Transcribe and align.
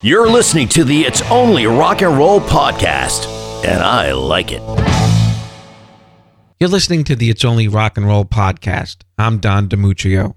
You're 0.00 0.30
listening 0.30 0.68
to 0.68 0.84
the 0.84 1.00
It's 1.00 1.22
Only 1.22 1.66
Rock 1.66 2.02
and 2.02 2.16
Roll 2.16 2.38
podcast, 2.38 3.26
and 3.64 3.82
I 3.82 4.12
like 4.12 4.52
it. 4.52 4.62
You're 6.60 6.68
listening 6.68 7.02
to 7.02 7.16
the 7.16 7.30
It's 7.30 7.44
Only 7.44 7.66
Rock 7.66 7.96
and 7.96 8.06
Roll 8.06 8.24
podcast. 8.24 8.98
I'm 9.18 9.38
Don 9.38 9.66
Demetrio. 9.66 10.36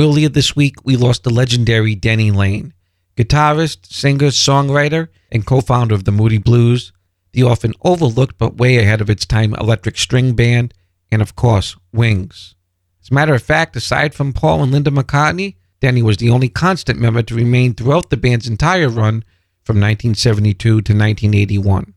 Earlier 0.00 0.28
this 0.28 0.56
week, 0.56 0.84
we 0.84 0.96
lost 0.96 1.22
the 1.22 1.30
legendary 1.30 1.94
Denny 1.94 2.32
Laine, 2.32 2.74
guitarist, 3.16 3.86
singer, 3.86 4.30
songwriter, 4.30 5.10
and 5.30 5.46
co 5.46 5.60
founder 5.60 5.94
of 5.94 6.02
the 6.02 6.10
Moody 6.10 6.38
Blues, 6.38 6.92
the 7.34 7.44
often 7.44 7.72
overlooked 7.84 8.36
but 8.36 8.56
way 8.56 8.78
ahead 8.78 9.00
of 9.00 9.08
its 9.08 9.24
time 9.24 9.54
electric 9.54 9.96
string 9.96 10.34
band, 10.34 10.74
and 11.12 11.22
of 11.22 11.36
course, 11.36 11.76
Wings. 11.92 12.56
As 13.00 13.12
a 13.12 13.14
matter 13.14 13.34
of 13.34 13.44
fact, 13.44 13.76
aside 13.76 14.12
from 14.12 14.32
Paul 14.32 14.64
and 14.64 14.72
Linda 14.72 14.90
McCartney, 14.90 15.54
Denny 15.80 16.02
was 16.02 16.16
the 16.16 16.30
only 16.30 16.48
constant 16.48 16.98
member 16.98 17.22
to 17.22 17.34
remain 17.34 17.74
throughout 17.74 18.10
the 18.10 18.16
band's 18.16 18.48
entire 18.48 18.88
run 18.88 19.24
from 19.62 19.76
1972 19.76 20.54
to 20.56 20.74
1981. 20.74 21.94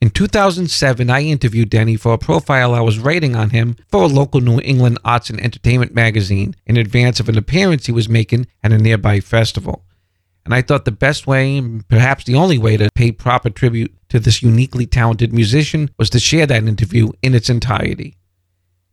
In 0.00 0.10
2007, 0.10 1.08
I 1.08 1.22
interviewed 1.22 1.70
Denny 1.70 1.96
for 1.96 2.12
a 2.12 2.18
profile 2.18 2.74
I 2.74 2.80
was 2.80 2.98
writing 2.98 3.34
on 3.34 3.50
him 3.50 3.76
for 3.88 4.02
a 4.02 4.06
local 4.06 4.40
New 4.42 4.60
England 4.60 4.98
arts 5.04 5.30
and 5.30 5.40
entertainment 5.40 5.94
magazine 5.94 6.54
in 6.66 6.76
advance 6.76 7.18
of 7.18 7.30
an 7.30 7.38
appearance 7.38 7.86
he 7.86 7.92
was 7.92 8.08
making 8.08 8.46
at 8.62 8.72
a 8.72 8.78
nearby 8.78 9.20
festival. 9.20 9.84
And 10.44 10.54
I 10.54 10.62
thought 10.62 10.84
the 10.84 10.92
best 10.92 11.26
way, 11.26 11.56
and 11.56 11.88
perhaps 11.88 12.24
the 12.24 12.36
only 12.36 12.58
way 12.58 12.76
to 12.76 12.90
pay 12.94 13.10
proper 13.10 13.50
tribute 13.50 13.92
to 14.10 14.20
this 14.20 14.42
uniquely 14.42 14.86
talented 14.86 15.32
musician 15.32 15.90
was 15.98 16.10
to 16.10 16.20
share 16.20 16.46
that 16.46 16.68
interview 16.68 17.10
in 17.22 17.34
its 17.34 17.50
entirety. 17.50 18.16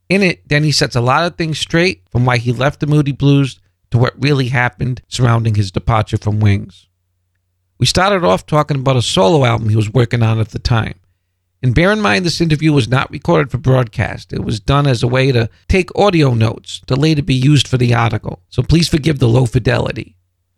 In 0.09 0.23
it, 0.23 0.47
Denny 0.47 0.71
sets 0.71 0.95
a 0.95 1.01
lot 1.01 1.25
of 1.25 1.35
things 1.35 1.59
straight 1.59 2.03
from 2.11 2.25
why 2.25 2.37
he 2.37 2.51
left 2.53 2.79
the 2.79 2.87
Moody 2.87 3.11
Blues 3.11 3.59
to 3.93 3.99
what 3.99 4.15
really 4.17 4.47
happened 4.47 5.03
surrounding 5.07 5.53
his 5.53 5.69
departure 5.69 6.17
from 6.17 6.39
Wings. 6.39 6.87
We 7.77 7.85
started 7.85 8.23
off 8.23 8.43
talking 8.43 8.79
about 8.79 8.95
a 8.95 9.03
solo 9.03 9.45
album 9.45 9.69
he 9.69 9.75
was 9.75 9.93
working 9.93 10.23
on 10.23 10.39
at 10.39 10.49
the 10.49 10.57
time. 10.57 10.95
And 11.61 11.75
bear 11.75 11.91
in 11.91 12.01
mind, 12.01 12.25
this 12.25 12.41
interview 12.41 12.73
was 12.73 12.87
not 12.87 13.11
recorded 13.11 13.51
for 13.51 13.59
broadcast. 13.59 14.33
It 14.33 14.43
was 14.43 14.59
done 14.59 14.87
as 14.87 15.03
a 15.03 15.07
way 15.07 15.31
to 15.31 15.47
take 15.69 15.95
audio 15.95 16.33
notes 16.33 16.81
to 16.87 16.95
later 16.95 17.21
be 17.21 17.35
used 17.35 17.67
for 17.67 17.77
the 17.77 17.93
article. 17.93 18.41
So 18.49 18.63
please 18.63 18.89
forgive 18.89 19.19
the 19.19 19.29
low 19.29 19.45
fidelity. 19.45 20.15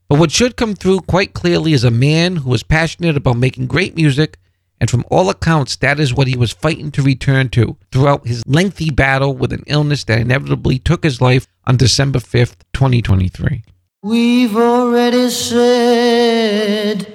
But 0.07 0.17
what 0.17 0.31
should 0.31 0.55
come 0.55 0.73
through 0.73 1.01
quite 1.01 1.33
clearly 1.33 1.73
is 1.73 1.83
a 1.83 1.91
man 1.91 2.37
who 2.37 2.49
was 2.51 2.63
passionate 2.63 3.17
about 3.17 3.35
making 3.35 3.67
great 3.67 3.97
music, 3.97 4.37
and 4.79 4.89
from 4.89 5.05
all 5.09 5.29
accounts, 5.29 5.75
that 5.77 5.99
is 5.99 6.13
what 6.13 6.27
he 6.27 6.35
was 6.35 6.51
fighting 6.51 6.91
to 6.91 7.01
return 7.01 7.49
to 7.49 7.77
throughout 7.91 8.27
his 8.27 8.43
lengthy 8.45 8.89
battle 8.89 9.35
with 9.35 9.53
an 9.53 9.63
illness 9.67 10.03
that 10.05 10.19
inevitably 10.19 10.79
took 10.79 11.03
his 11.03 11.21
life 11.21 11.47
on 11.65 11.77
December 11.77 12.19
5th, 12.19 12.57
2023. 12.73 13.63
We've 14.03 14.55
already 14.55 15.29
said 15.29 17.14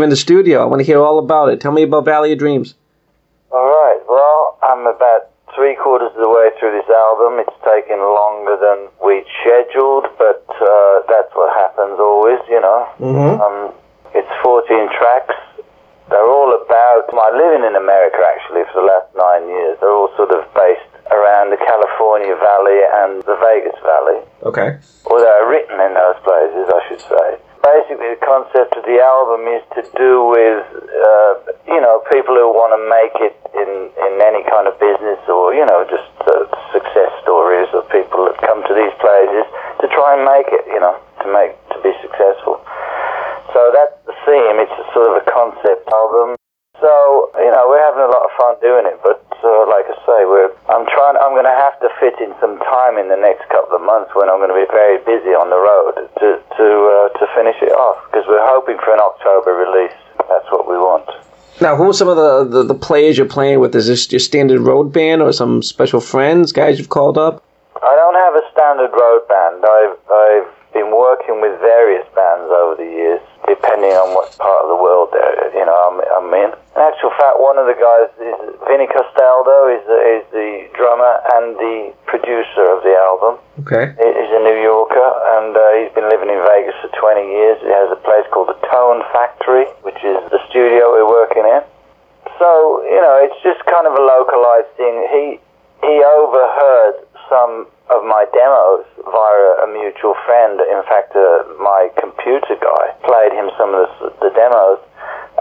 you're 0.00 0.08
in 0.08 0.16
the 0.16 0.16
studio. 0.16 0.62
I 0.62 0.64
want 0.64 0.80
to 0.80 0.88
hear 0.88 1.04
all 1.04 1.20
about 1.20 1.52
it. 1.52 1.60
Tell 1.60 1.76
me 1.76 1.84
about 1.84 2.08
Valley 2.08 2.32
of 2.32 2.40
Dreams. 2.40 2.72
All 3.52 3.68
right. 3.68 4.00
Well, 4.08 4.56
I'm 4.64 4.88
about 4.88 5.28
three 5.52 5.76
quarters 5.76 6.08
of 6.16 6.24
the 6.24 6.32
way 6.32 6.48
through 6.56 6.72
this 6.72 6.88
album. 6.88 7.36
It's 7.44 7.58
taken 7.60 8.00
longer 8.00 8.56
than 8.56 8.88
we'd 9.04 9.28
scheduled, 9.44 10.08
but 10.16 10.48
uh, 10.56 11.04
that's 11.04 11.28
what 11.36 11.52
happens 11.52 12.00
always, 12.00 12.40
you 12.48 12.64
know. 12.64 12.88
Mm-hmm. 12.96 13.44
Um, 13.44 13.76
it's 14.16 14.32
14 14.40 14.88
tracks. 14.96 15.36
They're 16.08 16.32
all 16.32 16.48
about 16.56 17.12
my 17.12 17.28
living 17.36 17.68
in 17.68 17.76
America, 17.76 18.24
actually, 18.24 18.64
for 18.72 18.80
the 18.80 18.88
last 18.88 19.12
nine 19.12 19.52
years. 19.52 19.76
They're 19.84 19.92
all 19.92 20.08
sort 20.16 20.32
of 20.32 20.48
based 20.56 20.88
around 21.12 21.52
the 21.52 21.60
California 21.60 22.32
Valley 22.40 22.80
and 23.04 23.20
the 23.28 23.36
Vegas 23.36 23.76
Valley. 23.84 24.24
Okay. 24.48 24.80
Well, 25.04 25.20
they 25.20 25.28
are 25.28 25.44
written 25.44 25.76
in 25.76 25.92
those 25.92 26.16
places, 26.24 26.64
I 26.72 26.80
should 26.88 27.04
say. 27.04 27.28
Basically, 27.60 28.16
the 28.16 28.22
concept 28.24 28.72
of 28.76 28.84
the 28.88 28.98
album 28.98 29.44
is 29.52 29.62
to 29.76 29.82
do 29.94 30.24
with, 30.32 30.64
uh, 30.80 31.32
you 31.68 31.80
know, 31.80 32.00
people 32.08 32.32
who 32.34 32.48
want 32.56 32.72
to 32.72 32.80
make 32.88 33.14
it 33.20 33.36
in, 33.52 33.70
in 34.00 34.12
any 34.20 34.42
kind 34.48 34.64
of 34.64 34.80
business 34.80 35.20
or, 35.28 35.52
you 35.52 35.64
know, 35.68 35.84
just 35.84 36.08
uh, 36.24 36.48
success 36.72 37.12
stories 37.20 37.68
of 37.76 37.84
people 37.92 38.24
that 38.24 38.40
come 38.40 38.64
to 38.64 38.72
these 38.72 38.94
places 38.98 39.44
to 39.84 39.86
try 39.92 40.16
and 40.16 40.24
make 40.24 40.48
it, 40.50 40.64
you 40.72 40.80
know, 40.80 40.96
to 41.20 41.26
make, 41.28 41.52
to 41.70 41.78
be 41.84 41.92
successful. 42.00 42.64
So 43.52 43.70
that's 43.74 43.96
the 44.06 44.16
theme. 44.24 44.56
It's 44.62 44.72
a 44.72 44.86
sort 44.94 45.10
of 45.10 45.20
a 45.20 45.24
concept 45.28 45.84
album. 45.90 46.40
So 46.80 47.28
you 47.36 47.50
know 47.52 47.68
we're 47.68 47.82
having 47.82 48.00
a 48.00 48.08
lot 48.08 48.24
of 48.24 48.32
fun 48.38 48.56
doing 48.62 48.86
it, 48.86 48.96
but 49.04 49.20
uh, 49.42 49.66
like 49.68 49.88
I 49.88 49.96
say, 50.04 50.18
we're 50.28 50.52
I'm 50.68 50.86
trying. 50.86 51.16
I'm 51.20 51.32
going 51.34 51.48
to 51.48 51.58
have 51.58 51.78
to 51.80 51.88
fit 51.98 52.16
in 52.20 52.32
some 52.40 52.58
time 52.60 52.96
in 52.96 53.08
the 53.08 53.16
next 53.16 53.48
couple 53.48 53.76
of 53.76 53.82
months 53.82 54.14
when 54.14 54.28
I'm 54.28 54.38
going 54.38 54.52
to 54.52 54.60
be 54.60 54.68
very 54.70 54.98
busy 55.02 55.32
on 55.32 55.50
the 55.50 55.60
road 55.60 55.96
to 56.20 56.28
to 56.38 56.66
uh, 56.66 57.08
to 57.18 57.24
finish 57.34 57.56
it 57.60 57.72
off 57.72 58.00
because 58.10 58.24
we're 58.28 58.44
hoping 58.44 58.78
for 58.84 58.92
an 58.92 59.00
October 59.00 59.56
release. 59.56 59.96
That's 60.28 60.48
what 60.52 60.68
we 60.68 60.76
want. 60.76 61.08
Now, 61.60 61.76
who 61.76 61.90
are 61.90 61.92
some 61.92 62.08
of 62.08 62.16
the, 62.16 62.44
the, 62.44 62.62
the 62.72 62.74
players 62.74 63.18
you're 63.18 63.28
playing 63.28 63.60
with? 63.60 63.74
Is 63.74 63.86
this 63.86 64.10
your 64.10 64.20
standard 64.20 64.60
road 64.60 64.92
band 64.92 65.20
or 65.20 65.30
some 65.32 65.62
special 65.62 66.00
friends, 66.00 66.52
guys 66.52 66.78
you've 66.78 66.88
called 66.88 67.18
up? 67.18 67.44
I 67.76 67.96
don't 67.96 68.14
have 68.14 68.34
a 68.34 68.44
standard 68.52 68.92
road 68.92 69.28
band. 69.28 69.64
I've 69.64 69.96
I've 70.10 70.59
been 70.72 70.90
working 70.94 71.40
with 71.42 71.58
various 71.60 72.06
bands 72.14 72.48
over 72.50 72.76
the 72.78 72.86
years, 72.86 73.20
depending 73.48 73.90
on 73.96 74.14
what 74.14 74.30
part 74.38 74.62
of 74.64 74.68
the 74.70 74.78
world 74.78 75.10
they're, 75.12 75.50
you 75.54 75.64
know 75.66 75.74
I'm, 75.74 75.96
I'm 76.14 76.30
in. 76.34 76.50
In 76.54 76.80
actual 76.80 77.10
fact, 77.18 77.36
one 77.42 77.58
of 77.58 77.66
the 77.66 77.74
guys 77.74 78.08
is 78.22 78.38
Vinny 78.70 78.86
Castaldo, 78.86 79.68
is 79.74 79.82
the, 79.90 79.98
is 80.16 80.24
the 80.30 80.50
drummer 80.78 81.12
and 81.34 81.58
the 81.58 81.92
producer 82.06 82.64
of 82.70 82.80
the 82.86 82.94
album. 82.94 83.42
Okay. 83.66 83.92
He- 83.98 84.16
He's 84.20 84.32
a 84.36 84.42
New 84.46 84.62
Yorker, 84.62 85.08
and 85.40 85.52
uh, 85.56 85.62
he's 85.82 85.90
been 85.92 86.06
living 86.08 86.30
in 86.30 86.38
Vegas 86.46 86.76
for 86.80 86.88
20 86.94 87.26
years. 87.26 87.58
He 87.60 87.68
has 87.74 87.90
a 87.90 87.98
place 88.06 88.22
called 88.30 88.48
the 88.54 88.60
Tone 88.70 89.02
Factory, 89.12 89.66
which 89.82 89.98
is 90.06 90.16
the 90.30 90.38
studio 90.48 90.86
we're 90.94 91.08
working 91.10 91.42
in. 91.42 91.62
So 92.38 92.80
you 92.86 93.00
know, 93.02 93.18
it's 93.20 93.36
just 93.42 93.58
kind 93.66 93.86
of 93.90 93.92
a 93.98 94.00
localized 94.02 94.70
thing. 94.78 94.94
He 95.10 95.24
he 95.82 95.94
overheard 96.04 96.94
some 97.28 97.66
of 97.90 98.04
my 98.06 98.24
demos 98.32 98.86
via 99.04 99.48
a 99.64 99.66
mutual 99.72 100.14
friend. 100.26 100.60
In 100.60 100.82
fact, 100.86 101.14
uh, 101.16 101.42
my 101.58 101.90
computer 101.98 102.54
guy 102.60 102.84
played 103.04 103.32
him 103.32 103.50
some 103.58 103.74
of 103.74 103.88
the, 104.00 104.08
the 104.22 104.30
demos, 104.34 104.78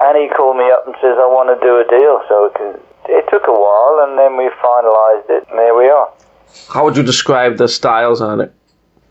and 0.02 0.18
he 0.18 0.28
called 0.34 0.58
me 0.58 0.66
up 0.72 0.86
and 0.88 0.96
says, 1.02 1.16
"I 1.18 1.28
want 1.30 1.50
to 1.54 1.58
do 1.62 1.78
a 1.78 1.86
deal." 1.86 2.22
So 2.28 2.46
it, 2.50 2.54
can, 2.56 2.70
it 3.10 3.26
took 3.30 3.46
a 3.48 3.54
while, 3.54 4.02
and 4.08 4.18
then 4.18 4.36
we 4.38 4.50
finalized 4.62 5.30
it, 5.30 5.46
and 5.50 5.58
there 5.60 5.76
we 5.76 5.90
are. 5.90 6.10
How 6.74 6.84
would 6.86 6.98
you 6.98 7.04
describe 7.04 7.58
the 7.58 7.68
styles 7.68 8.22
on 8.22 8.42
it? 8.42 8.52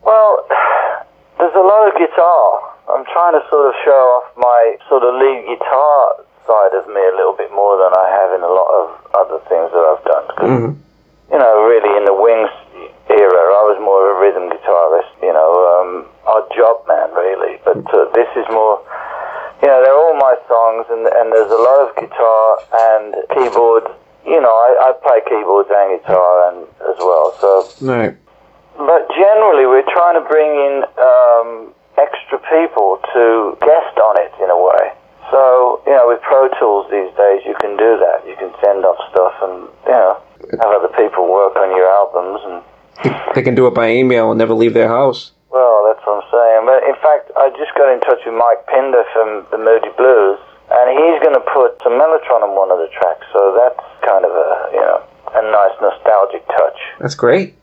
Well, 0.02 0.46
there's 1.38 1.54
a 1.54 1.62
lot 1.62 1.86
of 1.86 1.94
guitar. 1.94 2.44
I'm 2.90 3.04
trying 3.04 3.34
to 3.38 3.42
sort 3.50 3.68
of 3.68 3.74
show 3.84 4.00
off 4.18 4.26
my 4.36 4.76
sort 4.88 5.02
of 5.04 5.14
lead 5.14 5.44
guitar 5.46 6.24
side 6.48 6.72
of 6.74 6.88
me 6.88 6.98
a 6.98 7.14
little 7.14 7.36
bit 7.36 7.52
more 7.52 7.76
than 7.76 7.92
I 7.92 8.06
have 8.08 8.32
in 8.32 8.42
a 8.42 8.48
lot 8.50 8.70
of 8.80 8.84
other 9.14 9.38
things 9.52 9.68
that 9.70 9.84
I've 9.84 10.04
done. 10.04 10.26
'Cause, 10.34 10.48
Mhm. 10.50 10.74
You 11.30 11.38
know, 11.38 11.62
really 11.68 11.94
in 11.98 12.06
the 12.06 12.14
Wings 12.14 12.48
era, 13.10 13.40
I 13.56 13.64
was 13.72 13.78
more 13.80 14.08
of 14.08 14.16
a 14.16 14.20
rhythm 14.20 14.46
guitarist. 14.52 15.12
You 15.22 15.32
know, 15.32 15.50
um, 15.72 15.90
odd 16.26 16.46
job 16.54 16.84
man, 16.86 17.10
really. 17.16 17.58
But 17.64 17.82
uh, 17.92 18.10
this 18.14 18.28
is 18.36 18.46
more. 18.52 18.80
You 19.62 19.66
know, 19.66 19.82
they're 19.82 19.96
all 19.96 20.14
my 20.14 20.36
songs, 20.46 20.86
and 20.90 21.02
and 21.08 21.32
there's 21.32 21.50
a 21.50 21.60
lot 21.60 21.78
of 21.88 21.88
guitar 21.98 22.44
and 22.92 23.14
keyboard. 23.34 23.84
You 24.26 24.40
know, 24.40 24.52
I, 24.52 24.70
I 24.86 24.88
play 25.02 25.20
keyboards 25.24 25.70
and 25.72 25.98
guitar 25.98 26.52
and 26.52 26.58
as 26.84 26.98
well. 27.00 27.34
So 27.40 27.50
Right. 27.80 28.14
but 28.76 29.08
generally, 29.16 29.66
we're 29.66 29.88
trying 29.88 30.20
to 30.20 30.24
bring 30.28 30.50
in 30.52 30.74
um, 31.00 31.48
extra 31.96 32.38
people 32.38 33.00
to 33.14 33.56
guest 33.60 33.96
on 33.98 34.14
it 34.20 34.32
in 34.42 34.50
a 34.50 34.58
way. 34.58 34.92
So, 35.30 35.82
you 35.86 35.92
know, 35.92 36.08
with 36.08 36.22
Pro 36.22 36.48
Tools 36.58 36.88
these 36.90 37.12
days, 37.16 37.42
you 37.44 37.54
can 37.60 37.76
do 37.76 37.98
that. 38.00 38.24
You 38.26 38.36
can 38.36 38.48
send 38.64 38.84
off 38.84 38.96
stuff 39.12 39.34
and, 39.42 39.68
you 39.84 39.92
know, 39.92 40.16
have 40.62 40.72
other 40.72 40.88
people 40.96 41.28
work 41.28 41.56
on 41.56 41.68
your 41.76 41.84
albums. 41.88 42.40
And, 42.48 42.62
They 43.34 43.42
can 43.42 43.54
do 43.54 43.66
it 43.66 43.74
by 43.74 43.90
email 43.94 44.30
and 44.30 44.38
never 44.38 44.54
leave 44.54 44.74
their 44.74 44.88
house. 44.88 45.30
well, 45.50 45.86
that's 45.86 46.02
what 46.06 46.22
I'm 46.24 46.28
saying. 46.30 46.60
But 46.66 46.82
in 46.88 46.96
fact, 47.00 47.30
I 47.38 47.50
just 47.54 47.72
got 47.78 47.88
in 47.92 48.00
touch 48.00 48.18
with 48.26 48.34
Mike 48.34 48.66
Pinder 48.66 49.04
from 49.14 49.46
the 49.50 49.58
Moody 49.58 49.90
Blues, 49.96 50.38
and 50.70 50.86
he's 50.92 51.18
going 51.22 51.34
to 51.38 51.44
put 51.54 51.78
some 51.82 51.94
Mellotron 51.94 52.42
on 52.42 52.52
one 52.58 52.70
of 52.74 52.78
the 52.82 52.90
tracks. 52.92 53.24
So 53.32 53.54
that's 53.56 53.80
kind 54.02 54.24
of 54.26 54.32
a, 54.34 54.48
you 54.74 54.82
know, 54.82 54.98
a 55.38 55.42
nice 55.46 55.76
nostalgic 55.80 56.42
touch. 56.48 56.78
That's 57.00 57.14
great. 57.14 57.54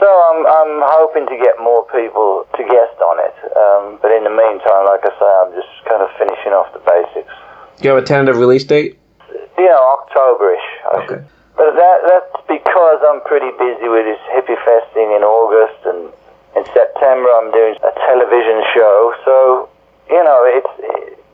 So 0.00 0.08
I'm, 0.08 0.40
I'm 0.46 0.74
hoping 0.96 1.26
to 1.28 1.36
get 1.36 1.60
more 1.60 1.84
people 1.92 2.46
to 2.56 2.62
guest 2.64 2.96
on 3.04 3.16
it. 3.20 3.36
Um, 3.56 3.98
but 4.00 4.12
in 4.12 4.24
the 4.24 4.32
meantime, 4.32 4.84
like 4.88 5.04
I 5.04 5.12
say, 5.16 5.28
I'm 5.44 5.52
just 5.56 5.68
kind 5.88 6.00
of 6.02 6.08
finishing 6.16 6.52
off 6.56 6.72
the 6.72 6.80
basics. 6.84 7.32
Do 7.80 7.88
you 7.88 7.94
have 7.94 8.02
a 8.02 8.06
tentative 8.06 8.36
release 8.40 8.64
date? 8.64 8.98
Yeah, 9.58 9.76
Octoberish. 9.76 10.68
I 10.84 10.96
Okay. 11.04 11.06
should. 11.06 11.24
But 11.60 11.76
that, 11.76 11.98
that's 12.08 12.32
because 12.48 13.04
I'm 13.04 13.20
pretty 13.28 13.52
busy 13.60 13.84
with 13.92 14.08
this 14.08 14.22
hippie 14.32 14.56
festing 14.64 15.12
in 15.12 15.20
August, 15.20 15.76
and 15.84 16.08
in 16.56 16.64
September 16.72 17.28
I'm 17.36 17.52
doing 17.52 17.76
a 17.84 17.92
television 18.00 18.64
show. 18.72 19.12
So, 19.28 19.68
you 20.08 20.24
know, 20.24 20.40
it's 20.48 20.72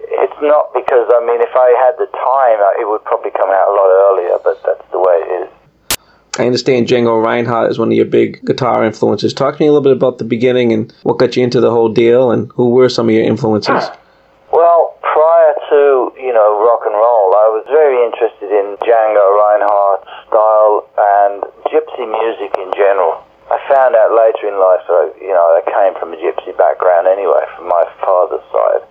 it's 0.02 0.38
not 0.42 0.74
because 0.74 1.06
I 1.14 1.22
mean, 1.22 1.38
if 1.38 1.54
I 1.54 1.70
had 1.78 1.94
the 2.02 2.10
time, 2.10 2.58
uh, 2.58 2.82
it 2.82 2.90
would 2.90 3.04
probably 3.04 3.30
come 3.38 3.50
out 3.54 3.70
a 3.70 3.74
lot 3.78 3.86
earlier. 3.86 4.34
But 4.42 4.58
that's 4.66 4.90
the 4.90 4.98
way 4.98 5.14
it 5.14 5.46
is. 5.46 5.98
I 6.40 6.44
understand 6.44 6.88
Django 6.88 7.22
Reinhardt 7.22 7.70
is 7.70 7.78
one 7.78 7.88
of 7.88 7.94
your 7.94 8.04
big 8.04 8.44
guitar 8.44 8.84
influences. 8.84 9.32
Talk 9.32 9.54
to 9.56 9.60
me 9.62 9.68
a 9.68 9.72
little 9.72 9.84
bit 9.84 9.92
about 9.92 10.18
the 10.18 10.24
beginning 10.24 10.72
and 10.72 10.92
what 11.04 11.18
got 11.18 11.36
you 11.36 11.44
into 11.44 11.60
the 11.60 11.70
whole 11.70 11.88
deal 11.88 12.32
and 12.32 12.50
who 12.56 12.70
were 12.70 12.88
some 12.88 13.08
of 13.08 13.14
your 13.14 13.22
influences. 13.22 13.84
Well, 14.52 14.96
prior 15.02 15.54
to, 15.68 16.12
you 16.16 16.32
know, 16.32 16.62
rock 16.64 16.86
and 16.86 16.94
roll, 16.94 17.34
I 17.34 17.48
was 17.50 17.64
very 17.66 17.98
interested 18.04 18.46
in 18.46 18.78
Django 18.78 19.26
Reinhardt's 19.36 20.08
style 20.30 20.86
and 20.96 21.44
gypsy 21.96 22.04
music 22.04 22.52
in 22.58 22.72
general. 22.76 23.24
I 23.48 23.56
found 23.72 23.94
out 23.94 24.10
later 24.12 24.52
in 24.52 24.58
life 24.58 24.84
that, 24.84 24.98
I, 25.00 25.06
you 25.22 25.32
know, 25.32 25.46
I 25.56 25.62
came 25.64 25.94
from 25.98 26.12
a 26.12 26.18
gypsy 26.18 26.52
background 26.56 27.06
anyway, 27.06 27.40
from 27.56 27.68
my 27.68 27.84
father's 28.02 28.44
side. 28.52 28.82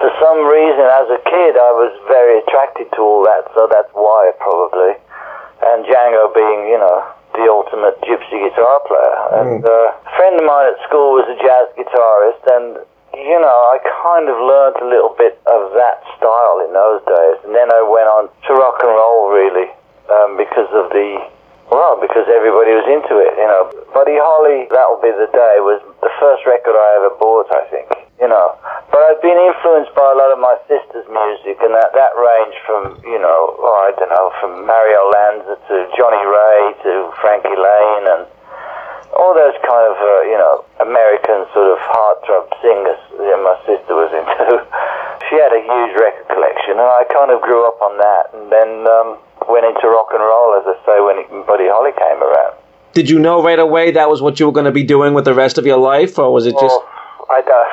For 0.00 0.10
some 0.18 0.42
reason, 0.50 0.82
as 0.82 1.06
a 1.14 1.20
kid, 1.22 1.54
I 1.54 1.70
was 1.70 1.92
very 2.08 2.42
attracted 2.42 2.90
to 2.96 2.98
all 2.98 3.22
that, 3.22 3.46
so 3.54 3.68
that's 3.70 3.92
why, 3.94 4.32
probably. 4.40 4.98
And 5.62 5.86
Django 5.86 6.34
being, 6.34 6.66
you 6.66 6.80
know, 6.80 7.06
the 7.38 7.46
ultimate 7.46 8.00
gypsy 8.02 8.40
guitar 8.42 8.82
player. 8.88 9.16
And 9.38 9.62
uh, 9.62 9.94
a 9.94 10.12
friend 10.16 10.40
of 10.40 10.44
mine 10.48 10.74
at 10.74 10.80
school 10.88 11.20
was 11.20 11.28
a 11.30 11.38
jazz 11.38 11.70
guitarist, 11.78 12.42
and 12.50 12.82
you 13.14 13.38
know, 13.38 13.58
I 13.70 13.78
kind 14.02 14.26
of 14.26 14.34
learned 14.42 14.82
a 14.82 14.88
little 14.90 15.14
bit 15.14 15.38
of 15.46 15.70
that 15.78 16.02
style 16.18 16.66
in 16.66 16.74
those 16.74 16.98
days, 17.06 17.38
and 17.46 17.54
then 17.54 17.70
I 17.70 17.78
went 17.86 18.10
on 18.10 18.26
to 18.26 18.50
rock 18.58 18.82
and 18.82 18.90
roll 18.90 19.30
really 19.30 19.70
um, 20.10 20.34
because 20.34 20.66
of 20.74 20.90
the 20.90 21.22
well, 21.70 21.96
because 22.00 22.28
everybody 22.28 22.72
was 22.76 22.86
into 22.88 23.20
it. 23.20 23.32
You 23.36 23.48
know, 23.48 23.62
Buddy 23.92 24.16
Holly, 24.16 24.68
that'll 24.68 25.00
be 25.00 25.12
the 25.12 25.30
day 25.32 25.60
was 25.64 25.80
the 26.04 26.12
first 26.20 26.44
record 26.44 26.76
I 26.76 26.88
ever 27.00 27.12
bought, 27.16 27.48
I 27.52 27.64
think. 27.72 27.88
You 28.20 28.30
know, 28.30 28.54
but 28.94 29.02
I've 29.04 29.20
been 29.20 29.36
influenced 29.36 29.90
by 29.98 30.06
a 30.06 30.16
lot 30.16 30.30
of 30.30 30.38
my 30.38 30.54
sister's 30.70 31.04
music, 31.10 31.58
and 31.60 31.74
that 31.74 31.90
that 31.98 32.14
ranged 32.14 32.60
from 32.62 32.82
you 33.02 33.18
know, 33.18 33.58
oh, 33.58 33.78
I 33.84 33.90
don't 33.98 34.08
know, 34.08 34.30
from 34.38 34.64
Mario 34.64 35.02
Lanza 35.10 35.58
to 35.58 35.74
Johnnie 35.98 36.22
Ray 36.22 36.60
to 36.86 37.10
Frankie 37.18 37.58
Laine 37.58 38.06
and 38.06 38.22
all 39.18 39.34
those 39.34 39.54
kind 39.62 39.86
of, 39.86 39.96
uh, 39.98 40.22
you 40.26 40.38
know, 40.38 40.64
American 40.82 41.46
sort 41.54 41.70
of 41.70 41.78
heartthrob 41.78 42.50
singers 42.58 42.98
that 43.18 43.38
my 43.42 43.56
sister 43.62 43.94
was 43.94 44.10
into. 44.10 44.58
she 45.30 45.38
had 45.38 45.54
a 45.54 45.62
huge 45.62 45.92
record 45.94 46.26
collection, 46.30 46.78
and 46.78 46.88
I 46.88 47.06
kind 47.10 47.30
of 47.30 47.38
grew 47.40 47.62
up 47.66 47.78
on 47.82 47.94
that, 47.98 48.24
and 48.34 48.50
then 48.50 48.70
um, 48.90 49.08
went 49.48 49.64
into 49.66 49.88
rock 49.88 50.08
and 50.12 50.20
roll, 50.20 50.56
as 50.58 50.64
I 50.66 50.76
say, 50.86 50.96
when 51.00 51.44
Buddy 51.46 51.68
Holly 51.68 51.92
came 51.92 52.22
around. 52.22 52.56
Did 52.94 53.10
you 53.10 53.18
know 53.18 53.42
right 53.42 53.58
away 53.58 53.90
that 53.90 54.08
was 54.08 54.22
what 54.22 54.38
you 54.38 54.46
were 54.46 54.52
going 54.52 54.70
to 54.70 54.74
be 54.74 54.84
doing 54.84 55.14
with 55.14 55.24
the 55.24 55.34
rest 55.34 55.58
of 55.58 55.66
your 55.66 55.78
life, 55.78 56.18
or 56.18 56.32
was 56.32 56.46
it 56.46 56.54
just? 56.54 56.78
I 57.26 57.42
don't. 57.42 57.72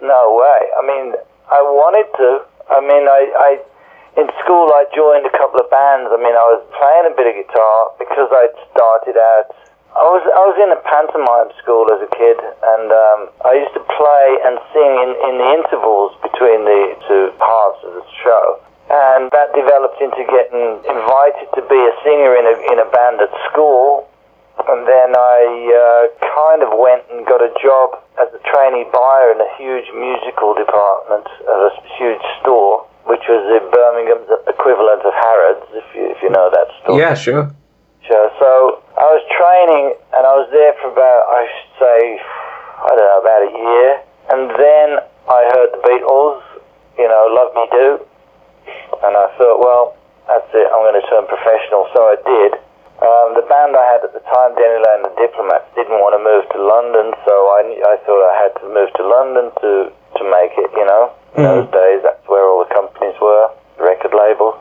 no 0.00 0.32
way. 0.40 0.60
I 0.74 0.82
mean, 0.86 1.12
I 1.52 1.60
wanted 1.60 2.08
to. 2.16 2.40
I 2.72 2.80
mean, 2.80 3.04
I, 3.04 3.20
I 3.36 3.50
in 4.16 4.26
school 4.42 4.72
I 4.72 4.88
joined 4.96 5.26
a 5.26 5.34
couple 5.36 5.60
of 5.60 5.68
bands. 5.68 6.08
I 6.08 6.18
mean, 6.18 6.32
I 6.32 6.46
was 6.56 6.62
playing 6.72 7.06
a 7.10 7.14
bit 7.14 7.26
of 7.30 7.34
guitar 7.36 7.78
because 8.00 8.32
I'd 8.32 8.56
started 8.72 9.20
out. 9.20 9.52
I 9.92 10.06
was 10.06 10.22
I 10.22 10.42
was 10.46 10.56
in 10.56 10.70
a 10.70 10.80
pantomime 10.86 11.50
school 11.60 11.90
as 11.90 12.00
a 12.00 12.10
kid, 12.14 12.38
and 12.40 12.88
um, 12.88 13.20
I 13.44 13.58
used 13.58 13.74
to 13.74 13.82
play 13.92 14.26
and 14.46 14.56
sing 14.72 14.92
in, 15.04 15.10
in 15.28 15.34
the 15.36 15.48
intervals 15.52 16.14
between 16.22 16.64
the 16.64 16.96
two 17.04 17.34
halves 17.42 17.80
of 17.84 17.92
the 17.98 18.06
show. 18.22 18.62
And 18.90 19.30
that 19.30 19.54
developed 19.54 20.02
into 20.02 20.26
getting 20.26 20.82
invited 20.82 21.46
to 21.54 21.62
be 21.70 21.78
a 21.78 21.94
singer 22.02 22.34
in 22.34 22.42
a 22.42 22.54
in 22.74 22.78
a 22.82 22.88
band 22.90 23.22
at 23.22 23.30
school, 23.46 24.10
and 24.66 24.82
then 24.82 25.14
I 25.14 25.40
uh, 25.46 26.02
kind 26.26 26.66
of 26.66 26.74
went 26.74 27.06
and 27.06 27.22
got 27.22 27.38
a 27.38 27.54
job 27.62 28.02
as 28.18 28.34
a 28.34 28.42
trainee 28.50 28.90
buyer 28.90 29.30
in 29.30 29.38
a 29.38 29.50
huge 29.54 29.86
musical 29.94 30.58
department 30.58 31.22
of 31.46 31.70
a 31.70 31.72
huge 32.02 32.24
store, 32.42 32.82
which 33.06 33.22
was 33.30 33.46
the 33.46 33.62
Birmingham 33.70 34.26
equivalent 34.50 35.06
of 35.06 35.14
Harrods, 35.14 35.70
if 35.70 35.86
you 35.94 36.10
if 36.10 36.18
you 36.18 36.30
know 36.34 36.50
that 36.50 36.66
store. 36.82 36.98
Yeah, 36.98 37.14
sure. 37.14 37.46
Sure. 38.10 38.28
So 38.42 38.82
I 38.98 39.06
was 39.06 39.22
training, 39.30 39.94
and 40.18 40.26
I 40.26 40.34
was 40.34 40.50
there 40.50 40.74
for 40.82 40.90
about, 40.90 41.30
I 41.30 41.46
should 41.46 41.72
say, 41.78 41.98
I 42.18 42.90
don't 42.90 43.06
know, 43.06 43.20
about 43.22 43.42
a 43.46 43.52
year. 43.54 43.90
And 44.34 44.42
then 44.50 44.88
I 45.30 45.40
heard 45.54 45.70
the 45.78 45.82
Beatles, 45.86 46.42
you 46.98 47.06
know, 47.06 47.30
Love 47.30 47.54
Me 47.54 47.64
Do. 47.70 48.09
And 49.04 49.16
I 49.16 49.26
thought, 49.38 49.58
well, 49.58 49.96
that's 50.28 50.50
it, 50.54 50.66
I'm 50.70 50.82
going 50.86 50.98
to 51.00 51.06
turn 51.08 51.26
professional. 51.26 51.88
So 51.94 51.98
I 52.04 52.16
did. 52.22 52.52
Um, 53.00 53.32
the 53.32 53.46
band 53.48 53.72
I 53.72 53.84
had 53.96 54.04
at 54.04 54.12
the 54.12 54.20
time, 54.28 54.52
Denny 54.60 54.76
Laine 54.76 55.00
and 55.00 55.08
the 55.08 55.16
Diplomats, 55.16 55.64
didn't 55.72 56.04
want 56.04 56.12
to 56.12 56.20
move 56.20 56.44
to 56.52 56.58
London, 56.60 57.16
so 57.24 57.32
I, 57.56 57.60
I 57.80 57.96
thought 58.04 58.20
I 58.20 58.34
had 58.44 58.52
to 58.60 58.66
move 58.68 58.92
to 59.00 59.04
London 59.08 59.48
to, 59.64 59.72
to 60.20 60.22
make 60.28 60.52
it, 60.60 60.68
you 60.76 60.84
know. 60.84 61.08
In 61.36 61.42
those 61.48 61.70
days, 61.72 62.04
that's 62.04 62.20
where 62.28 62.44
all 62.44 62.60
the 62.60 62.74
companies 62.74 63.16
were, 63.22 63.48
the 63.78 63.84
record 63.84 64.12
labels. 64.12 64.52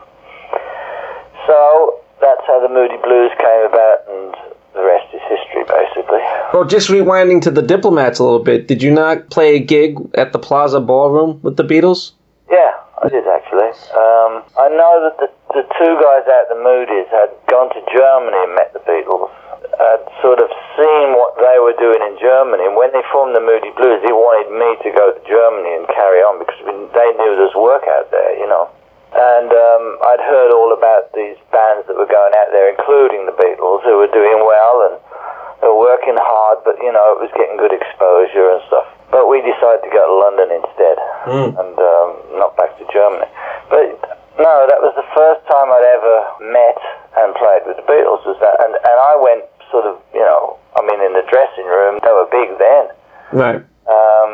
So 1.48 2.00
that's 2.22 2.40
how 2.48 2.62
the 2.62 2.72
Moody 2.72 2.96
Blues 3.04 3.32
came 3.36 3.64
about, 3.68 4.08
and 4.08 4.32
the 4.72 4.84
rest 4.88 5.12
is 5.12 5.22
history, 5.28 5.68
basically. 5.68 6.24
Well, 6.54 6.64
just 6.64 6.88
rewinding 6.90 7.42
to 7.44 7.52
the 7.52 7.62
Diplomats 7.62 8.20
a 8.20 8.24
little 8.24 8.44
bit, 8.44 8.68
did 8.68 8.82
you 8.82 8.92
not 8.92 9.30
play 9.30 9.56
a 9.56 9.60
gig 9.60 9.98
at 10.14 10.32
the 10.32 10.40
Plaza 10.40 10.80
Ballroom 10.80 11.40
with 11.42 11.58
the 11.58 11.64
Beatles? 11.64 12.14
Yeah, 12.50 12.72
I 13.00 13.08
did 13.08 13.24
actually. 13.24 13.72
Um, 13.96 14.44
I 14.60 14.68
know 14.68 14.94
that 15.08 15.16
the, 15.24 15.30
the 15.56 15.64
two 15.80 15.94
guys 16.04 16.28
at 16.28 16.52
the 16.52 16.60
Moodies 16.60 17.08
had 17.08 17.32
gone 17.48 17.72
to 17.72 17.82
Germany 17.96 18.36
and 18.44 18.52
met 18.60 18.76
the 18.76 18.84
Beatles. 18.84 19.32
Had 19.80 20.04
sort 20.20 20.44
of 20.44 20.52
seen 20.76 21.16
what 21.16 21.40
they 21.40 21.56
were 21.64 21.76
doing 21.80 22.04
in 22.04 22.20
Germany, 22.20 22.68
and 22.68 22.76
when 22.76 22.92
they 22.92 23.00
formed 23.16 23.32
the 23.32 23.40
Moody 23.40 23.72
Blues, 23.80 24.04
he 24.04 24.12
wanted 24.12 24.52
me 24.52 24.76
to 24.84 24.90
go 24.92 25.16
to 25.16 25.22
Germany 25.24 25.80
and 25.80 25.88
carry 25.88 26.20
on 26.20 26.44
because 26.44 26.60
they 26.68 27.10
knew 27.16 27.32
there 27.40 27.48
was 27.48 27.56
work 27.56 27.88
out 27.88 28.12
there, 28.12 28.36
you 28.36 28.48
know. 28.48 28.68
And 29.16 29.48
um, 29.48 29.84
I'd 30.04 30.20
heard 30.20 30.52
all 30.52 30.76
about 30.76 31.16
these 31.16 31.40
bands 31.56 31.88
that 31.88 31.96
were 31.96 32.12
going 32.12 32.36
out 32.36 32.52
there, 32.52 32.68
including 32.68 33.24
the 33.24 33.36
Beatles, 33.40 33.82
who 33.88 33.96
were 33.96 34.12
doing 34.12 34.44
well 34.44 34.92
and 34.92 34.96
they 35.64 35.68
were 35.68 35.80
working 35.80 36.16
hard, 36.20 36.60
but 36.68 36.76
you 36.84 36.92
know 36.92 37.16
it 37.16 37.20
was 37.24 37.32
getting 37.36 37.56
good 37.56 37.72
exposure 37.72 38.52
and 38.52 38.62
stuff. 38.68 38.88
But 39.10 39.26
we 39.26 39.42
decided 39.42 39.82
to 39.82 39.92
go 39.92 40.04
to 40.06 40.16
London 40.22 40.50
instead, 40.54 40.98
and 41.58 41.76
um, 41.78 42.10
not 42.38 42.54
back 42.58 42.78
to 42.78 42.86
Germany. 42.94 43.26
But 43.70 43.98
no, 44.38 44.70
that 44.70 44.80
was 44.80 44.94
the 44.94 45.08
first 45.18 45.42
time 45.50 45.68
I'd 45.74 45.90
ever 45.98 46.18
met 46.54 46.80
and 47.18 47.34
played 47.36 47.66
with 47.66 47.78
the 47.82 47.86
Beatles. 47.90 48.22
Was 48.30 48.38
that, 48.40 48.56
and 48.62 48.78
and 48.78 48.98
I 49.02 49.18
went 49.18 49.50
sort 49.74 49.86
of, 49.90 49.98
you 50.14 50.22
know, 50.22 50.58
I 50.78 50.86
mean, 50.86 51.02
in 51.02 51.14
the 51.14 51.26
dressing 51.30 51.66
room, 51.66 51.98
they 52.06 52.14
were 52.14 52.30
big 52.30 52.54
then. 52.58 52.86
Right. 53.34 53.62
Um, 53.90 54.32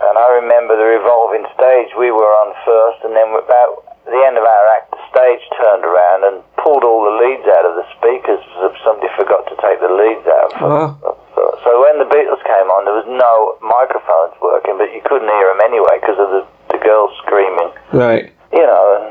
and 0.00 0.14
I 0.16 0.28
remember 0.40 0.76
the 0.76 0.88
revolving 1.00 1.44
stage. 1.56 1.92
We 1.96 2.12
were 2.12 2.32
on 2.44 2.56
first, 2.64 3.04
and 3.04 3.12
then 3.12 3.28
about 3.36 3.84
the 4.08 4.20
end 4.24 4.40
of 4.40 4.44
our 4.44 4.64
act, 4.76 4.92
the 4.96 5.02
stage 5.12 5.44
turned 5.60 5.84
around 5.84 6.24
and 6.24 6.36
pulled 6.56 6.84
all 6.84 7.04
the 7.04 7.16
leads 7.20 7.44
out 7.56 7.68
of 7.68 7.76
the 7.76 7.84
speakers. 7.96 8.40
Somebody 8.84 9.12
forgot 9.16 9.44
to 9.48 9.56
take 9.60 9.80
the 9.80 9.92
leads 9.92 10.24
out. 10.28 10.50
Oh. 10.60 11.19
So, 11.64 11.80
when 11.82 12.00
the 12.00 12.08
Beatles 12.08 12.40
came 12.44 12.68
on, 12.72 12.88
there 12.88 12.96
was 12.96 13.08
no 13.08 13.60
microphones 13.60 14.32
working, 14.40 14.80
but 14.80 14.88
you 14.96 15.02
couldn't 15.04 15.28
hear 15.28 15.48
them 15.52 15.60
anyway 15.64 16.00
because 16.00 16.16
of 16.16 16.30
the, 16.32 16.42
the 16.72 16.80
girls 16.80 17.12
screaming. 17.20 17.68
Right. 17.92 18.32
You 18.50 18.64
know, 18.64 18.84
and 18.96 19.06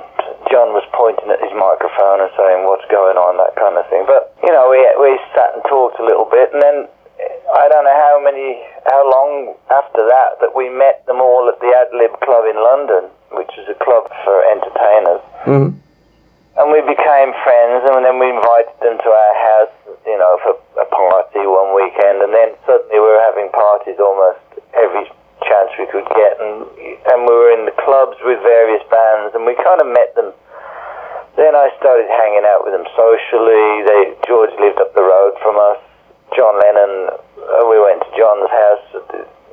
John 0.50 0.74
was 0.74 0.84
pointing 0.92 1.30
at 1.30 1.40
his 1.40 1.54
microphone 1.54 2.26
and 2.26 2.32
saying 2.34 2.66
what's 2.66 2.86
going 2.90 3.16
on, 3.22 3.38
that 3.38 3.54
kind 3.56 3.78
of 3.78 3.86
thing. 3.94 4.04
But 4.10 4.34
you 4.44 4.52
know, 4.52 4.68
we 4.68 4.82
we 4.98 5.16
sat 5.38 5.54
and 5.54 5.64
talked 5.70 6.02
a 6.02 6.06
little 6.06 6.26
bit, 6.26 6.50
and 6.52 6.60
then 6.60 6.90
I 7.54 7.66
don't 7.70 7.86
know 7.86 8.00
how 8.02 8.18
many, 8.24 8.62
how 8.86 9.02
long 9.10 9.56
after 9.70 10.02
that 10.06 10.42
that 10.42 10.54
we 10.58 10.70
met 10.70 11.06
them 11.06 11.22
all 11.22 11.50
at 11.50 11.60
the 11.62 11.70
Ad 11.70 11.94
Lib 11.94 12.14
Club 12.22 12.46
in 12.50 12.58
London, 12.58 13.10
which 13.32 13.52
is 13.62 13.70
a 13.70 13.78
club 13.78 14.10
for 14.26 14.38
entertainers. 14.54 15.22
Mhm. 15.46 15.70
And 16.60 16.66
we 16.76 16.82
became 16.82 17.32
friends, 17.46 17.88
and 17.88 18.04
then 18.04 18.20
we 18.20 18.30
invited 18.30 18.74
them 18.82 18.98
to 19.00 19.10
our 19.10 19.34
house, 19.34 19.76
you 20.06 20.18
know, 20.18 20.38
for 20.44 20.58
a 20.82 20.86
party 20.86 21.46
one 21.46 21.74
weekend, 21.74 22.22
and 22.22 22.34
then 22.34 22.52
suddenly 22.66 23.00
we 23.00 23.06
were 23.06 23.22
having 23.22 23.48
parties 23.50 24.00
almost 24.00 24.40
every 24.74 25.08
chance 25.48 25.72
we 25.80 25.86
could 25.88 26.08
get, 26.16 26.40
and 26.42 26.68
and 27.10 27.26
we 27.26 27.34
were 27.34 27.52
in 27.52 27.66
the 27.66 27.72
clubs 27.72 28.18
with 28.22 28.40
various 28.44 28.84
bands, 28.92 29.34
and 29.34 29.46
we 29.46 29.56
kind 29.56 29.80
of 29.82 29.88
met 29.88 30.14
them. 30.16 30.34
Then 31.38 31.56
I 31.56 31.72
started 31.80 32.08
hanging 32.12 32.44
out 32.46 32.64
with 32.66 32.74
them 32.74 32.86
socially. 32.96 33.84
They 33.84 34.14
George 34.28 34.52
lived 34.60 34.80
up 34.80 34.94
the 34.94 35.02
road 35.04 35.40
from 35.42 35.58
us. 35.58 35.80
John 36.36 36.60
Lennon, 36.60 37.10
uh, 37.10 37.66
we 37.72 37.80
went 37.80 38.04
to 38.04 38.10
John's 38.18 38.50
house 38.52 38.86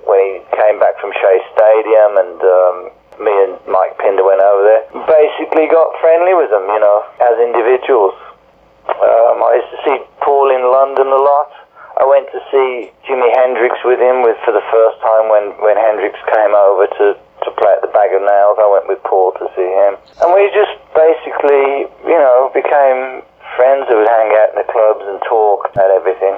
when 0.04 0.18
he 0.20 0.32
came 0.58 0.78
back 0.78 0.98
from 1.00 1.12
Shea 1.12 1.38
Stadium, 1.54 2.12
and 2.18 2.38
um, 2.42 2.76
me 3.22 3.32
and 3.32 3.54
Mike 3.66 3.96
Pinder 3.96 4.24
went 4.26 4.42
over 4.42 4.62
there. 4.66 4.82
Basically, 5.08 5.66
got 5.72 5.96
friendly 6.04 6.34
with 6.34 6.50
them, 6.50 6.66
you 6.68 6.80
know, 6.80 6.98
as 7.22 7.38
individuals. 7.40 8.12
Um, 8.92 9.40
I 9.40 9.62
used 9.62 9.72
to 9.72 9.80
see 9.88 9.96
Paul 10.20 10.50
in 10.52 10.68
London 10.68 11.08
a 11.08 11.16
lot. 11.22 11.50
I 11.96 12.04
went 12.04 12.28
to 12.28 12.40
see 12.52 12.92
Jimi 13.08 13.32
Hendrix 13.40 13.80
with 13.82 13.98
him 13.98 14.20
with 14.20 14.36
for 14.44 14.52
the 14.52 14.62
first 14.68 15.00
time 15.00 15.32
when, 15.32 15.56
when 15.64 15.80
Hendrix 15.80 16.20
came 16.28 16.52
over 16.52 16.84
to, 16.86 17.16
to 17.16 17.48
play 17.56 17.72
at 17.72 17.80
the 17.80 17.88
Bag 17.88 18.12
of 18.12 18.20
Nails. 18.20 18.60
I 18.60 18.68
went 18.68 18.84
with 18.86 19.00
Paul 19.08 19.32
to 19.40 19.48
see 19.56 19.64
him. 19.64 19.96
And 20.20 20.28
we 20.36 20.52
just 20.52 20.76
basically, 20.92 21.88
you 22.04 22.18
know, 22.20 22.52
became 22.52 23.24
friends 23.56 23.88
who 23.88 23.96
would 23.96 24.12
hang 24.12 24.28
out 24.36 24.52
in 24.52 24.60
the 24.60 24.68
clubs 24.68 25.08
and 25.08 25.18
talk 25.24 25.72
about 25.72 25.88
everything. 25.96 26.36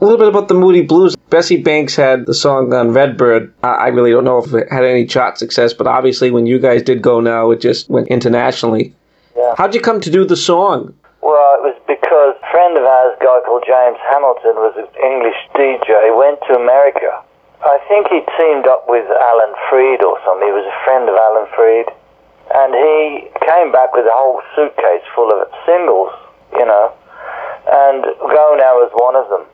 A 0.00 0.04
little 0.04 0.18
bit 0.18 0.28
about 0.28 0.39
the 0.50 0.58
Moody 0.58 0.82
Blues. 0.82 1.14
Bessie 1.30 1.62
Banks 1.62 1.94
had 1.94 2.26
the 2.26 2.34
song 2.34 2.74
on 2.74 2.90
Redbird. 2.90 3.54
I 3.62 3.86
I 3.86 3.88
really 3.94 4.10
don't 4.10 4.26
know 4.26 4.42
if 4.42 4.52
it 4.52 4.66
had 4.66 4.84
any 4.84 5.06
chart 5.06 5.38
success, 5.38 5.72
but 5.72 5.86
obviously 5.86 6.30
when 6.30 6.44
you 6.44 6.58
guys 6.58 6.82
did 6.82 7.00
go 7.00 7.20
now, 7.20 7.52
it 7.54 7.60
just 7.62 7.88
went 7.88 8.08
internationally. 8.08 8.92
Yeah. 9.38 9.54
How'd 9.56 9.74
you 9.74 9.80
come 9.80 10.00
to 10.02 10.10
do 10.10 10.26
the 10.26 10.36
song? 10.36 10.92
Well, 11.22 11.54
it 11.54 11.62
was 11.62 11.78
because 11.86 12.34
a 12.34 12.50
friend 12.50 12.74
of 12.74 12.82
ours, 12.82 13.14
a 13.14 13.22
guy 13.22 13.38
called 13.46 13.62
James 13.62 14.02
Hamilton, 14.10 14.58
was 14.58 14.74
an 14.74 14.90
English 14.98 15.38
DJ, 15.54 16.10
went 16.18 16.42
to 16.50 16.58
America. 16.58 17.22
I 17.62 17.78
think 17.86 18.08
he 18.10 18.26
teamed 18.34 18.66
up 18.66 18.88
with 18.88 19.06
Alan 19.06 19.54
Freed 19.70 20.02
or 20.02 20.18
something. 20.26 20.48
He 20.48 20.52
was 20.52 20.66
a 20.66 20.78
friend 20.82 21.06
of 21.06 21.14
Alan 21.14 21.46
Freed. 21.54 21.86
And 22.50 22.74
he 22.74 23.30
came 23.46 23.70
back 23.70 23.94
with 23.94 24.10
a 24.10 24.16
whole 24.16 24.42
suitcase 24.56 25.06
full 25.14 25.30
of 25.30 25.46
singles, 25.62 26.10
you 26.58 26.66
know. 26.66 26.90
And 27.70 28.02
Go 28.18 28.58
Now 28.58 28.82
was 28.82 28.90
one 28.98 29.14
of 29.14 29.30
them. 29.30 29.46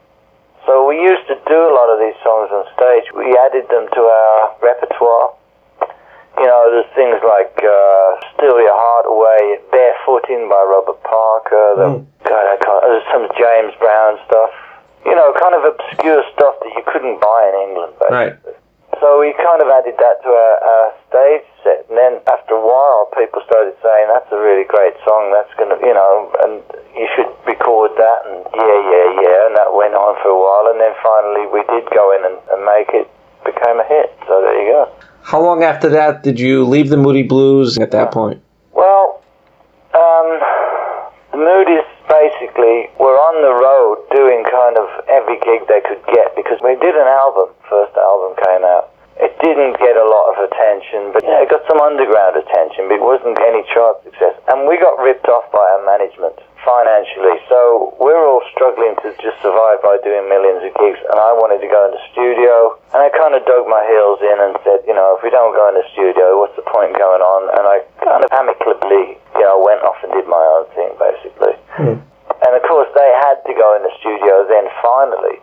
So 0.67 0.83
we 0.87 0.99
used 0.99 1.27
to 1.31 1.39
do 1.47 1.59
a 1.63 1.73
lot 1.73 1.87
of 1.95 2.03
these 2.03 2.19
songs 2.27 2.51
on 2.51 2.67
stage. 2.75 3.07
We 3.15 3.31
added 3.39 3.71
them 3.71 3.87
to 3.87 4.01
our 4.03 4.57
repertoire. 4.61 5.31
You 6.37 6.45
know, 6.45 6.61
there's 6.69 6.91
things 6.93 7.17
like 7.23 7.55
uh, 7.63 8.09
Steal 8.35 8.59
Your 8.61 8.75
Heart 8.77 9.07
Away, 9.09 9.63
Barefooting 9.73 10.51
by 10.51 10.61
Robert 10.69 11.01
Parker, 11.07 11.67
the, 11.81 11.89
God, 12.29 12.45
I 12.45 12.57
can't, 12.61 12.83
there's 12.85 13.09
some 13.09 13.25
James 13.39 13.73
Brown 13.79 14.19
stuff. 14.27 14.51
You 15.07 15.15
know, 15.15 15.33
kind 15.41 15.55
of 15.55 15.65
obscure 15.65 16.21
stuff 16.35 16.59
that 16.61 16.71
you 16.75 16.83
couldn't 16.93 17.23
buy 17.23 17.41
in 17.49 17.71
England, 17.71 17.93
Right. 18.11 18.35
So 19.01 19.21
we 19.21 19.37
kind 19.37 19.61
of 19.61 19.69
added 19.69 19.95
that 20.01 20.17
to 20.25 20.31
our, 20.33 20.57
our 20.65 20.87
stage 21.09 21.45
set, 21.63 21.85
and 21.89 21.97
then 22.01 22.21
after 22.33 22.57
a 22.57 22.65
while, 22.65 23.13
people 23.13 23.45
started 23.45 23.77
saying, 23.85 24.09
that's 24.09 24.31
a 24.33 24.41
really 24.41 24.65
great 24.65 24.97
song, 25.05 25.33
that's 25.37 25.53
going 25.61 25.69
to, 25.69 25.79
you 25.85 25.93
know, 25.93 26.33
and 26.43 26.65
you 26.97 27.05
should 27.13 27.29
record 27.45 27.93
that, 28.01 28.19
and 28.25 28.41
yeah, 28.57 28.81
yeah, 28.89 29.07
yeah, 29.21 29.47
and 29.47 29.55
that 29.57 29.69
went 29.77 29.93
on 29.93 30.17
for 30.25 30.33
a 30.33 30.39
while, 30.41 30.73
and 30.73 30.81
then 30.81 30.97
finally 31.05 31.45
we 31.53 31.61
did 31.69 31.85
go 31.93 32.17
in 32.17 32.25
and, 32.25 32.41
and 32.49 32.61
make 32.65 32.89
it, 32.97 33.05
became 33.45 33.79
a 33.79 33.85
hit, 33.85 34.17
so 34.27 34.41
there 34.41 34.57
you 34.65 34.73
go. 34.73 34.89
How 35.23 35.43
long 35.43 35.63
after 35.63 35.89
that 35.91 36.23
did 36.23 36.41
you 36.41 36.65
leave 36.65 36.89
the 36.89 36.97
Moody 36.97 37.23
Blues 37.23 37.77
at 37.79 37.91
that 37.91 38.13
point? 38.13 38.41
Well, 38.73 39.21
um, 39.93 40.41
the 41.33 41.39
Moodies 41.39 41.85
basically 42.09 42.91
were 42.99 43.15
on 43.15 43.37
the 43.43 43.55
road 43.55 44.03
doing 44.15 44.43
kind 44.47 44.79
of 44.79 44.87
every 45.11 45.39
gig 45.43 45.67
they 45.67 45.83
could 45.83 46.03
get 46.11 46.35
because 46.35 46.59
we 46.63 46.79
did 46.79 46.95
an 46.95 47.07
album, 47.07 47.53
first 47.69 47.95
album 47.99 48.35
came 48.43 48.65
out. 48.65 48.95
It 49.17 49.33
didn't 49.41 49.81
get 49.81 49.97
a 49.97 50.05
lot 50.05 50.37
of 50.37 50.45
attention, 50.45 51.09
but 51.17 51.25
yeah, 51.25 51.41
it 51.41 51.49
got 51.49 51.65
some 51.65 51.81
underground 51.81 52.37
attention, 52.37 52.93
but 52.93 53.01
it 53.01 53.07
wasn't 53.07 53.41
any 53.41 53.65
chart 53.73 54.05
success. 54.05 54.37
And 54.53 54.69
we 54.69 54.77
got 54.77 55.01
ripped 55.01 55.25
off 55.25 55.49
by 55.57 55.65
our 55.65 55.83
management 55.89 56.37
financially, 56.67 57.39
so 57.47 57.95
we 58.03 58.11
were 58.11 58.27
all 58.27 58.43
struggling 58.51 58.99
to 59.07 59.15
just 59.23 59.39
survive 59.39 59.79
by 59.87 60.03
doing 60.03 60.27
millions 60.27 60.67
of 60.67 60.75
gigs. 60.75 60.99
And 61.07 61.17
I 61.23 61.31
wanted 61.39 61.63
to 61.63 61.71
go 61.71 61.87
in 61.87 61.95
the 61.95 62.03
studio, 62.11 62.75
and 62.91 62.99
I 62.99 63.09
kind 63.15 63.39
of 63.39 63.47
dug 63.47 63.71
my 63.71 63.87
heels 63.87 64.19
in 64.19 64.37
and 64.43 64.53
said, 64.67 64.83
you 64.83 64.93
know, 64.93 65.15
if 65.15 65.23
we 65.23 65.31
don't 65.31 65.55
go 65.55 65.71
in 65.71 65.79
the 65.79 65.87
studio, 65.95 66.43
what's 66.43 66.59
the 66.59 66.67
point 66.67 66.99
going 66.99 67.23
on? 67.23 67.43
And 67.55 67.65
I 67.71 67.87
kind 68.03 68.27
of 68.27 68.29
amicably, 68.35 69.15
you 69.39 69.45
know, 69.47 69.63
went 69.63 69.87
off 69.87 70.03
and 70.03 70.11
did 70.11 70.27
my 70.27 70.43
own 70.59 70.67
thing, 70.75 70.91
basically. 70.99 71.55
Hmm. 71.79 72.03
And 72.43 72.53
of 72.53 72.63
course, 72.67 72.91
they 72.93 73.11
had 73.23 73.39
to 73.47 73.53
go 73.55 73.79
in 73.79 73.87
the 73.87 73.95
studio 74.03 74.45
then 74.51 74.67
finally. 74.83 75.39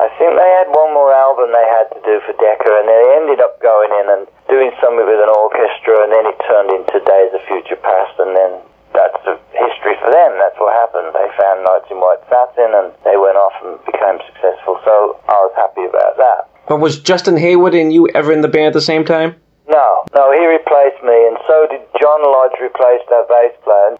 I 0.00 0.08
think 0.16 0.34
they 0.34 0.52
had 0.58 0.72
one 0.72 0.90
more 0.96 1.12
album 1.12 1.52
they 1.52 1.68
had 1.68 1.92
to 1.92 2.00
do 2.00 2.18
for 2.24 2.32
Decca, 2.34 2.66
and 2.66 2.88
they 2.88 3.02
ended 3.20 3.44
up 3.44 3.60
going 3.60 3.92
in 4.02 4.06
and 4.08 4.22
doing 4.48 4.72
something 4.80 5.04
with 5.04 5.20
an 5.20 5.30
orchestra, 5.30 6.02
and 6.02 6.10
then 6.10 6.24
it 6.26 6.38
turned 6.48 6.72
into 6.72 6.96
Days 7.04 7.30
of 7.36 7.44
Future 7.44 7.76
Passed, 7.76 8.18
and 8.18 8.32
then 8.34 8.52
that's 8.92 9.20
the 9.24 9.36
history 9.52 9.96
for 10.00 10.12
them. 10.12 10.30
That's 10.38 10.56
what 10.60 10.72
happened. 10.76 11.12
They 11.12 11.28
found 11.36 11.64
Nights 11.64 11.88
in 11.90 11.98
White 11.98 12.22
Satin, 12.28 12.70
and 12.72 12.92
they 13.04 13.16
went 13.16 13.36
off 13.36 13.56
and 13.64 13.76
became 13.84 14.20
successful. 14.32 14.80
So 14.84 15.18
I 15.28 15.36
was 15.44 15.52
happy 15.56 15.84
about 15.84 16.16
that. 16.16 16.48
But 16.68 16.78
was 16.78 17.00
Justin 17.00 17.36
Hayward 17.36 17.74
and 17.74 17.92
you 17.92 18.08
ever 18.14 18.32
in 18.32 18.40
the 18.40 18.52
band 18.52 18.72
at 18.72 18.76
the 18.76 18.84
same 18.84 19.04
time? 19.04 19.36
No, 19.68 20.04
no, 20.14 20.32
he 20.32 20.42
replaced 20.46 21.02
me, 21.02 21.16
and 21.28 21.38
so 21.46 21.66
did 21.70 21.82
John 22.00 22.20
Lodge 22.22 22.58
replaced 22.60 23.08
our 23.10 23.26
bass 23.30 23.54
player. 23.62 23.98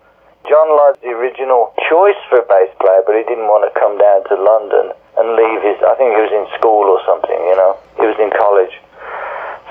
John 0.49 0.69
Lodge's 0.75 1.03
the 1.03 1.15
original 1.15 1.71
choice 1.87 2.19
for 2.29 2.43
a 2.43 2.47
bass 2.51 2.71
player, 2.83 3.03
but 3.07 3.15
he 3.15 3.23
didn't 3.23 3.47
want 3.47 3.63
to 3.63 3.73
come 3.79 3.95
down 3.95 4.27
to 4.27 4.35
London 4.35 4.91
and 5.19 5.39
leave 5.39 5.63
his. 5.63 5.79
I 5.87 5.95
think 5.95 6.19
he 6.19 6.23
was 6.23 6.35
in 6.35 6.47
school 6.59 6.91
or 6.91 6.99
something, 7.07 7.39
you 7.47 7.55
know. 7.55 7.79
He 7.95 8.07
was 8.11 8.19
in 8.19 8.35
college. 8.35 8.75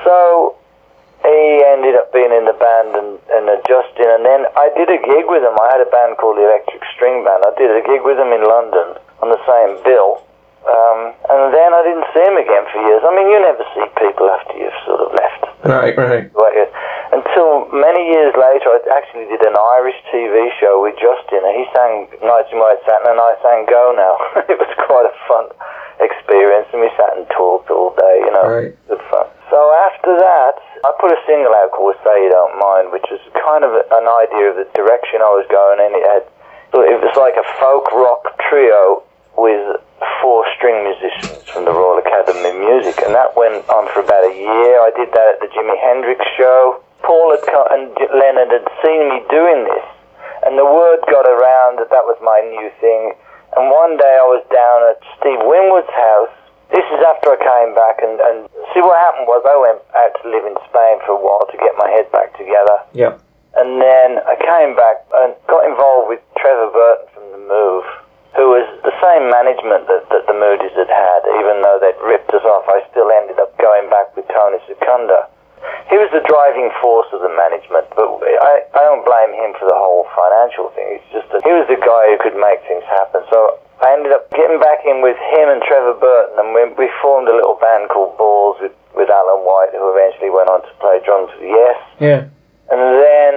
So 0.07 0.55
he 1.25 1.61
ended 1.65 1.95
up 1.95 2.09
being 2.13 2.33
in 2.33 2.45
the 2.49 2.57
band 2.57 2.97
and, 2.97 3.17
and 3.33 3.45
adjusting. 3.49 4.09
And 4.09 4.25
then 4.25 4.45
I 4.57 4.69
did 4.73 4.89
a 4.89 4.97
gig 4.97 5.25
with 5.29 5.45
him. 5.45 5.53
I 5.61 5.67
had 5.71 5.81
a 5.81 5.89
band 5.89 6.17
called 6.17 6.37
the 6.37 6.45
Electric 6.45 6.81
String 6.93 7.23
Band. 7.23 7.45
I 7.45 7.53
did 7.57 7.69
a 7.69 7.81
gig 7.85 8.01
with 8.01 8.17
him 8.17 8.33
in 8.33 8.41
London 8.45 8.97
on 9.21 9.29
the 9.29 9.41
same 9.45 9.77
bill. 9.85 10.21
Um, 10.61 11.13
and 11.29 11.49
then 11.53 11.73
I 11.73 11.81
didn't 11.81 12.05
see 12.13 12.21
him 12.21 12.37
again 12.37 12.65
for 12.69 12.77
years. 12.85 13.01
I 13.01 13.09
mean, 13.17 13.29
you 13.33 13.37
never 13.41 13.65
see 13.73 13.85
people 13.97 14.29
after 14.29 14.53
you've 14.57 14.77
sort 14.85 15.01
of 15.01 15.09
left. 15.17 15.41
Right, 15.65 15.93
right. 15.97 16.25
Right. 16.33 16.69
Until 17.13 17.65
many 17.73 18.07
years 18.13 18.33
later, 18.37 18.69
I 18.69 18.79
actually 18.97 19.25
did 19.29 19.41
an 19.45 19.57
Irish 19.57 19.97
TV 20.13 20.49
show 20.61 20.81
with 20.81 20.95
Justin. 21.01 21.41
and 21.45 21.53
He 21.57 21.65
sang 21.73 22.07
Nights 22.21 22.49
in 22.53 22.57
White 22.61 22.81
Satin, 22.85 23.09
and 23.13 23.19
I 23.21 23.33
sang 23.41 23.65
Go 23.69 23.93
Now. 23.93 24.15
it 24.49 24.57
was 24.57 24.69
quite 24.85 25.05
a 25.09 25.13
fun 25.29 25.49
experience, 26.01 26.69
and 26.73 26.81
we 26.81 26.89
sat 26.97 27.17
and 27.17 27.25
talked 27.33 27.69
all 27.69 27.93
day. 27.97 28.15
You 28.25 28.31
know, 28.31 28.45
Right. 28.47 28.73
good 28.87 29.01
fun. 29.09 29.27
So 29.51 29.59
after 29.91 30.15
that, 30.15 30.63
I 30.87 30.95
put 30.95 31.11
a 31.11 31.19
single 31.27 31.51
out 31.51 31.75
called 31.75 31.99
"Say 32.07 32.23
You 32.23 32.31
Don't 32.31 32.55
Mind," 32.55 32.95
which 32.95 33.03
was 33.11 33.19
kind 33.35 33.67
of 33.67 33.75
an 33.75 34.07
idea 34.07 34.47
of 34.47 34.55
the 34.55 34.63
direction 34.71 35.19
I 35.19 35.35
was 35.35 35.43
going 35.51 35.83
in. 35.83 35.91
It 35.91 36.07
had, 36.07 36.23
it 36.87 36.99
was 37.03 37.11
like 37.19 37.35
a 37.35 37.43
folk 37.59 37.91
rock 37.91 38.31
trio 38.47 39.03
with 39.35 39.75
four 40.23 40.47
string 40.55 40.87
musicians 40.87 41.43
from 41.51 41.67
the 41.67 41.75
Royal 41.75 41.99
Academy 41.99 42.47
of 42.47 42.57
Music, 42.63 42.95
and 43.03 43.11
that 43.11 43.35
went 43.35 43.67
on 43.67 43.91
for 43.91 43.99
about 43.99 44.23
a 44.23 44.31
year. 44.31 44.79
I 44.79 44.95
did 44.95 45.11
that 45.11 45.35
at 45.35 45.37
the 45.43 45.51
Jimi 45.51 45.75
Hendrix 45.83 46.23
show. 46.39 46.79
Paul 47.03 47.35
had 47.35 47.43
come, 47.43 47.67
and 47.75 47.91
Leonard 48.07 48.55
had 48.55 48.67
seen 48.79 49.03
me 49.11 49.19
doing 49.27 49.67
this, 49.67 49.87
and 50.47 50.55
the 50.55 50.63
word 50.63 51.03
got 51.11 51.27
around 51.27 51.75
that 51.83 51.91
that 51.91 52.07
was 52.07 52.15
my 52.23 52.39
new 52.55 52.71
thing. 52.79 53.19
And 53.59 53.67
one 53.67 53.99
day 53.99 54.15
I 54.15 54.23
was 54.31 54.47
down 54.47 54.79
at 54.87 55.03
Steve 55.19 55.43
Winwood's 55.43 55.91
house. 55.91 56.31
This 56.71 56.87
is 56.87 57.03
after 57.03 57.35
I 57.35 57.39
came 57.39 57.75
back, 57.75 57.99
and, 57.99 58.15
and 58.15 58.37
see 58.71 58.79
what 58.79 58.95
happened 59.03 59.27
was 59.27 59.43
I 59.43 59.59
went 59.59 59.83
out 59.91 60.15
to 60.19 60.23
live 60.31 60.47
in 60.47 60.55
Spain 60.71 60.95
for 61.03 61.19
a 61.19 61.21
while 61.21 61.43
to 61.51 61.57
get 61.59 61.75
my 61.75 61.91
head 61.91 62.07
back 62.15 62.31
together. 62.39 62.79
Yep. 62.95 63.19
And 63.59 63.83
then 63.83 64.23
I 64.23 64.39
came 64.39 64.79
back 64.79 65.03
and 65.11 65.35
got 65.51 65.67
involved 65.67 66.07
with 66.07 66.23
Trevor 66.39 66.71
Burton 66.71 67.07
from 67.11 67.25
The 67.35 67.43
Move, 67.43 67.83
who 68.39 68.55
was 68.55 68.63
the 68.87 68.95
same 69.03 69.27
management 69.27 69.91
that, 69.91 70.07
that 70.07 70.23
the 70.31 70.35
Moodies 70.35 70.71
had 70.79 70.87
had, 70.87 71.21
even 71.43 71.59
though 71.59 71.75
they'd 71.83 71.99
ripped 71.99 72.31
us 72.31 72.47
off. 72.47 72.63
I 72.71 72.79
still 72.87 73.11
ended 73.11 73.35
up 73.43 73.51
going 73.59 73.91
back 73.91 74.15
with 74.15 74.23
Tony 74.31 74.63
Secunda. 74.71 75.27
He 75.91 75.99
was 75.99 76.07
the 76.15 76.23
driving 76.23 76.71
force 76.79 77.11
of 77.11 77.19
the 77.19 77.29
management, 77.35 77.91
but 77.91 78.07
I, 78.23 78.63
I 78.71 78.81
don't 78.87 79.03
blame 79.03 79.35
him 79.35 79.51
for 79.59 79.67
the 79.67 79.75
whole 79.75 80.07
financial 80.15 80.71
thing. 80.71 80.95
It's 80.95 81.09
just 81.11 81.27
that 81.35 81.43
he 81.43 81.51
was 81.51 81.67
the 81.67 81.75
guy 81.75 82.03
who 82.07 82.17
could 82.23 82.39
make 82.39 82.63
things 82.63 82.87
happen. 82.87 83.27
So 83.27 83.59
I 83.81 83.97
ended 83.97 84.13
up 84.13 84.29
getting 84.29 84.61
back 84.61 84.85
in 84.85 85.01
with 85.01 85.17
him 85.17 85.49
and 85.49 85.61
Trevor 85.65 85.97
Burton, 85.97 86.37
and 86.37 86.53
we, 86.53 86.61
we 86.77 86.87
formed 87.01 87.27
a 87.27 87.35
little 87.35 87.57
band 87.57 87.89
called 87.89 88.13
Balls 88.17 88.61
with, 88.61 88.73
with 88.93 89.09
Alan 89.09 89.41
White, 89.41 89.73
who 89.73 89.89
eventually 89.89 90.29
went 90.29 90.53
on 90.53 90.61
to 90.61 90.71
play 90.77 91.01
drums 91.01 91.33
for 91.33 91.41
Yes. 91.41 91.77
Yeah. 91.97 92.21
And 92.69 92.81
then 93.01 93.33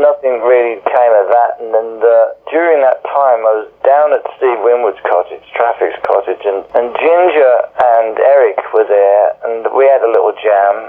nothing 0.00 0.40
really 0.40 0.80
came 0.80 1.12
of 1.20 1.28
that. 1.28 1.60
And 1.60 1.68
then 1.76 2.00
uh, 2.00 2.32
during 2.48 2.80
that 2.80 3.04
time, 3.04 3.44
I 3.44 3.52
was 3.60 3.68
down 3.84 4.16
at 4.16 4.24
Steve 4.40 4.64
Winwood's 4.64 5.00
cottage, 5.04 5.44
Traffic's 5.52 6.00
cottage, 6.08 6.40
and, 6.48 6.64
and 6.72 6.96
Ginger 6.96 7.54
and 7.76 8.16
Eric 8.16 8.56
were 8.72 8.88
there, 8.88 9.36
and 9.44 9.68
we 9.76 9.84
had 9.84 10.00
a 10.00 10.08
little 10.08 10.32
jam. 10.40 10.88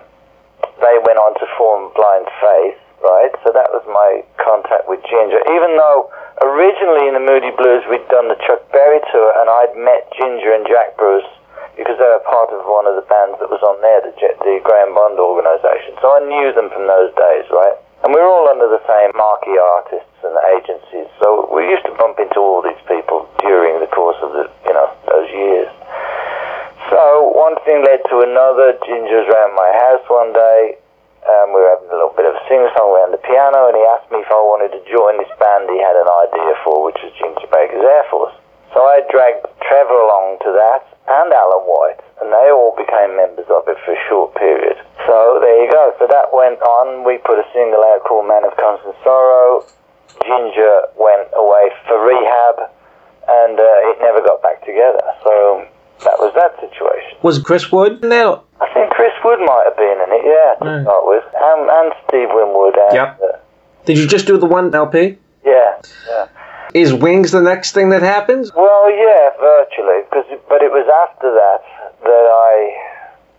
They 0.79 0.96
went 1.03 1.20
on 1.20 1.36
to 1.44 1.46
form 1.60 1.91
Blind 1.91 2.32
Faith, 2.39 2.79
right? 3.04 3.34
So 3.46 3.54
that 3.54 3.70
was 3.72 3.84
my 3.88 4.24
contact 4.42 4.89
with 4.89 5.01
Ginger. 5.06 5.42
Even 5.54 5.77
though 5.77 6.10
originally 6.42 7.08
in 7.10 7.13
the 7.13 7.24
Moody 7.24 7.51
Blues 7.56 7.86
we'd 7.89 8.06
done 8.10 8.30
the 8.30 8.39
Chuck 8.46 8.63
Berry 8.72 9.01
tour, 9.12 9.30
and 9.42 9.48
I'd 9.50 9.75
met 9.77 10.10
Ginger 10.18 10.54
and 10.54 10.66
Jack 10.66 10.98
Bruce 10.98 11.27
because 11.77 11.98
they 12.01 12.10
were 12.10 12.25
part 12.25 12.50
of 12.50 12.66
one 12.66 12.89
of 12.89 12.98
the 12.98 13.06
bands 13.06 13.38
that 13.38 13.54
was 13.54 13.62
on 13.62 13.78
there, 13.86 14.02
the, 14.02 14.12
the 14.17 14.58
Graham 14.65 14.98
Bond 14.98 15.21
organisation. 15.21 15.93
So 16.02 16.10
I 16.10 16.26
knew 16.26 16.50
them 16.58 16.74
from 16.74 16.89
those 16.89 17.13
days, 17.13 17.45
right? 17.54 17.78
And 18.02 18.13
we 18.13 18.21
were 18.21 18.30
all 18.30 18.50
under 18.50 18.65
the 18.65 18.82
same 18.86 19.13
marquee 19.13 19.58
artists 19.58 20.17
and 20.26 20.34
agencies, 20.58 21.10
so 21.21 21.45
we 21.54 21.69
used 21.69 21.86
to 21.86 21.93
bump 21.98 22.17
into 22.17 22.41
all 22.41 22.65
these 22.65 22.82
people 22.89 23.30
during 23.41 23.78
the 23.78 23.89
course 23.89 24.17
of 24.26 24.34
the, 24.34 24.50
you 24.65 24.74
know, 24.74 24.89
those 25.06 25.30
years. 25.30 25.69
So 26.89 27.30
one 27.36 27.58
thing 27.65 27.84
led 27.84 28.02
to 28.10 28.26
another. 28.26 28.78
Ginger 28.86 29.21
was 29.21 29.30
around 29.30 29.54
my 29.54 29.69
house 29.86 30.06
one 30.08 30.32
day. 30.34 30.78
Um, 31.25 31.51
we 31.51 31.60
were 31.60 31.71
having 31.73 31.89
a 31.89 31.97
little 31.97 32.15
bit 32.15 32.30
of 32.30 32.38
a 32.38 32.43
sing-song 32.47 32.88
around 32.93 33.12
the 33.12 33.23
piano, 33.23 33.67
and 33.67 33.75
he 33.75 33.84
asked 33.95 34.08
me 34.13 34.21
if 34.21 34.30
I 34.32 34.39
wanted 34.39 34.71
to 34.77 34.82
join 34.88 35.17
this 35.17 35.32
band 35.41 35.67
he 35.67 35.82
had 35.82 35.97
an 35.97 36.08
idea 36.08 36.53
for, 36.63 36.86
which 36.86 36.99
was 37.03 37.12
Ginger 37.17 37.49
Baker's 37.51 37.84
Air 37.84 38.06
Force. 38.08 38.36
So 38.71 38.84
I 38.84 39.03
dragged 39.10 39.47
Trevor 39.63 39.99
along 40.08 40.39
to 40.45 40.51
that, 40.53 40.88
and 41.08 41.32
Alan 41.32 41.65
White, 41.65 41.99
and 42.21 42.32
they 42.32 42.47
all 42.51 42.75
became 42.75 43.15
members 43.15 43.47
of 43.47 43.67
it 43.67 43.80
for 43.84 43.95
a 43.95 44.01
short 44.08 44.36
period. 44.36 44.75
So 45.08 45.39
there 45.39 45.63
you 45.63 45.71
go. 45.71 45.95
So 45.99 46.08
that 46.08 46.32
went 46.36 46.60
on. 46.62 47.08
We 47.08 47.17
put 47.23 47.39
a 47.39 47.47
single 47.56 47.80
out 47.95 48.03
called 48.03 48.27
Man 48.27 48.43
of 48.43 48.56
Constant 48.60 48.95
Sorrow. 49.03 49.63
Ginger 50.23 50.91
went 50.99 51.32
away 51.36 51.71
for 51.88 51.95
rehab, 51.99 52.71
and 53.27 53.60
uh, 53.60 53.89
it 53.91 53.99
never 53.99 54.19
got 54.23 54.41
back 54.43 54.63
together. 54.65 55.03
So 55.23 55.65
that 56.03 56.19
was 56.19 56.34
that 56.36 56.56
situation. 56.60 57.17
Was 57.23 57.39
Chris 57.39 57.71
Wood 57.71 58.03
in 58.03 58.10
there? 58.10 58.39
I 59.17 59.19
think 59.19 59.38
Chris 59.38 59.39
Wood 59.39 59.45
might 59.45 59.63
have 59.65 59.77
been 59.77 59.97
in 60.03 60.10
it, 60.13 60.25
yeah, 60.25 60.56
to 60.60 60.65
Right. 60.65 60.84
start 60.84 61.06
with. 61.08 61.23
And, 61.36 61.69
and 61.69 61.93
Steve 62.08 62.30
Winwood. 62.34 62.75
And, 62.77 62.93
Yep. 62.93 63.19
uh, 63.21 63.38
Did 63.86 63.97
you 63.97 64.08
just 64.08 64.27
do 64.27 64.38
the 64.38 64.45
one 64.45 64.73
LP? 64.73 65.17
yeah, 65.45 65.75
yeah. 66.10 66.27
Is 66.73 66.93
Wings 66.93 67.32
the 67.32 67.41
next 67.41 67.71
thing 67.71 67.89
that 67.89 68.01
happens? 68.01 68.53
Well, 68.53 68.91
yeah, 68.91 69.30
virtually. 69.39 70.03
Cause, 70.12 70.25
but 70.49 70.62
it 70.62 70.71
was 70.71 70.86
after 71.08 71.32
that 71.32 71.63
that 72.03 72.27
I. 72.27 72.53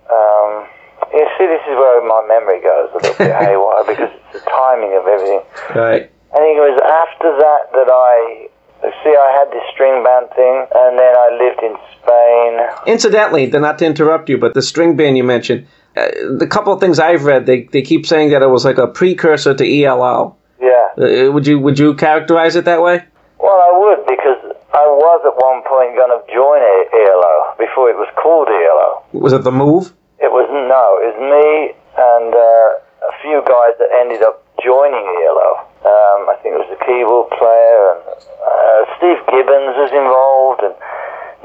Um, 0.08 0.66
you 1.12 1.28
see, 1.36 1.46
this 1.46 1.60
is 1.68 1.76
where 1.76 2.00
my 2.08 2.24
memory 2.26 2.60
goes 2.60 2.88
a 2.92 2.96
little 2.96 3.14
bit 3.18 3.36
haywire 3.44 3.84
because 3.84 4.10
it's 4.16 4.32
the 4.44 4.50
timing 4.50 4.96
of 4.96 5.06
everything. 5.06 5.42
Right. 5.76 6.10
I 6.32 6.36
think 6.40 6.56
it 6.56 6.64
was 6.64 6.80
after 6.80 7.36
that 7.36 7.72
that 7.72 7.90
I. 7.92 8.48
See, 8.82 9.10
I 9.10 9.30
had 9.38 9.50
this 9.52 9.62
string 9.74 10.04
band 10.04 10.30
thing, 10.36 10.66
and 10.74 10.98
then 10.98 11.14
I 11.16 11.28
lived 11.34 11.62
in 11.62 11.74
Spain. 11.98 12.92
Incidentally, 12.94 13.46
not 13.46 13.78
to 13.80 13.86
interrupt 13.86 14.28
you, 14.28 14.38
but 14.38 14.54
the 14.54 14.62
string 14.62 14.96
band 14.96 15.16
you 15.16 15.24
mentioned, 15.24 15.66
uh, 15.96 16.06
the 16.38 16.46
couple 16.46 16.72
of 16.72 16.80
things 16.80 16.98
I've 16.98 17.24
read, 17.24 17.46
they, 17.46 17.64
they 17.64 17.82
keep 17.82 18.06
saying 18.06 18.30
that 18.30 18.42
it 18.42 18.50
was 18.50 18.64
like 18.64 18.78
a 18.78 18.86
precursor 18.86 19.54
to 19.54 19.64
ELO. 19.82 20.36
Yeah. 20.60 20.88
Uh, 20.96 21.32
would 21.32 21.46
you 21.46 21.58
would 21.58 21.78
you 21.78 21.94
characterize 21.94 22.56
it 22.56 22.64
that 22.66 22.82
way? 22.82 23.04
Well, 23.38 23.58
I 23.58 23.70
would 23.78 24.06
because 24.06 24.38
I 24.74 24.86
was 24.86 25.20
at 25.26 25.34
one 25.38 25.62
point 25.62 25.94
going 25.94 26.10
to 26.10 26.22
join 26.32 26.60
ELO 26.62 27.54
before 27.58 27.90
it 27.90 27.96
was 27.96 28.10
called 28.14 28.48
ELO. 28.48 29.02
Was 29.12 29.32
it 29.32 29.42
the 29.42 29.52
move? 29.52 29.94
It 30.18 30.30
was 30.30 30.46
no, 30.50 30.98
it 31.02 31.14
was 31.14 31.20
me 31.22 31.78
and 31.98 32.34
uh, 32.34 33.10
a 33.10 33.12
few 33.22 33.42
guys 33.46 33.78
that 33.78 33.90
ended 34.02 34.22
up 34.22 34.42
joining 34.62 35.06
ELO. 35.26 35.67
Um, 35.88 36.28
I 36.28 36.36
think 36.44 36.52
it 36.52 36.60
was 36.60 36.68
the 36.68 36.82
keyboard 36.84 37.32
player 37.32 37.82
and 37.96 38.00
uh, 38.44 38.80
Steve 39.00 39.20
Gibbons 39.32 39.72
was 39.80 39.88
involved, 39.88 40.60
and 40.60 40.76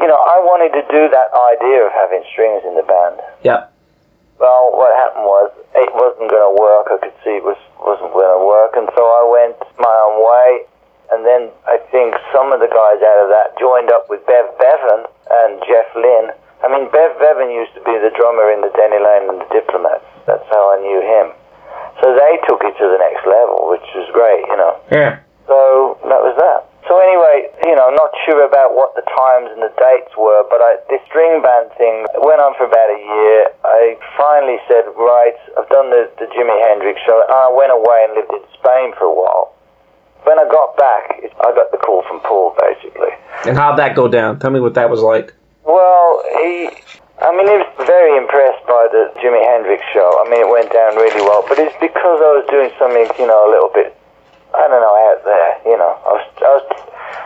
you 0.04 0.08
know 0.08 0.20
I 0.20 0.44
wanted 0.44 0.76
to 0.76 0.84
do 0.92 1.08
that 1.08 1.32
idea 1.32 1.88
of 1.88 1.96
having 1.96 2.28
strings 2.28 2.60
in 2.68 2.76
the 2.76 2.84
band. 2.84 3.24
Yeah. 3.40 3.72
Well, 4.44 4.76
what 4.76 4.92
happened 5.00 5.24
was 5.24 5.56
it 5.80 5.92
wasn't 5.96 6.28
going 6.28 6.44
to 6.44 6.56
work. 6.60 6.92
I 6.92 6.98
could 7.00 7.16
see 7.24 7.40
it 7.40 7.46
was 7.46 7.60
wasn't 7.80 8.12
going 8.12 8.28
to 8.28 8.44
work, 8.44 8.76
and 8.76 8.92
so 8.92 9.04
I 9.08 9.24
went 9.24 9.56
my 9.80 9.96
own 10.12 10.20
way. 10.20 10.68
And 11.12 11.22
then 11.24 11.54
I 11.70 11.78
think 11.94 12.18
some 12.34 12.50
of 12.52 12.60
the 12.60 12.72
guys 12.72 13.00
out 13.00 13.20
of 13.24 13.30
that 13.30 13.54
joined 13.62 13.94
up 13.94 14.10
with 14.10 14.26
Bev 14.26 14.50
Bevan 14.58 15.06
and 15.30 15.62
Jeff 15.70 15.86
Lynne. 15.94 16.34
I 16.64 16.72
mean, 16.72 16.90
Bev 16.90 17.20
Bevan 17.20 17.52
used 17.54 17.76
to 17.76 17.84
be 17.86 17.94
the 18.02 18.10
drummer 18.18 18.50
in 18.50 18.66
the 18.66 18.74
Denny 18.74 18.98
Laine 18.98 19.30
and 19.30 19.40
the 19.40 19.50
Diplomats. 19.54 20.08
That's 20.26 20.48
how 20.50 20.74
I 20.74 20.82
knew 20.82 21.00
him. 21.04 21.36
So 22.02 22.14
they 22.14 22.34
took 22.48 22.62
it 22.64 22.74
to 22.78 22.86
the 22.90 23.00
next 23.00 23.26
level, 23.26 23.70
which 23.70 23.86
was 23.94 24.10
great, 24.14 24.46
you 24.48 24.58
know. 24.58 24.74
Yeah. 24.92 25.20
So 25.46 26.00
that 26.08 26.22
was 26.24 26.36
that. 26.40 26.70
So 26.88 27.00
anyway, 27.00 27.48
you 27.64 27.76
know, 27.80 27.88
not 27.96 28.12
sure 28.28 28.44
about 28.44 28.76
what 28.76 28.92
the 28.96 29.08
times 29.08 29.56
and 29.56 29.64
the 29.64 29.72
dates 29.80 30.12
were, 30.20 30.44
but 30.52 30.60
I, 30.60 30.76
this 30.92 31.00
string 31.08 31.40
band 31.40 31.72
thing 31.80 32.04
went 32.20 32.44
on 32.44 32.52
for 32.60 32.68
about 32.68 32.90
a 32.92 33.00
year. 33.00 33.40
I 33.64 33.96
finally 34.20 34.60
said, 34.68 34.84
right, 35.00 35.38
I've 35.56 35.70
done 35.72 35.90
the, 35.96 36.12
the 36.20 36.28
Jimi 36.36 36.54
Hendrix 36.68 37.00
show. 37.08 37.24
And 37.24 37.32
I 37.32 37.48
went 37.56 37.72
away 37.72 38.00
and 38.04 38.20
lived 38.20 38.36
in 38.36 38.44
Spain 38.60 38.92
for 39.00 39.08
a 39.08 39.16
while. 39.16 39.56
When 40.28 40.40
I 40.40 40.44
got 40.48 40.76
back, 40.76 41.24
it, 41.24 41.32
I 41.40 41.56
got 41.56 41.72
the 41.72 41.80
call 41.80 42.04
from 42.04 42.20
Paul, 42.20 42.56
basically. 42.60 43.16
And 43.48 43.56
how'd 43.56 43.80
that 43.80 43.96
go 43.96 44.08
down? 44.08 44.40
Tell 44.40 44.52
me 44.52 44.60
what 44.60 44.74
that 44.76 44.90
was 44.90 45.00
like. 45.00 45.34
Well, 45.64 46.22
he, 46.44 46.68
I 47.24 47.32
mean, 47.32 47.48
he 47.48 47.56
was 47.63 47.63
very 47.82 48.14
impressed 48.18 48.64
by 48.70 48.88
the 48.94 49.10
Jimi 49.18 49.42
Hendrix 49.42 49.82
show. 49.94 50.06
I 50.22 50.30
mean, 50.30 50.46
it 50.46 50.50
went 50.50 50.70
down 50.72 50.96
really 50.96 51.22
well, 51.22 51.44
but 51.48 51.58
it's 51.58 51.76
because 51.82 52.20
I 52.22 52.32
was 52.38 52.46
doing 52.50 52.70
something, 52.78 53.10
you 53.18 53.28
know, 53.28 53.42
a 53.46 53.50
little 53.50 53.74
bit, 53.74 53.98
I 54.54 54.68
don't 54.70 54.82
know, 54.82 54.96
out 55.10 55.22
there, 55.26 55.52
you 55.66 55.78
know. 55.78 55.94
I 56.06 56.12
was, 56.14 56.26
I 56.38 56.52
was, 56.58 56.66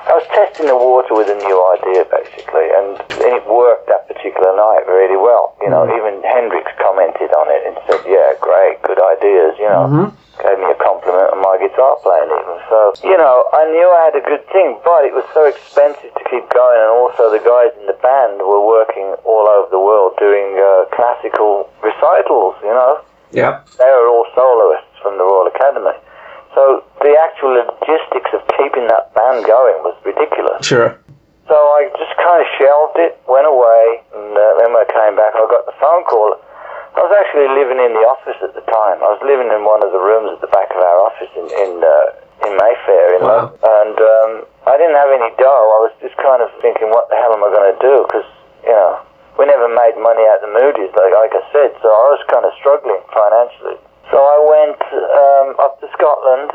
I 0.08 0.14
was 0.16 0.26
testing 0.32 0.68
the 0.72 0.80
water 0.80 1.14
with 1.16 1.28
a 1.28 1.38
new 1.44 1.58
idea, 1.76 2.08
basically, 2.08 2.68
and, 2.72 2.96
and 3.28 3.32
it 3.36 3.44
worked 3.44 3.92
that 3.92 4.08
particular 4.08 4.56
night 4.56 4.88
really 4.88 5.20
well. 5.20 5.56
You 5.60 5.70
know, 5.70 5.84
mm. 5.84 5.96
even 5.96 6.24
Hendrix 6.24 6.72
commented 6.80 7.32
on 7.36 7.48
it 7.52 7.62
and 7.68 7.76
said, 7.88 8.02
yeah, 8.08 8.32
great, 8.40 8.80
good 8.88 9.00
ideas, 9.00 9.60
you 9.60 9.68
know. 9.68 9.84
Mm-hmm. 9.88 10.10
Gave 10.38 10.62
me 10.62 10.70
a 10.70 10.78
compliment 10.78 11.34
on 11.34 11.42
my 11.42 11.58
guitar 11.58 11.98
playing 12.06 12.30
even. 12.30 12.58
So, 12.70 12.94
you 13.02 13.18
know, 13.18 13.50
I 13.58 13.66
knew 13.74 13.90
I 13.90 14.14
had 14.14 14.16
a 14.16 14.22
good 14.22 14.46
thing, 14.54 14.78
but 14.86 15.02
it 15.02 15.12
was 15.18 15.26
so 15.34 15.50
expensive 15.50 16.14
to 16.14 16.24
keep 16.30 16.46
going, 16.54 16.78
and 16.78 16.94
also 16.94 17.34
the 17.34 17.42
guys 17.42 17.74
in 17.82 17.90
the 17.90 17.98
band 18.06 18.46
were 18.46 18.62
working 18.62 19.18
all 19.26 19.50
over 19.50 19.70
the 19.74 19.82
world 19.82 20.14
doing 20.22 20.54
uh, 20.62 20.86
classical 20.94 21.66
recitals, 21.82 22.54
you 22.62 22.70
know. 22.70 23.02
Yep. 23.34 23.82
They 23.82 23.90
were 23.90 24.08
all 24.14 24.30
soloists 24.38 24.94
from 25.02 25.18
the 25.18 25.26
Royal 25.26 25.50
Academy. 25.50 25.98
So 26.54 26.86
the 27.02 27.14
actual 27.18 27.58
logistics 27.58 28.30
of 28.34 28.42
keeping 28.58 28.88
that 28.94 29.14
band 29.18 29.46
going 29.46 29.78
was 29.86 29.98
ridiculous. 30.06 30.66
Sure. 30.66 30.98
So 31.48 31.56
I 31.56 31.88
just 31.96 32.14
kind 32.18 32.44
of 32.44 32.48
shelved 32.60 32.98
it, 32.98 33.18
went 33.26 33.48
away, 33.48 34.04
and 34.14 34.36
uh, 34.36 34.42
then 34.60 34.74
when 34.74 34.84
I 34.84 34.90
came 34.92 35.16
back, 35.16 35.32
I 35.34 35.42
got 35.48 35.66
the 35.66 35.78
phone 35.80 36.04
call. 36.06 36.36
I 36.98 37.06
was 37.06 37.14
actually 37.14 37.46
living 37.54 37.78
in 37.78 37.94
the 37.94 38.06
office 38.10 38.42
at 38.42 38.58
the 38.58 38.66
time. 38.66 38.98
I 39.06 39.10
was 39.14 39.22
living 39.22 39.54
in 39.54 39.62
one 39.62 39.86
of 39.86 39.94
the 39.94 40.02
rooms 40.02 40.34
at 40.34 40.42
the 40.42 40.50
back 40.50 40.74
of 40.74 40.82
our 40.82 40.98
office 41.06 41.30
in 41.38 41.46
in, 41.46 41.72
uh, 41.78 42.50
in 42.50 42.52
Mayfair, 42.58 43.06
in 43.18 43.22
Wow. 43.22 43.54
London. 43.54 43.62
and 43.62 43.98
um, 44.02 44.32
I 44.66 44.76
didn't 44.82 44.98
have 44.98 45.14
any 45.14 45.30
dough. 45.38 45.68
I 45.78 45.80
was 45.86 45.94
just 46.02 46.18
kind 46.18 46.42
of 46.42 46.50
thinking, 46.58 46.90
what 46.90 47.06
the 47.14 47.18
hell 47.22 47.38
am 47.38 47.46
I 47.46 47.54
going 47.54 47.70
to 47.70 47.80
do? 47.80 47.96
Because 48.10 48.26
you 48.66 48.74
know, 48.74 48.98
we 49.38 49.46
never 49.46 49.70
made 49.70 49.94
money 50.02 50.26
out 50.26 50.42
the 50.42 50.50
Moodies, 50.50 50.90
like 50.98 51.14
like 51.14 51.34
I 51.38 51.44
said. 51.54 51.72
So 51.86 51.88
I 51.88 52.06
was 52.18 52.22
kind 52.34 52.44
of 52.50 52.52
struggling 52.58 53.02
financially. 53.14 53.78
So 54.10 54.18
I 54.18 54.38
went 54.42 54.82
um, 54.90 55.48
up 55.62 55.78
to 55.86 55.88
Scotland 55.94 56.52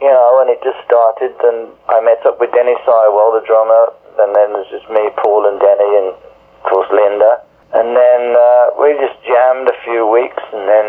you 0.00 0.08
know, 0.08 0.40
and 0.40 0.48
it 0.48 0.56
just 0.64 0.80
started, 0.88 1.36
and 1.44 1.68
I 1.92 2.00
met 2.00 2.24
up 2.24 2.40
with 2.40 2.48
Denny 2.56 2.72
Seiwell, 2.88 3.36
the 3.36 3.44
drummer, 3.44 3.92
and 4.24 4.32
then 4.32 4.48
it 4.56 4.64
was 4.64 4.70
just 4.72 4.88
me, 4.88 5.12
Paul, 5.20 5.44
and 5.44 5.60
Denny, 5.60 5.90
and 6.00 6.08
of 6.16 6.62
course 6.72 6.88
Linda. 6.88 7.44
And 7.72 7.94
then 7.94 8.22
uh, 8.34 8.74
we 8.82 8.92
just 8.98 9.14
jammed 9.22 9.68
a 9.70 9.76
few 9.86 10.02
weeks, 10.10 10.42
and 10.52 10.66
then 10.66 10.86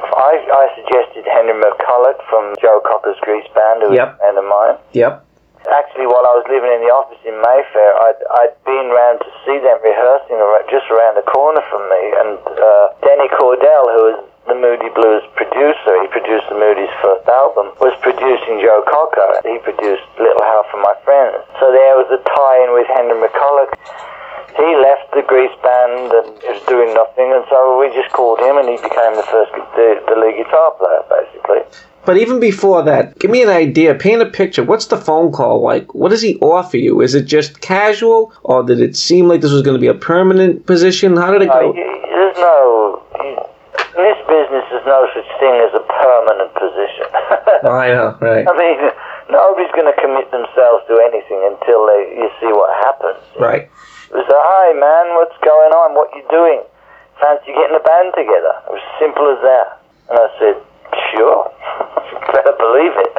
I, 0.00 0.32
I 0.48 0.64
suggested 0.80 1.28
Henry 1.28 1.52
McCullough 1.52 2.16
from 2.32 2.56
Joe 2.60 2.80
Cocker's 2.80 3.20
Grease 3.20 3.46
Band, 3.52 3.84
who 3.84 3.92
was 3.92 4.00
Yep. 4.00 4.08
a 4.08 4.16
friend 4.16 4.36
of 4.40 4.46
mine. 4.48 4.76
Yep. 4.96 5.12
Actually, 5.68 6.08
while 6.08 6.24
I 6.24 6.40
was 6.40 6.48
living 6.48 6.72
in 6.72 6.80
the 6.80 6.88
office 6.88 7.20
in 7.20 7.36
Mayfair, 7.36 7.90
I'd, 8.00 8.20
I'd 8.40 8.56
been 8.64 8.88
round 8.96 9.20
to 9.20 9.30
see 9.44 9.60
them 9.60 9.76
rehearsing 9.84 10.40
just 10.72 10.88
around 10.88 11.20
the 11.20 11.26
corner 11.28 11.60
from 11.68 11.84
me, 11.84 12.02
and 12.16 12.40
uh, 12.48 12.96
Denny 13.04 13.28
Cordell, 13.36 13.84
who 13.92 14.02
was 14.08 14.18
the 14.48 14.56
Moody 14.56 14.88
Blues 14.96 15.20
producer, 15.36 15.92
he 16.00 16.08
produced 16.08 16.48
the 16.48 16.56
Moodies 16.56 16.88
first 17.04 17.28
album, 17.28 17.76
was 17.76 17.92
producing 18.00 18.64
Joe 18.64 18.80
Cocker. 18.88 19.44
He 19.44 19.60
produced 19.60 20.08
Little 20.16 20.40
Help 20.48 20.64
from 20.72 20.80
My 20.80 20.96
Friends. 21.04 21.44
So 21.60 21.68
there 21.68 21.92
was 22.00 22.08
a 22.08 22.16
tie-in 22.24 22.72
with 22.72 22.88
Henry 22.88 23.20
McCullough. 23.20 23.68
He 24.56 24.70
left 24.80 25.12
the 25.12 25.22
Grease 25.28 25.54
band 25.62 26.08
and 26.10 26.28
was 26.40 26.60
doing 26.66 26.90
nothing, 26.96 27.30
and 27.36 27.44
so 27.52 27.76
we 27.78 27.92
just 27.92 28.10
called 28.16 28.40
him, 28.40 28.56
and 28.58 28.66
he 28.66 28.80
became 28.80 29.12
the 29.14 29.28
first, 29.28 29.52
the, 29.76 30.00
the 30.08 30.16
lead 30.16 30.40
guitar 30.40 30.72
player, 30.80 31.04
basically. 31.06 31.62
But 32.10 32.18
even 32.18 32.40
before 32.40 32.82
that, 32.90 33.16
give 33.20 33.30
me 33.30 33.40
an 33.46 33.48
idea. 33.50 33.94
Paint 33.94 34.20
a 34.20 34.26
picture. 34.26 34.64
What's 34.66 34.86
the 34.86 34.96
phone 34.98 35.30
call 35.30 35.62
like? 35.62 35.94
What 35.94 36.08
does 36.10 36.22
he 36.22 36.34
offer 36.42 36.74
you? 36.76 37.02
Is 37.06 37.14
it 37.14 37.22
just 37.22 37.60
casual, 37.60 38.34
or 38.42 38.64
did 38.66 38.80
it 38.80 38.96
seem 38.98 39.28
like 39.30 39.42
this 39.42 39.52
was 39.54 39.62
going 39.62 39.78
to 39.78 39.80
be 39.80 39.86
a 39.86 39.94
permanent 39.94 40.66
position? 40.66 41.14
How 41.16 41.30
did 41.30 41.42
it 41.46 41.50
Uh, 41.54 41.60
go? 41.60 41.70
y- 41.70 42.02
there's 42.10 42.34
no. 42.42 42.98
In 43.94 44.02
this 44.02 44.18
business, 44.26 44.64
there's 44.74 44.90
no 44.90 45.06
such 45.14 45.30
thing 45.38 45.54
as 45.62 45.70
a 45.70 45.84
permanent 45.86 46.50
position. 46.58 47.06
Oh, 47.62 47.78
I 47.78 47.94
know, 47.94 48.18
right? 48.18 48.42
I 48.42 48.54
mean, 48.58 48.90
nobody's 49.30 49.70
going 49.78 49.86
to 49.86 49.94
commit 50.02 50.26
themselves 50.34 50.82
to 50.90 50.98
anything 51.14 51.38
until 51.46 51.86
they, 51.86 52.10
you 52.18 52.26
see 52.42 52.50
what 52.50 52.74
happens. 52.82 53.22
Right. 53.38 53.70
It 54.10 54.18
was, 54.18 54.26
hi 54.26 54.74
man, 54.74 55.14
what's 55.14 55.38
going 55.46 55.70
on? 55.78 55.94
What 55.94 56.10
you 56.18 56.26
doing? 56.26 56.58
Fancy 57.22 57.54
getting 57.54 57.78
a 57.78 57.84
band 57.86 58.18
together? 58.18 58.50
It 58.66 58.72
was 58.74 58.86
simple 58.98 59.30
as 59.30 59.38
that. 59.46 59.78
And 60.10 60.18
I 60.18 60.28
said, 60.42 60.56
sure. 61.14 61.44
Better 62.32 62.54
believe 62.58 62.94
it. 62.96 63.12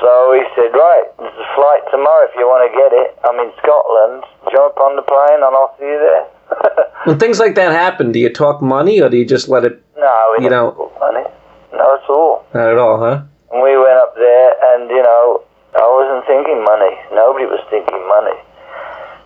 So 0.00 0.10
he 0.34 0.42
said, 0.58 0.74
right, 0.74 1.06
there's 1.18 1.38
a 1.38 1.48
flight 1.54 1.82
tomorrow 1.90 2.26
if 2.26 2.34
you 2.34 2.42
want 2.46 2.66
to 2.66 2.72
get 2.74 2.90
it. 2.90 3.14
I'm 3.22 3.38
in 3.38 3.52
Scotland. 3.62 4.24
Jump 4.50 4.74
on 4.82 4.96
the 4.96 5.02
plane 5.06 5.38
and 5.38 5.52
I'll 5.54 5.74
see 5.78 5.86
you 5.86 5.98
there. 6.00 6.26
When 7.06 7.18
things 7.18 7.38
like 7.40 7.54
that 7.56 7.72
happen, 7.72 8.12
do 8.12 8.18
you 8.20 8.30
talk 8.30 8.62
money, 8.62 9.00
or 9.02 9.08
do 9.08 9.16
you 9.16 9.24
just 9.26 9.48
let 9.48 9.64
it? 9.64 9.82
No, 9.98 10.34
we 10.38 10.44
You 10.44 10.50
know- 10.50 10.70
took 10.70 10.94
money. 11.00 11.24
No, 11.72 11.94
at 11.98 12.06
all. 12.10 12.44
Not 12.54 12.68
at 12.70 12.78
all, 12.78 12.98
huh? 12.98 13.22
And 13.50 13.62
we 13.62 13.74
went 13.76 13.98
up 13.98 14.14
there, 14.14 14.50
and 14.74 14.88
you 14.90 15.02
know, 15.02 15.42
I 15.74 15.82
wasn't 15.82 16.26
thinking 16.30 16.62
money. 16.62 16.94
Nobody 17.12 17.46
was 17.46 17.58
thinking 17.70 18.06
money. 18.06 18.38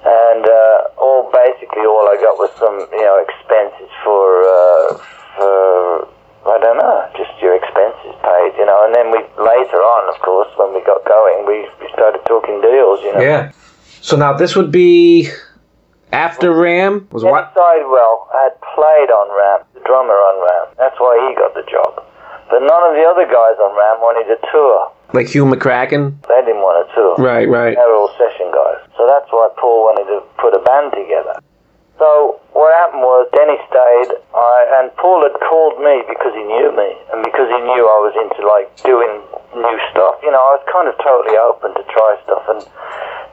And 0.08 0.44
uh, 0.48 0.88
all 1.02 1.28
basically, 1.32 1.82
all 1.84 2.08
I 2.08 2.16
got 2.16 2.38
was 2.38 2.48
some, 2.56 2.78
you 2.96 3.02
know, 3.04 3.18
expenses 3.28 3.90
for, 4.04 4.24
uh, 4.46 4.86
for 5.36 6.08
I 6.48 6.58
don't 6.58 6.78
know, 6.78 7.10
just 7.16 7.34
your 7.42 7.54
expenses 7.54 8.14
paid, 8.22 8.52
you 8.58 8.66
know. 8.66 8.86
And 8.86 8.94
then 8.94 9.10
we 9.10 9.18
later 9.38 9.82
on, 9.82 10.14
of 10.14 10.20
course, 10.22 10.48
when 10.56 10.74
we 10.74 10.80
got 10.86 11.04
going, 11.04 11.46
we, 11.46 11.66
we 11.82 11.86
started 11.92 12.20
talking 12.26 12.60
deals, 12.60 13.02
you 13.02 13.12
know. 13.14 13.20
Yeah. 13.20 13.52
So 14.00 14.16
now 14.16 14.32
this 14.32 14.54
would 14.54 14.70
be 14.70 15.28
after 16.12 16.54
Ram. 16.54 17.08
Was 17.10 17.24
what? 17.24 17.54
Seiwell 17.54 18.28
had 18.32 18.54
played 18.74 19.10
on 19.10 19.26
Ram, 19.34 19.66
the 19.74 19.80
drummer 19.84 20.14
on 20.14 20.36
Ram. 20.46 20.74
That's 20.78 20.98
why 20.98 21.18
he 21.28 21.34
got 21.34 21.54
the 21.54 21.66
job. 21.70 22.02
But 22.48 22.62
none 22.62 22.82
of 22.86 22.94
the 22.94 23.02
other 23.02 23.26
guys 23.26 23.58
on 23.58 23.74
Ram 23.74 23.98
wanted 23.98 24.30
a 24.30 24.38
tour. 24.52 24.92
Like 25.12 25.28
Hugh 25.28 25.44
McCracken? 25.44 26.14
They 26.28 26.40
didn't 26.46 26.62
want 26.62 26.86
a 26.86 26.94
tour. 26.94 27.14
Right, 27.18 27.48
right. 27.48 27.74
They 27.74 27.86
were 27.86 27.98
all 27.98 28.14
session 28.14 28.50
guys. 28.54 28.86
So 28.96 29.06
that's 29.06 29.26
why 29.30 29.50
Paul 29.58 29.90
wanted 29.90 30.06
to 30.14 30.22
put 30.38 30.54
a 30.54 30.62
band 30.62 30.94
together. 30.94 31.42
So 31.96 32.36
what 32.52 32.76
happened 32.76 33.00
was 33.00 33.24
Denny 33.32 33.56
stayed, 33.72 34.10
I, 34.36 34.56
and 34.80 34.92
Paul 35.00 35.24
had 35.24 35.32
called 35.40 35.80
me 35.80 36.04
because 36.04 36.36
he 36.36 36.44
knew 36.44 36.68
me, 36.76 36.92
and 37.12 37.24
because 37.24 37.48
he 37.48 37.60
knew 37.64 37.82
I 37.88 37.98
was 38.04 38.12
into 38.20 38.44
like 38.44 38.68
doing 38.84 39.16
new 39.56 39.78
stuff. 39.92 40.20
You 40.20 40.28
know, 40.28 40.40
I 40.40 40.60
was 40.60 40.64
kind 40.68 40.92
of 40.92 40.96
totally 41.00 41.40
open 41.40 41.72
to 41.72 41.84
try 41.88 42.20
stuff, 42.28 42.44
and 42.52 42.60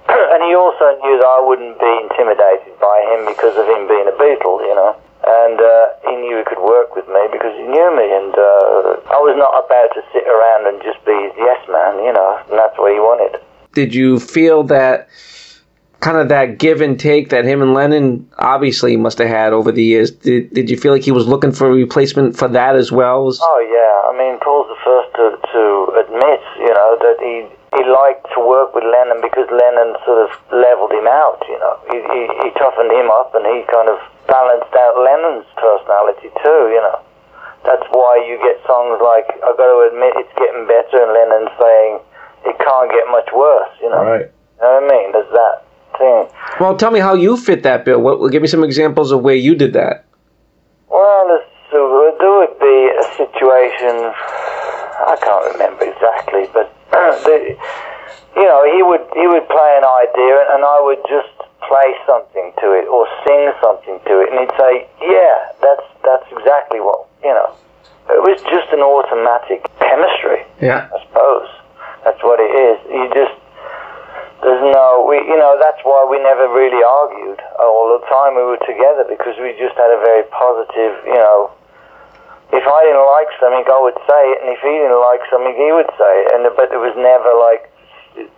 and 0.32 0.40
he 0.48 0.56
also 0.56 0.96
knew 1.04 1.20
that 1.20 1.28
I 1.28 1.44
wouldn't 1.44 1.76
be 1.76 1.94
intimidated 2.08 2.72
by 2.80 3.04
him 3.12 3.28
because 3.28 3.56
of 3.60 3.68
him 3.68 3.84
being 3.92 4.08
a 4.08 4.16
Beatle. 4.16 4.64
You 4.64 4.76
know. 4.76 4.96
And 5.24 5.56
uh, 5.56 5.86
he 6.04 6.20
knew 6.20 6.36
he 6.36 6.44
could 6.44 6.60
work 6.60 7.00
with 7.00 7.08
me 7.08 7.20
because 7.32 7.56
he 7.56 7.64
knew 7.64 7.90
me, 7.96 8.04
and 8.12 8.36
uh, 8.36 9.00
I 9.08 9.24
was 9.24 9.40
not 9.40 9.56
about 9.56 9.96
to 9.96 10.04
sit 10.12 10.28
around 10.28 10.68
and 10.68 10.84
just 10.84 11.00
be 11.08 11.16
his 11.16 11.32
yes 11.40 11.64
man, 11.72 12.04
you 12.04 12.12
know, 12.12 12.44
and 12.50 12.60
that's 12.60 12.76
what 12.76 12.92
he 12.92 13.00
wanted. 13.00 13.40
Did 13.72 13.96
you 13.96 14.20
feel 14.20 14.64
that 14.64 15.08
kind 16.04 16.20
of 16.20 16.28
that 16.28 16.60
give 16.60 16.84
and 16.84 17.00
take 17.00 17.32
that 17.32 17.48
him 17.48 17.64
and 17.64 17.74
Lennon 17.74 18.28
obviously 18.36 19.00
must 19.00 19.24
have 19.24 19.32
had 19.32 19.56
over 19.56 19.72
the 19.72 19.82
years? 19.82 20.12
Did, 20.12 20.52
did 20.52 20.68
you 20.70 20.76
feel 20.76 20.92
like 20.92 21.08
he 21.08 21.16
was 21.16 21.32
looking 21.32 21.56
for 21.56 21.72
a 21.72 21.74
replacement 21.74 22.36
for 22.36 22.52
that 22.52 22.76
as 22.76 22.92
well? 22.92 23.32
Oh 23.32 23.62
yeah, 23.64 24.12
I 24.12 24.14
mean 24.20 24.36
Paul's 24.44 24.68
the 24.68 24.80
first 24.84 25.16
to, 25.16 25.26
to 25.40 25.64
admit, 26.04 26.44
you 26.60 26.76
know, 26.76 27.00
that 27.00 27.18
he 27.24 27.48
he 27.80 27.82
liked 27.88 28.28
to 28.36 28.40
work 28.44 28.76
with 28.76 28.84
Lennon 28.84 29.24
because 29.24 29.48
Lennon 29.48 29.96
sort 30.04 30.28
of 30.28 30.30
leveled 30.52 30.92
him 30.92 31.08
out, 31.08 31.40
you 31.48 31.58
know. 31.58 31.74
He, 31.90 31.98
he, 32.06 32.22
he 32.46 32.50
toughened 32.60 32.92
him 32.92 33.10
up 33.10 33.34
and 33.34 33.48
he 33.48 33.64
kind 33.72 33.88
of 33.88 33.98
balanced 34.28 34.76
out 34.76 35.00
Lennon's 35.00 35.48
personality 35.56 36.30
too, 36.44 36.62
you 36.70 36.84
know. 36.84 37.00
That's 37.64 37.88
why 37.96 38.20
you 38.28 38.36
get 38.44 38.60
songs 38.68 39.00
like 39.00 39.40
I've 39.40 39.56
got 39.56 39.72
to 39.72 39.88
admit 39.88 40.20
it's 40.20 40.36
getting 40.36 40.68
better 40.68 41.00
and 41.00 41.16
Lennon 41.16 41.48
saying 41.56 41.92
it 42.52 42.60
can't 42.60 42.92
get 42.92 43.08
much 43.08 43.32
worse, 43.32 43.72
you 43.80 43.88
know. 43.88 44.04
Right. 44.04 44.28
You 44.28 44.68
know 44.68 44.84
what 44.84 44.84
I 44.84 44.92
mean? 44.92 45.08
There's 45.16 45.32
that 45.32 45.64
thing. 45.98 46.28
Well, 46.60 46.78
tell 46.78 46.92
me 46.92 47.00
how 47.00 47.14
you 47.14 47.38
fit 47.38 47.64
that 47.64 47.86
bill. 47.86 48.02
What, 48.02 48.32
give 48.32 48.42
me 48.42 48.48
some 48.48 48.64
examples 48.64 49.12
of 49.12 49.22
where 49.22 49.36
you 49.36 49.56
did 49.56 49.74
that. 49.74 50.06
Well, 50.90 51.26
uh, 51.32 51.38
there 51.72 52.34
would 52.38 52.60
be 52.60 52.80
a 52.94 53.06
situation. 53.18 54.14
I 55.04 55.18
can't 55.20 55.46
remember 55.54 55.84
exactly, 55.90 56.46
but 56.54 56.70
the, 57.26 57.58
you 58.38 58.46
know, 58.46 58.62
he 58.70 58.82
would 58.84 59.04
he 59.18 59.26
would 59.28 59.48
play 59.50 59.72
an 59.78 59.86
idea, 59.86 60.38
and 60.54 60.64
I 60.64 60.80
would 60.86 61.02
just 61.10 61.34
play 61.66 61.90
something 62.06 62.54
to 62.62 62.68
it 62.78 62.86
or 62.88 63.08
sing 63.26 63.52
something 63.62 64.00
to 64.06 64.14
it, 64.22 64.30
and 64.32 64.40
he'd 64.46 64.56
say, 64.58 64.88
"Yeah, 65.02 65.36
that's 65.62 65.88
that's 66.06 66.28
exactly 66.32 66.80
what 66.80 67.10
you 67.24 67.34
know." 67.34 67.58
It 68.10 68.20
was 68.20 68.40
just 68.52 68.68
an 68.76 68.84
automatic 68.84 69.64
chemistry. 69.80 70.44
Yeah. 70.60 70.92
I 70.92 71.00
suppose 71.08 71.48
that's 72.04 72.22
what 72.22 72.40
it 72.40 72.52
is. 72.52 72.78
You 72.92 73.08
just 73.16 73.36
there's 74.44 74.64
no 74.76 75.08
we 75.08 75.18
you 75.24 75.40
know 75.40 75.56
that's 75.58 75.80
why 75.88 76.04
we 76.04 76.20
never 76.20 76.52
really 76.52 76.84
argued 76.84 77.40
all 77.60 77.96
the 77.96 78.04
time 78.12 78.36
we 78.36 78.44
were 78.44 78.62
together 78.68 79.08
because 79.08 79.34
we 79.40 79.56
just 79.56 79.76
had 79.80 79.90
a 79.90 80.00
very 80.04 80.24
positive 80.30 80.94
you 81.08 81.20
know. 81.20 81.52
If 82.54 82.62
I 82.62 82.80
didn't 82.86 83.02
like 83.18 83.34
something, 83.42 83.66
I 83.66 83.82
would 83.82 83.98
say 84.06 84.22
it, 84.30 84.46
and 84.46 84.54
if 84.54 84.62
he 84.62 84.70
didn't 84.78 85.02
like 85.02 85.26
something, 85.34 85.58
he 85.58 85.74
would 85.74 85.90
say 85.98 86.14
it. 86.22 86.38
And 86.38 86.46
but 86.54 86.70
it 86.70 86.78
was 86.78 86.94
never 86.94 87.34
like, 87.34 87.66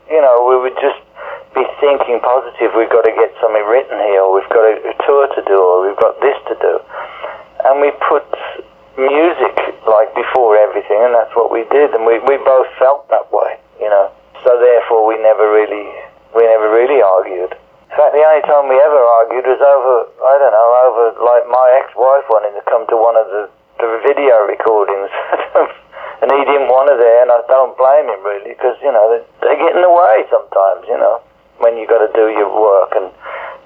you 0.08 0.24
know, 0.24 0.48
we 0.48 0.56
would 0.56 0.78
just 0.80 1.04
be 1.52 1.68
thinking 1.84 2.24
positive. 2.24 2.72
We've 2.80 2.88
got 2.88 3.04
to 3.04 3.12
get 3.12 3.36
something 3.44 3.64
written 3.68 4.00
here, 4.08 4.24
or 4.24 4.32
we've 4.40 4.48
got 4.48 4.64
a, 4.72 4.96
tour 5.04 5.28
to 5.36 5.42
do, 5.44 5.60
or 5.60 5.84
we've 5.84 6.00
got 6.00 6.16
this 6.24 6.40
to 6.48 6.56
do, 6.64 6.80
and 7.68 7.84
we 7.84 7.92
put 8.08 8.24
music 8.96 9.56
like 9.84 10.16
before 10.16 10.56
everything, 10.56 11.00
and 11.04 11.12
that's 11.12 11.36
what 11.36 11.52
we 11.52 11.68
did, 11.68 11.92
and 11.92 12.08
we 12.08 12.20
we 12.24 12.40
both 12.44 12.72
felt 12.80 13.08
that 13.12 13.28
way, 13.36 13.60
you 13.84 13.92
know 13.92 14.16
so 14.46 14.62
therefore 14.62 15.10
we 15.10 15.18
never 15.20 15.50
really 15.50 15.90
we 16.38 16.46
never 16.46 16.70
really 16.70 17.02
argued. 17.02 17.58
In 17.90 17.96
fact, 17.98 18.14
the 18.14 18.22
only 18.22 18.46
time 18.46 18.70
we 18.70 18.78
ever 18.78 19.02
argued 19.02 19.50
was 19.50 19.58
over 19.58 20.06
I 20.22 20.34
don't 20.38 20.54
know 20.54 20.70
over 20.86 21.04
like 21.26 21.50
my 21.50 21.68
ex-wife 21.82 22.30
wanting 22.30 22.54
to 22.54 22.64
come 22.70 22.86
to 22.94 22.96
one 22.96 23.18
of 23.18 23.26
the, 23.34 23.50
the 23.82 23.90
video 24.06 24.46
recordings, 24.46 25.10
and 26.22 26.30
he 26.30 26.42
didn't 26.46 26.70
want 26.70 26.94
her 26.94 26.98
there, 27.02 27.26
and 27.26 27.34
I 27.34 27.42
don't 27.50 27.74
blame 27.74 28.06
him 28.06 28.22
really 28.22 28.54
because 28.54 28.78
you 28.86 28.94
know 28.94 29.10
they, 29.10 29.22
they 29.42 29.56
get 29.58 29.74
in 29.74 29.82
the 29.82 29.90
way 29.90 30.30
sometimes, 30.30 30.86
you 30.86 31.00
know, 31.02 31.26
when 31.58 31.82
you 31.82 31.90
got 31.90 32.06
to 32.06 32.12
do 32.14 32.30
your 32.30 32.54
work 32.54 32.94
and 32.94 33.10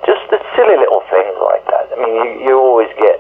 just 0.07 0.23
the 0.31 0.39
silly 0.55 0.79
little 0.79 1.03
things 1.11 1.35
like 1.43 1.67
that. 1.67 1.91
I 1.91 1.95
mean, 1.99 2.15
you 2.15 2.27
you 2.47 2.53
always 2.55 2.89
get, 2.95 3.19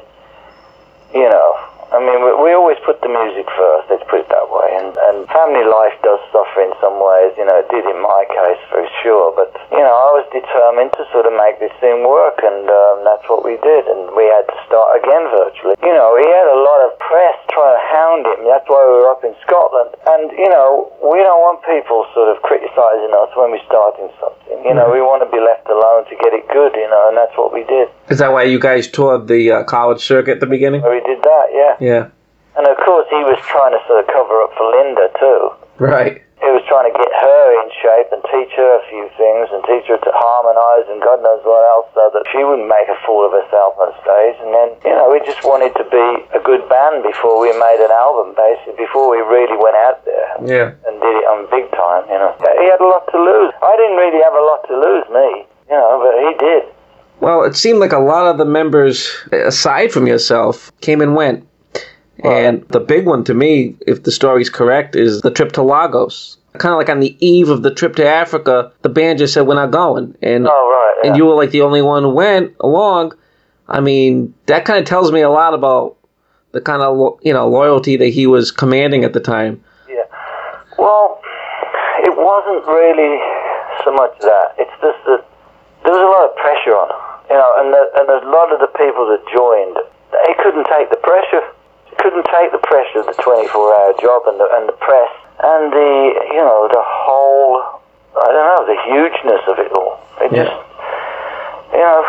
you 1.11 1.27
know 1.27 1.68
I 1.89 1.97
mean, 1.97 2.21
we, 2.21 2.29
we 2.37 2.49
always 2.53 2.77
put 2.85 3.01
the 3.01 3.09
music 3.09 3.49
first, 3.49 3.89
let's 3.89 4.05
put 4.05 4.21
it 4.21 4.29
that 4.29 4.45
way. 4.45 4.69
And, 4.77 4.93
and 5.09 5.25
family 5.33 5.65
life 5.65 5.97
does 6.05 6.21
suffer 6.29 6.61
in 6.61 6.73
some 6.77 7.01
ways, 7.01 7.33
you 7.33 7.49
know, 7.49 7.57
it 7.57 7.69
did 7.73 7.81
in 7.81 7.97
my 7.97 8.29
case 8.29 8.61
for 8.69 8.85
sure. 9.01 9.33
But, 9.33 9.49
you 9.73 9.81
know, 9.81 9.89
I 9.89 10.09
was 10.13 10.25
determined 10.29 10.93
to 11.01 11.03
sort 11.09 11.25
of 11.25 11.33
make 11.33 11.57
this 11.57 11.73
thing 11.81 12.05
work, 12.05 12.45
and 12.45 12.69
um, 12.69 13.01
that's 13.01 13.25
what 13.25 13.41
we 13.41 13.57
did. 13.65 13.89
And 13.89 14.13
we 14.13 14.29
had 14.29 14.45
to 14.45 14.57
start 14.69 15.01
again 15.01 15.33
virtually. 15.33 15.73
You 15.81 15.93
know, 15.97 16.13
he 16.13 16.29
had 16.29 16.45
a 16.45 16.61
lot 16.61 16.85
of 16.85 16.93
press 17.01 17.37
trying 17.49 17.73
to 17.73 17.83
hound 17.89 18.21
him. 18.37 18.45
That's 18.45 18.69
why 18.69 18.85
we 18.85 18.93
were 19.01 19.09
up 19.09 19.25
in 19.25 19.33
Scotland. 19.41 19.97
And, 20.05 20.29
you 20.37 20.49
know, 20.49 20.93
we 21.01 21.25
don't 21.25 21.41
want 21.41 21.65
people 21.65 22.05
sort 22.13 22.29
of 22.29 22.37
criticising 22.45 23.17
us 23.17 23.33
when 23.33 23.49
we're 23.49 23.65
starting 23.65 24.13
something. 24.21 24.61
You 24.61 24.77
know, 24.77 24.93
we 24.93 25.01
want 25.01 25.25
to 25.25 25.29
be 25.33 25.41
left 25.41 25.65
alone 25.65 26.05
to 26.05 26.15
get 26.21 26.37
it 26.37 26.45
good, 26.53 26.77
you 26.77 26.85
know, 26.85 27.09
and 27.09 27.17
that's 27.17 27.33
what 27.33 27.49
we 27.49 27.65
did. 27.65 27.89
Is 28.09 28.17
that 28.19 28.31
why 28.31 28.43
you 28.43 28.59
guys 28.59 28.87
toured 28.89 29.27
the 29.27 29.51
uh, 29.51 29.63
college 29.63 30.01
circuit 30.01 30.33
at 30.33 30.39
the 30.39 30.49
beginning? 30.49 30.81
We 30.81 30.99
did 31.05 31.21
that, 31.21 31.45
yeah. 31.53 31.73
Yeah. 31.79 32.03
And 32.57 32.65
of 32.67 32.77
course, 32.83 33.07
he 33.09 33.21
was 33.23 33.37
trying 33.47 33.71
to 33.71 33.81
sort 33.87 34.01
of 34.03 34.07
cover 34.11 34.35
up 34.41 34.51
for 34.57 34.65
Linda 34.75 35.07
too. 35.19 35.41
Right. 35.77 36.21
He 36.41 36.49
was 36.55 36.63
trying 36.71 36.87
to 36.87 36.95
get 36.95 37.11
her 37.11 37.43
in 37.61 37.67
shape 37.83 38.09
and 38.15 38.23
teach 38.31 38.51
her 38.55 38.71
a 38.79 38.83
few 38.87 39.05
things 39.19 39.51
and 39.51 39.59
teach 39.67 39.85
her 39.91 39.99
to 39.99 40.11
harmonise 40.15 40.87
and 40.87 41.03
God 41.03 41.19
knows 41.19 41.43
what 41.43 41.61
else 41.67 41.87
so 41.93 42.07
that 42.15 42.23
she 42.31 42.39
wouldn't 42.43 42.67
make 42.67 42.87
a 42.87 42.95
fool 43.05 43.27
of 43.27 43.35
herself 43.35 43.75
on 43.77 43.91
stage. 44.01 44.39
And 44.39 44.51
then, 44.55 44.69
you 44.87 44.95
know, 44.95 45.11
we 45.11 45.19
just 45.27 45.43
wanted 45.43 45.75
to 45.75 45.85
be 45.91 46.07
a 46.31 46.39
good 46.41 46.63
band 46.71 47.03
before 47.03 47.37
we 47.43 47.51
made 47.51 47.79
an 47.83 47.91
album, 47.91 48.33
basically, 48.39 48.79
before 48.79 49.11
we 49.11 49.19
really 49.19 49.55
went 49.59 49.75
out 49.83 49.99
there 50.07 50.31
Yeah. 50.47 50.67
and 50.87 50.95
did 50.99 51.15
it 51.19 51.27
on 51.27 51.45
big 51.51 51.67
time, 51.75 52.07
you 52.07 52.17
know. 52.17 52.31
He 52.59 52.65
had 52.71 52.79
a 52.79 52.87
lot 52.87 53.03
to 53.11 53.19
lose. 53.19 53.51
I 53.59 53.75
didn't 53.75 53.99
really 53.99 54.23
have 54.23 54.33
a 54.35 54.43
lot 54.47 54.63
to 54.71 54.75
lose, 54.79 55.05
me, 55.11 55.27
you 55.69 55.77
know, 55.77 55.99
but 55.99 56.15
he 56.23 56.31
did. 56.39 56.63
Well, 57.21 57.43
it 57.43 57.55
seemed 57.55 57.79
like 57.79 57.91
a 57.91 57.99
lot 57.99 58.27
of 58.27 58.37
the 58.37 58.45
members, 58.45 59.09
aside 59.31 59.91
from 59.91 60.07
yourself, 60.07 60.71
came 60.81 61.01
and 61.01 61.15
went. 61.15 61.45
And 62.23 62.63
the 62.69 62.79
big 62.81 63.05
one 63.05 63.23
to 63.25 63.33
me, 63.33 63.75
if 63.87 64.03
the 64.03 64.11
story's 64.11 64.49
correct, 64.49 64.95
is 64.95 65.21
the 65.21 65.31
trip 65.31 65.53
to 65.53 65.63
Lagos. 65.63 66.37
Kind 66.57 66.73
of 66.73 66.77
like 66.77 66.89
on 66.89 66.99
the 66.99 67.15
eve 67.25 67.49
of 67.49 67.61
the 67.63 67.73
trip 67.73 67.95
to 67.97 68.05
Africa, 68.07 68.71
the 68.81 68.89
band 68.89 69.19
just 69.19 69.33
said, 69.33 69.41
We're 69.47 69.55
not 69.55 69.71
going. 69.71 70.15
And, 70.21 70.45
Oh, 70.47 70.51
right. 70.51 70.95
Yeah. 71.03 71.09
and 71.11 71.17
you 71.17 71.25
were 71.25 71.35
like 71.35 71.51
the 71.51 71.61
only 71.61 71.81
one 71.81 72.03
who 72.03 72.09
went 72.09 72.55
along. 72.59 73.13
I 73.67 73.79
mean, 73.79 74.33
that 74.47 74.65
kind 74.65 74.79
of 74.79 74.85
tells 74.85 75.11
me 75.11 75.21
a 75.21 75.29
lot 75.29 75.53
about 75.53 75.95
the 76.51 76.59
kind 76.59 76.81
of, 76.81 76.97
lo- 76.97 77.19
you 77.21 77.31
know, 77.31 77.47
loyalty 77.47 77.95
that 77.97 78.07
he 78.07 78.27
was 78.27 78.51
commanding 78.51 79.03
at 79.05 79.13
the 79.13 79.19
time. 79.19 79.63
Yeah. 79.87 80.01
Well, 80.77 81.21
it 81.99 82.17
wasn't 82.17 82.65
really 82.67 83.19
so 83.85 83.93
much 83.93 84.17
that. 84.21 84.55
It's 84.57 84.71
just 84.81 84.97
that 85.05 85.25
there 85.83 85.93
was 85.93 86.01
a 86.01 86.11
lot 86.11 86.29
of 86.29 86.35
pressure 86.35 86.75
on 86.75 86.89
him, 86.89 87.01
you 87.29 87.37
know, 87.37 87.49
and 87.61 87.69
the, 87.73 87.81
and 88.01 88.07
a 88.09 88.19
lot 88.33 88.49
of 88.51 88.59
the 88.59 88.71
people 88.73 89.05
that 89.13 89.21
joined, 89.29 89.77
they 90.11 90.33
couldn't 90.41 90.65
take 90.65 90.89
the 90.89 90.97
pressure. 91.01 91.45
Couldn't 92.01 92.25
take 92.31 92.51
the 92.51 92.63
pressure 92.63 93.03
of 93.03 93.07
the 93.11 93.17
24-hour 93.21 93.93
job 93.99 94.23
and 94.31 94.39
the 94.39 94.47
and 94.55 94.65
the 94.71 94.77
press 94.79 95.11
and 95.43 95.67
the 95.73 95.91
you 96.31 96.39
know 96.39 96.67
the 96.71 96.79
whole 96.79 97.59
I 98.15 98.27
don't 98.31 98.47
know 98.55 98.63
the 98.67 98.79
hugeness 98.87 99.43
of 99.51 99.55
it 99.59 99.71
all. 99.75 99.99
It 100.23 100.31
Yeah. 100.31 100.47
just 100.47 100.57
you 101.75 101.83
know 101.83 101.99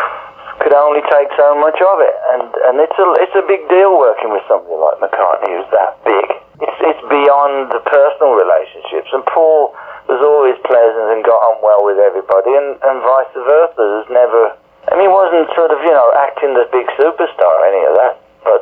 could 0.63 0.71
only 0.77 1.01
take 1.09 1.27
so 1.35 1.57
much 1.59 1.75
of 1.81 1.97
it, 1.99 2.15
and 2.37 2.43
and 2.71 2.75
it's 2.79 2.95
a 2.95 3.07
it's 3.19 3.35
a 3.35 3.43
big 3.49 3.67
deal 3.67 3.97
working 3.97 4.29
with 4.31 4.45
somebody 4.47 4.77
like 4.79 5.01
McCartney 5.03 5.49
who's 5.59 5.67
that 5.75 5.97
big. 6.05 6.27
It's 6.61 6.79
it's 6.87 7.03
beyond 7.09 7.73
the 7.73 7.81
personal 7.83 8.37
relationships, 8.37 9.09
and 9.11 9.25
Paul 9.25 9.73
was 10.07 10.21
always 10.23 10.55
pleasant 10.63 11.07
and 11.17 11.25
got 11.25 11.41
on 11.51 11.59
well 11.65 11.83
with 11.83 11.97
everybody, 11.99 12.53
and 12.55 12.77
and 12.79 12.95
vice 13.03 13.33
versa. 13.35 13.75
There's 13.75 14.09
never. 14.13 14.55
Mean, 14.89 15.05
he 15.05 15.07
wasn't 15.07 15.47
sort 15.55 15.71
of 15.71 15.79
you 15.85 15.93
know 15.93 16.09
acting 16.17 16.53
the 16.57 16.65
big 16.73 16.87
superstar 16.97 17.53
or 17.53 17.65
any 17.69 17.83
of 17.85 17.93
that, 18.01 18.13
but 18.43 18.61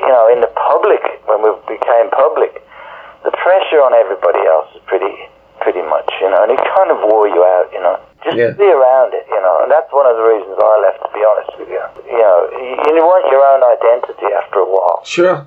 you 0.00 0.08
know, 0.08 0.28
in 0.28 0.40
the 0.40 0.52
public 0.52 1.00
when 1.26 1.40
we 1.42 1.50
became 1.66 2.10
public, 2.10 2.60
the 3.24 3.30
pressure 3.32 3.80
on 3.80 3.94
everybody 3.94 4.42
else 4.44 4.68
is 4.76 4.82
pretty 4.86 5.14
pretty 5.62 5.82
much, 5.82 6.10
you 6.20 6.28
know, 6.28 6.42
and 6.42 6.50
it 6.50 6.58
kind 6.74 6.90
of 6.90 6.98
wore 7.06 7.28
you 7.30 7.38
out, 7.38 7.70
you 7.72 7.78
know. 7.78 7.94
Just 8.24 8.36
Yeah. 8.36 8.50
be 8.50 8.66
around 8.66 9.14
it, 9.14 9.26
you 9.30 9.40
know, 9.40 9.62
and 9.62 9.70
that's 9.70 9.90
one 9.92 10.06
of 10.06 10.16
the 10.16 10.22
reasons 10.22 10.58
I 10.58 10.78
left, 10.82 11.02
to 11.06 11.10
be 11.14 11.22
honest 11.24 11.50
with 11.58 11.68
you. 11.70 11.82
You 12.10 12.18
know, 12.18 12.38
you, 12.50 12.94
you 12.98 13.02
want 13.02 13.30
your 13.30 13.42
own 13.46 13.62
identity 13.62 14.26
after 14.34 14.58
a 14.58 14.64
while 14.66 15.00
Sure. 15.04 15.46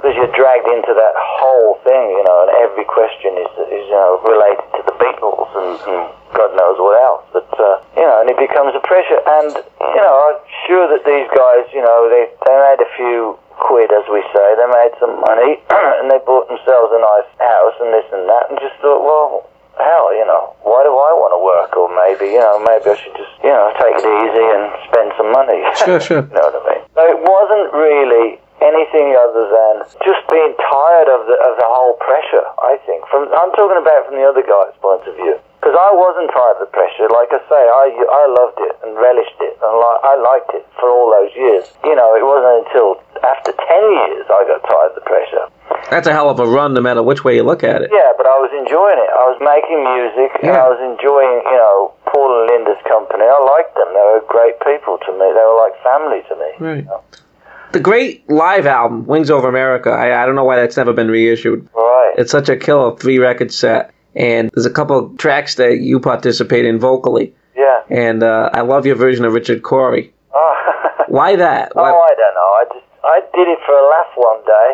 Because 0.00 0.16
you're 0.16 0.32
dragged 0.32 0.64
into 0.64 0.96
that 0.96 1.12
whole 1.12 1.76
thing, 1.84 2.16
you 2.16 2.24
know, 2.24 2.48
and 2.48 2.50
every 2.64 2.88
question 2.88 3.36
is, 3.36 3.52
is 3.68 3.84
you 3.84 3.92
know, 3.92 4.16
related 4.24 4.64
to 4.72 4.80
the 4.88 4.96
Beatles 4.96 5.52
and, 5.52 5.76
and 5.76 6.00
God 6.32 6.56
knows 6.56 6.80
what 6.80 6.96
else. 6.96 7.28
But, 7.36 7.52
uh, 7.60 7.84
you 8.00 8.08
know, 8.08 8.24
and 8.24 8.32
it 8.32 8.40
becomes 8.40 8.72
a 8.72 8.80
pressure. 8.80 9.20
And, 9.20 9.60
you 9.60 10.00
know, 10.00 10.14
I'm 10.24 10.40
sure 10.64 10.88
that 10.88 11.04
these 11.04 11.28
guys, 11.36 11.68
you 11.76 11.84
know, 11.84 12.08
they, 12.08 12.32
they 12.48 12.56
made 12.56 12.80
a 12.80 12.88
few 12.96 13.36
quid, 13.60 13.92
as 13.92 14.08
we 14.08 14.24
say. 14.32 14.46
They 14.56 14.68
made 14.72 14.96
some 14.96 15.20
money 15.20 15.60
and 16.00 16.08
they 16.08 16.16
bought 16.24 16.48
themselves 16.48 16.96
a 16.96 17.00
nice 17.04 17.28
house 17.36 17.76
and 17.84 17.92
this 17.92 18.08
and 18.08 18.24
that 18.24 18.48
and 18.48 18.56
just 18.56 18.80
thought, 18.80 19.04
well, 19.04 19.52
hell, 19.76 20.16
you 20.16 20.24
know, 20.24 20.56
why 20.64 20.80
do 20.80 20.96
I 20.96 21.12
want 21.12 21.36
to 21.36 21.40
work? 21.44 21.76
Or 21.76 21.92
maybe, 21.92 22.32
you 22.32 22.40
know, 22.40 22.56
maybe 22.64 22.88
I 22.88 22.96
should 22.96 23.16
just, 23.20 23.36
you 23.44 23.52
know, 23.52 23.68
take 23.76 24.00
it 24.00 24.08
easy 24.08 24.46
and 24.48 24.64
spend 24.88 25.12
some 25.20 25.28
money. 25.28 25.60
Sure, 25.76 26.00
sure. 26.08 26.24
You 26.24 26.36
know 26.40 26.48
what 26.48 26.56
I 26.56 26.62
mean? 26.72 26.82
So 26.96 27.00
it 27.04 27.20
wasn't 27.20 27.68
really 27.76 28.40
anything 28.60 29.16
other 29.16 29.44
than 29.48 29.74
just 30.04 30.22
being 30.30 30.52
tired 30.60 31.08
of 31.08 31.26
the 31.26 31.36
of 31.48 31.54
the 31.56 31.68
whole 31.68 31.96
pressure. 32.00 32.44
I 32.62 32.76
think 32.86 33.04
from 33.08 33.28
I'm 33.32 33.52
talking 33.56 33.80
about 33.80 34.06
from 34.06 34.16
the 34.16 34.26
other 34.28 34.44
guy's 34.44 34.76
point 34.80 35.04
of 35.08 35.16
view 35.16 35.36
because 35.60 35.76
I 35.76 35.90
wasn't 35.92 36.30
tired 36.32 36.60
of 36.60 36.68
the 36.68 36.72
pressure. 36.72 37.08
Like 37.12 37.32
I 37.32 37.40
say, 37.48 37.62
I 37.62 37.86
I 37.92 38.24
loved 38.30 38.58
it 38.64 38.74
and 38.84 38.96
relished 38.96 39.38
it 39.40 39.54
and 39.60 39.72
li- 39.76 40.02
I 40.04 40.14
liked 40.20 40.52
it 40.56 40.64
for 40.78 40.88
all 40.92 41.08
those 41.12 41.32
years. 41.36 41.68
You 41.84 41.96
know, 41.96 42.12
it 42.16 42.24
wasn't 42.24 42.68
until 42.68 43.00
after 43.24 43.52
ten 43.56 43.84
years 44.06 44.24
I 44.28 44.44
got 44.48 44.60
tired 44.68 44.92
of 44.92 44.96
the 45.00 45.06
pressure. 45.08 45.44
That's 45.88 46.06
a 46.06 46.12
hell 46.12 46.28
of 46.30 46.38
a 46.38 46.46
run, 46.46 46.74
no 46.74 46.80
matter 46.80 47.02
which 47.02 47.24
way 47.24 47.34
you 47.36 47.42
look 47.42 47.64
at 47.64 47.82
it. 47.82 47.90
Yeah, 47.90 48.12
but 48.16 48.26
I 48.26 48.36
was 48.38 48.52
enjoying 48.54 49.00
it. 49.00 49.10
I 49.10 49.24
was 49.32 49.38
making 49.42 49.80
music, 49.80 50.30
and 50.44 50.52
Yeah. 50.54 50.62
I 50.62 50.68
was 50.68 50.78
enjoying, 50.82 51.40
you 51.46 51.58
know, 51.58 51.94
Paul 52.06 52.30
and 52.30 52.46
Linda's 52.52 52.78
company. 52.86 53.24
I 53.24 53.38
liked 53.56 53.74
them. 53.74 53.88
They 53.90 54.04
were 54.12 54.22
great 54.28 54.60
people 54.60 54.98
to 55.02 55.10
me. 55.18 55.26
They 55.34 55.40
were 55.46 55.58
like 55.58 55.74
family 55.82 56.20
to 56.30 56.34
me. 56.36 56.50
Right. 56.62 56.84
The 57.72 57.80
great 57.80 58.28
live 58.28 58.66
album, 58.66 59.06
Wings 59.06 59.30
Over 59.30 59.48
America, 59.48 59.90
I, 59.90 60.22
I 60.22 60.26
don't 60.26 60.34
know 60.34 60.44
why 60.44 60.56
that's 60.56 60.76
never 60.76 60.92
been 60.92 61.08
reissued. 61.08 61.68
Right. 61.72 62.14
It's 62.18 62.32
such 62.32 62.48
a 62.48 62.56
killer 62.56 62.96
three 62.96 63.18
record 63.18 63.52
set. 63.52 63.94
And 64.16 64.50
there's 64.52 64.66
a 64.66 64.72
couple 64.74 65.14
tracks 65.16 65.54
that 65.54 65.78
you 65.78 66.00
participate 66.00 66.64
in 66.66 66.80
vocally. 66.80 67.32
yeah. 67.54 67.82
And 67.88 68.22
uh, 68.24 68.50
I 68.52 68.62
love 68.62 68.86
your 68.86 68.96
version 68.96 69.24
of 69.24 69.32
Richard 69.34 69.62
Cory. 69.62 70.12
Oh. 70.34 70.56
Why 71.08 71.36
that? 71.36 71.72
Oh, 71.76 71.82
I 71.82 72.14
don't 72.14 72.34
know. 72.34 72.50
I 72.58 72.64
just 72.74 72.86
I 73.02 73.18
did 73.34 73.48
it 73.48 73.58
for 73.66 73.74
a 73.74 73.86
laugh 73.86 74.12
one 74.14 74.42
day. 74.46 74.68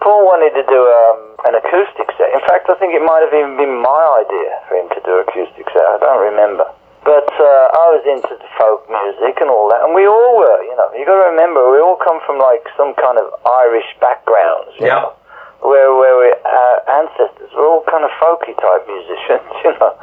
Paul 0.00 0.24
wanted 0.24 0.52
to 0.56 0.64
do 0.68 0.80
um, 0.80 1.36
an 1.48 1.54
acoustic 1.58 2.08
set. 2.16 2.32
In 2.32 2.40
fact, 2.48 2.68
I 2.70 2.74
think 2.80 2.94
it 2.94 3.02
might 3.02 3.24
have 3.24 3.34
even 3.34 3.56
been 3.56 3.76
my 3.82 4.02
idea 4.24 4.52
for 4.68 4.74
him 4.78 4.88
to 4.94 5.00
do 5.04 5.12
acoustic 5.20 5.66
set. 5.72 5.84
I 5.84 5.98
don't 6.00 6.22
remember. 6.32 6.64
But 7.08 7.24
uh, 7.40 7.72
I 7.72 7.84
was 7.96 8.04
into 8.04 8.36
the 8.36 8.50
folk 8.60 8.84
music 8.84 9.40
and 9.40 9.48
all 9.48 9.72
that, 9.72 9.80
and 9.88 9.96
we 9.96 10.04
all 10.04 10.36
were. 10.36 10.60
You 10.68 10.76
know, 10.76 10.92
you 10.92 11.08
got 11.08 11.16
to 11.16 11.32
remember, 11.32 11.64
we 11.72 11.80
all 11.80 11.96
come 11.96 12.20
from 12.28 12.36
like 12.36 12.68
some 12.76 12.92
kind 13.00 13.16
of 13.16 13.32
Irish 13.64 13.88
backgrounds. 13.96 14.76
You 14.76 14.92
Yeah. 14.92 15.08
know, 15.08 15.16
where 15.64 15.88
where 15.96 16.16
we, 16.20 16.28
our 16.44 16.76
ancestors 17.00 17.48
were 17.56 17.64
all 17.64 17.80
kind 17.88 18.04
of 18.04 18.12
folky 18.20 18.52
type 18.60 18.84
musicians. 18.84 19.48
You 19.64 19.72
know, 19.80 19.96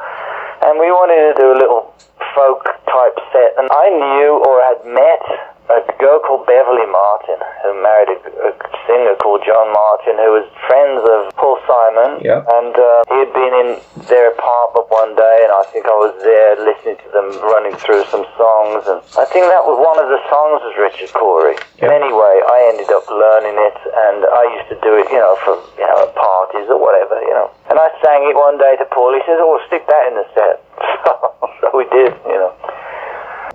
and 0.66 0.82
we 0.82 0.90
wanted 0.90 1.30
to 1.30 1.32
do 1.38 1.46
a 1.54 1.58
little 1.62 1.94
folk 2.34 2.66
type 2.90 3.16
set, 3.30 3.54
and 3.54 3.70
I 3.70 3.86
knew 3.86 4.42
or 4.42 4.58
had 4.66 4.82
met 4.90 5.22
a 5.66 5.82
girl 5.98 6.22
called 6.22 6.46
Beverley 6.46 6.86
Martyn 6.86 7.40
who 7.66 7.74
married 7.82 8.10
a, 8.14 8.18
a 8.48 8.52
singer 8.86 9.18
called 9.18 9.42
John 9.42 9.66
Martyn 9.74 10.14
who 10.14 10.38
was 10.38 10.46
friends 10.70 11.02
of 11.02 11.34
Paul 11.34 11.58
Simon. 11.66 12.22
Yeah. 12.22 12.46
and 12.46 12.74
uh, 12.74 13.02
he 13.10 13.18
had 13.26 13.32
been 13.34 13.54
in 13.66 13.68
their 14.06 14.30
apartment 14.30 14.86
one 14.94 15.18
day 15.18 15.38
and 15.42 15.50
I 15.50 15.66
think 15.74 15.90
I 15.90 15.96
was 15.98 16.14
there 16.22 16.54
listening 16.62 16.98
to 17.02 17.08
them 17.10 17.28
running 17.42 17.74
through 17.82 18.06
some 18.14 18.22
songs 18.38 18.86
and 18.86 19.02
I 19.18 19.26
think 19.26 19.50
that 19.50 19.66
was 19.66 19.78
one 19.82 19.98
of 19.98 20.06
the 20.06 20.22
songs 20.30 20.62
was 20.62 20.74
Richard 20.78 21.10
Cory. 21.18 21.58
Yeah. 21.82 21.90
anyway 21.90 22.34
I 22.46 22.70
ended 22.70 22.90
up 22.94 23.02
learning 23.10 23.58
it 23.58 23.78
and 24.06 24.22
I 24.22 24.44
used 24.62 24.70
to 24.70 24.78
do 24.86 24.94
it 25.02 25.10
you 25.10 25.18
know 25.18 25.34
for 25.42 25.58
you 25.82 25.86
know 25.86 26.06
at 26.06 26.14
parties 26.14 26.70
or 26.70 26.78
whatever 26.78 27.18
you 27.26 27.34
know. 27.34 27.50
And 27.74 27.76
I 27.82 27.90
sang 27.98 28.22
it 28.22 28.38
one 28.38 28.54
day 28.62 28.78
to 28.78 28.86
Paul. 28.94 29.10
He 29.18 29.22
says 29.26 29.42
oh 29.42 29.58
stick 29.66 29.82
that 29.90 30.04
in 30.10 30.14
the 30.14 30.26
set. 30.30 30.56
So 31.62 31.72
we 31.74 31.84
did 31.88 32.12
you 32.28 32.36
know 32.38 32.52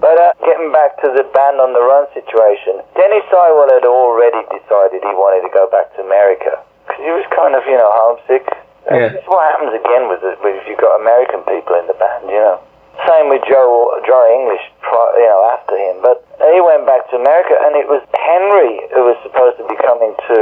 but 0.02 0.18
uh, 0.18 0.34
getting 0.42 0.74
back 0.74 0.98
to 1.06 1.14
the 1.14 1.22
band 1.30 1.62
on 1.62 1.78
the 1.78 1.84
run 1.86 2.10
situation, 2.18 2.82
Denny 2.98 3.22
Seiwell 3.30 3.70
had 3.70 3.86
already 3.86 4.42
decided 4.50 5.06
he 5.06 5.14
wanted 5.14 5.46
to 5.46 5.52
go 5.54 5.70
back 5.70 5.94
to 5.94 6.02
America 6.02 6.58
because 6.90 7.06
he 7.06 7.14
was 7.14 7.22
kind 7.30 7.54
of, 7.54 7.62
you 7.70 7.78
know, 7.78 7.86
homesick. 7.94 8.50
Yeah. 8.90 9.14
This 9.14 9.22
is 9.22 9.30
what 9.30 9.46
happens 9.54 9.78
again 9.78 10.10
with, 10.10 10.26
the, 10.26 10.34
with 10.42 10.58
if 10.58 10.66
you've 10.66 10.82
got 10.82 10.98
American 10.98 11.46
people 11.46 11.78
in 11.78 11.86
the 11.86 11.94
band, 12.02 12.34
you 12.34 12.42
know. 12.42 12.58
Same 13.06 13.30
with 13.30 13.46
Joe 13.46 13.94
Joe 14.04 14.26
English, 14.42 14.62
you 14.82 15.30
know, 15.30 15.42
after 15.54 15.78
him. 15.78 16.02
But 16.02 16.26
he 16.50 16.60
went 16.60 16.90
back 16.90 17.06
to 17.14 17.22
America, 17.22 17.56
and 17.62 17.78
it 17.78 17.86
was 17.86 18.02
Henry 18.18 18.82
who 18.94 19.06
was 19.06 19.18
supposed 19.22 19.62
to 19.62 19.66
be 19.70 19.78
coming 19.86 20.18
to. 20.18 20.40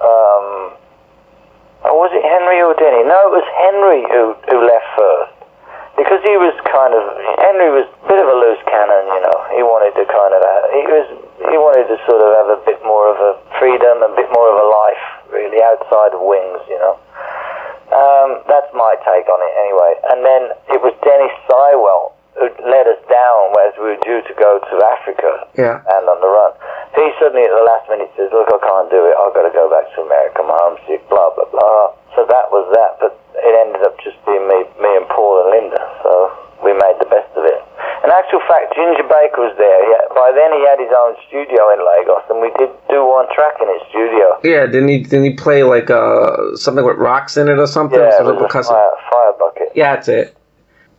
Um, 0.00 0.46
oh, 1.86 1.96
was 1.96 2.10
it 2.12 2.24
Henry 2.24 2.60
or 2.64 2.74
Denny? 2.74 3.04
No, 3.04 3.18
it 3.30 3.34
was 3.36 3.48
Henry 3.68 4.02
who 4.10 4.32
who 4.48 4.58
left 4.64 4.88
first. 4.96 5.31
Because 6.02 6.18
he 6.26 6.34
was 6.34 6.50
kind 6.66 6.98
of 6.98 7.02
Henry 7.46 7.70
was 7.70 7.86
a 7.86 8.06
bit 8.10 8.18
of 8.18 8.26
a 8.26 8.34
loose 8.34 8.58
cannon, 8.66 9.06
you 9.06 9.22
know. 9.22 9.38
He 9.54 9.62
wanted 9.62 9.94
to 9.94 10.02
kind 10.02 10.34
of 10.34 10.42
he 10.74 10.82
was 10.90 11.06
he 11.46 11.54
wanted 11.54 11.86
to 11.86 11.96
sort 12.10 12.18
of 12.18 12.30
have 12.42 12.50
a 12.58 12.60
bit 12.66 12.82
more 12.82 13.06
of 13.06 13.22
a 13.22 13.38
freedom, 13.62 14.02
a 14.02 14.10
bit 14.18 14.26
more 14.34 14.50
of 14.50 14.58
a 14.58 14.66
life, 14.66 15.04
really 15.30 15.62
outside 15.62 16.10
of 16.10 16.18
wings, 16.18 16.58
you 16.66 16.78
know. 16.82 16.98
Um, 17.94 18.42
that's 18.50 18.72
my 18.74 18.98
take 19.06 19.30
on 19.30 19.38
it, 19.46 19.54
anyway. 19.62 19.92
And 20.10 20.18
then 20.26 20.42
it 20.74 20.80
was 20.82 20.90
Dennis 21.06 21.34
Seiwell 21.46 22.18
let 22.40 22.86
us 22.88 23.00
down 23.10 23.44
as 23.68 23.72
we 23.76 23.92
were 23.92 24.02
due 24.02 24.22
to 24.24 24.34
go 24.40 24.58
to 24.58 24.74
Africa 24.96 25.46
Yeah. 25.54 25.84
and 25.84 26.02
on 26.08 26.18
the 26.20 26.30
run. 26.30 26.52
He 26.96 27.04
suddenly 27.20 27.44
at 27.44 27.52
the 27.52 27.64
last 27.64 27.88
minute 27.88 28.10
says, 28.16 28.32
"Look, 28.32 28.48
I 28.52 28.58
can't 28.58 28.90
do 28.90 29.04
it. 29.06 29.14
I've 29.16 29.34
got 29.34 29.44
to 29.48 29.54
go 29.54 29.68
back 29.68 29.88
to 29.94 30.02
America. 30.02 30.40
I'm 30.44 30.48
homesick." 30.52 31.00
Blah 31.08 31.30
blah 31.36 31.48
blah. 31.52 31.92
So 32.16 32.24
that 32.28 32.50
was 32.52 32.68
that. 32.72 33.00
But 33.00 33.16
it 33.36 33.54
ended 33.66 33.82
up 33.82 33.96
just 34.00 34.16
being 34.26 34.46
me, 34.48 34.64
me 34.80 34.90
and 34.96 35.08
Paul 35.08 35.40
and 35.44 35.48
Linda. 35.50 35.80
So 36.02 36.32
we 36.64 36.72
made 36.72 36.96
the 37.00 37.08
best 37.08 37.32
of 37.36 37.44
it. 37.44 37.60
In 38.04 38.10
actual 38.10 38.40
fact, 38.48 38.74
Ginger 38.74 39.04
Baker 39.04 39.40
was 39.46 39.54
there. 39.56 39.78
He 39.86 39.90
had, 39.94 40.08
by 40.14 40.32
then, 40.34 40.52
he 40.52 40.60
had 40.66 40.78
his 40.80 40.90
own 40.90 41.14
studio 41.28 41.70
in 41.70 41.80
Lagos, 41.80 42.24
and 42.28 42.40
we 42.42 42.50
did 42.58 42.70
do 42.90 43.06
one 43.06 43.26
track 43.32 43.54
in 43.62 43.68
his 43.68 43.82
studio. 43.88 44.36
Yeah, 44.42 44.66
didn't 44.66 44.88
he? 44.88 44.98
Didn't 45.04 45.24
he 45.24 45.34
play 45.34 45.62
like 45.62 45.88
uh 45.90 46.56
something 46.56 46.84
with 46.84 46.96
rocks 46.98 47.36
in 47.36 47.48
it 47.48 47.58
or 47.58 47.66
something? 47.66 47.98
Yeah, 47.98 48.20
it 48.20 48.24
was 48.24 48.36
a 48.42 48.48
fire, 48.48 48.90
fire 49.10 49.32
bucket. 49.38 49.72
Yeah, 49.74 49.94
that's 49.94 50.08
it. 50.08 50.34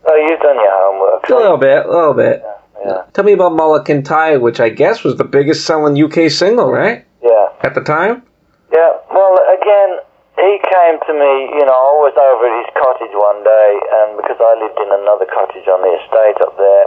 Oh, 0.06 0.16
you've 0.16 0.40
done 0.40 0.56
your 0.56 0.72
homework. 0.72 1.28
A 1.28 1.34
little 1.34 1.56
bit, 1.56 1.86
a 1.86 1.88
little 1.88 2.14
bit. 2.14 2.44
Yeah, 2.84 3.08
Tell 3.14 3.24
me 3.24 3.32
about 3.32 3.56
Mulligan 3.56 4.04
which 4.42 4.60
I 4.60 4.68
guess 4.68 5.02
was 5.04 5.16
the 5.16 5.24
biggest 5.24 5.64
selling 5.64 5.96
UK 5.96 6.30
single, 6.30 6.70
right? 6.70 7.06
yeah. 7.22 7.48
At 7.64 7.72
the 7.74 7.80
time? 7.80 8.22
Yeah, 8.68 8.92
well, 9.08 9.40
again, 9.48 10.04
he 10.36 10.60
came 10.60 11.00
to 11.08 11.12
me, 11.16 11.32
you 11.56 11.64
know, 11.64 11.72
I 11.72 11.92
was 12.04 12.12
over 12.12 12.44
at 12.44 12.54
his 12.60 12.70
cottage 12.76 13.14
one 13.16 13.40
day, 13.40 13.70
and 14.02 14.08
because 14.20 14.36
I 14.36 14.52
lived 14.60 14.76
in 14.76 14.90
another 14.92 15.24
cottage 15.30 15.64
on 15.64 15.80
the 15.80 15.96
estate 15.96 16.38
up 16.44 16.52
there, 16.60 16.86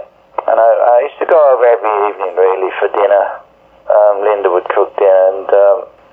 and 0.53 0.57
I, 0.61 0.69
I 0.69 0.97
used 1.09 1.17
to 1.17 1.25
go 1.25 1.39
over 1.57 1.65
every 1.65 1.95
evening, 2.13 2.37
really, 2.37 2.69
for 2.77 2.93
dinner. 2.93 3.25
Um, 3.89 4.15
Linda 4.21 4.53
would 4.53 4.67
cook 4.69 4.93
dinner, 5.01 5.33
and 5.33 5.49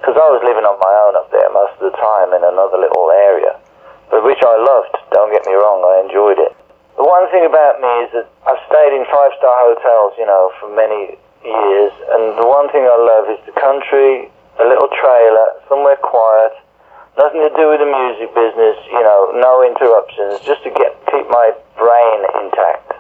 because 0.00 0.16
I 0.16 0.28
was 0.32 0.40
living 0.46 0.64
on 0.64 0.80
my 0.80 0.94
own 1.04 1.20
up 1.20 1.28
there 1.28 1.50
most 1.52 1.76
of 1.82 1.92
the 1.92 1.96
time 2.00 2.32
in 2.32 2.40
another 2.40 2.80
little 2.80 3.12
area, 3.12 3.60
but 4.08 4.24
which 4.24 4.40
I 4.40 4.56
loved, 4.56 4.96
don't 5.12 5.28
get 5.28 5.44
me 5.44 5.52
wrong, 5.52 5.84
I 5.84 6.06
enjoyed 6.08 6.40
it. 6.40 6.54
The 6.96 7.02
one 7.02 7.26
thing 7.34 7.44
about 7.44 7.82
me 7.82 7.92
is 8.06 8.10
that 8.14 8.26
I've 8.46 8.62
stayed 8.70 8.94
in 8.94 9.02
five-star 9.10 9.56
hotels, 9.66 10.14
you 10.18 10.26
know, 10.26 10.52
for 10.62 10.70
many 10.70 11.18
years, 11.42 11.92
and 12.14 12.38
the 12.38 12.46
one 12.46 12.70
thing 12.70 12.86
I 12.86 12.94
love 12.94 13.26
is 13.34 13.40
the 13.44 13.56
country, 13.58 14.30
a 14.62 14.64
little 14.64 14.88
trailer, 14.94 15.58
somewhere 15.68 15.98
quiet, 15.98 16.54
nothing 17.18 17.42
to 17.42 17.52
do 17.58 17.70
with 17.70 17.82
the 17.82 17.90
music 17.90 18.30
business, 18.34 18.78
you 18.90 19.02
know, 19.02 19.34
no 19.42 19.66
interruptions, 19.66 20.40
just 20.46 20.62
to 20.62 20.70
get 20.70 20.94
keep 21.10 21.26
my 21.30 21.50
brain 21.76 22.18
intact. 22.46 22.94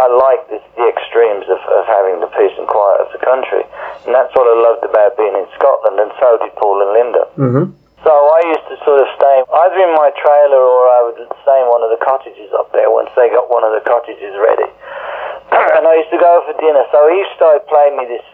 I 0.00 0.06
like 0.08 0.48
this, 0.48 0.64
the 0.80 0.88
extremes 0.88 1.44
of, 1.50 1.60
of 1.76 1.84
having 1.84 2.24
the 2.24 2.30
peace 2.32 2.56
and 2.56 2.64
quiet 2.64 3.04
of 3.04 3.12
the 3.12 3.20
country, 3.20 3.62
and 4.06 4.14
that's 4.16 4.32
what 4.32 4.48
I 4.48 4.54
loved 4.56 4.84
about 4.86 5.16
being 5.20 5.36
in 5.36 5.46
Scotland, 5.60 6.00
and 6.00 6.10
so 6.16 6.40
did 6.40 6.56
Paul 6.56 6.80
and 6.80 6.92
Linda. 6.96 7.24
Mm-hmm. 7.36 7.66
So 8.00 8.12
I 8.12 8.40
used 8.48 8.64
to 8.72 8.76
sort 8.80 9.04
of 9.04 9.08
stay 9.12 9.36
either 9.44 9.80
in 9.84 9.92
my 9.92 10.08
trailer 10.16 10.56
or 10.56 10.88
I 10.88 11.00
would 11.04 11.20
stay 11.44 11.58
in 11.60 11.68
one 11.68 11.84
of 11.84 11.92
the 11.92 12.00
cottages 12.00 12.48
up 12.56 12.72
there 12.72 12.88
once 12.88 13.12
they 13.12 13.28
got 13.28 13.52
one 13.52 13.60
of 13.60 13.76
the 13.76 13.84
cottages 13.84 14.32
ready. 14.40 14.68
and 15.76 15.84
I 15.84 16.00
used 16.00 16.08
to 16.08 16.20
go 16.20 16.40
for 16.48 16.56
dinner. 16.56 16.80
So 16.96 17.12
he 17.12 17.20
started 17.36 17.60
playing 17.68 18.00
me 18.00 18.08
this, 18.08 18.24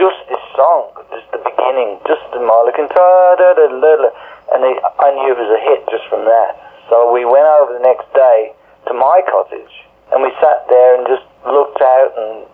just 0.00 0.24
this 0.32 0.40
song, 0.56 0.96
just 1.12 1.28
the 1.36 1.42
beginning, 1.44 2.00
just 2.08 2.24
the 2.32 2.40
da. 2.40 4.08
And 4.56 4.64
I 4.64 5.08
knew 5.14 5.30
it 5.30 5.38
was 5.38 5.52
a 5.52 5.62
hit 5.68 5.84
just 5.92 6.08
from 6.08 6.24
that. 6.24 6.56
So 6.88 7.12
we 7.12 7.28
went 7.28 7.46
over 7.60 7.76
the 7.76 7.84
next 7.84 8.08
day 8.16 8.56
to 8.88 8.92
my 8.94 9.20
cottage 9.28 9.74
and 10.16 10.24
we 10.24 10.32
sat 10.40 10.64
there 10.72 10.96
and 10.96 11.06
just 11.06 11.28
looked 11.44 11.80
out 11.80 12.12
and 12.16 12.48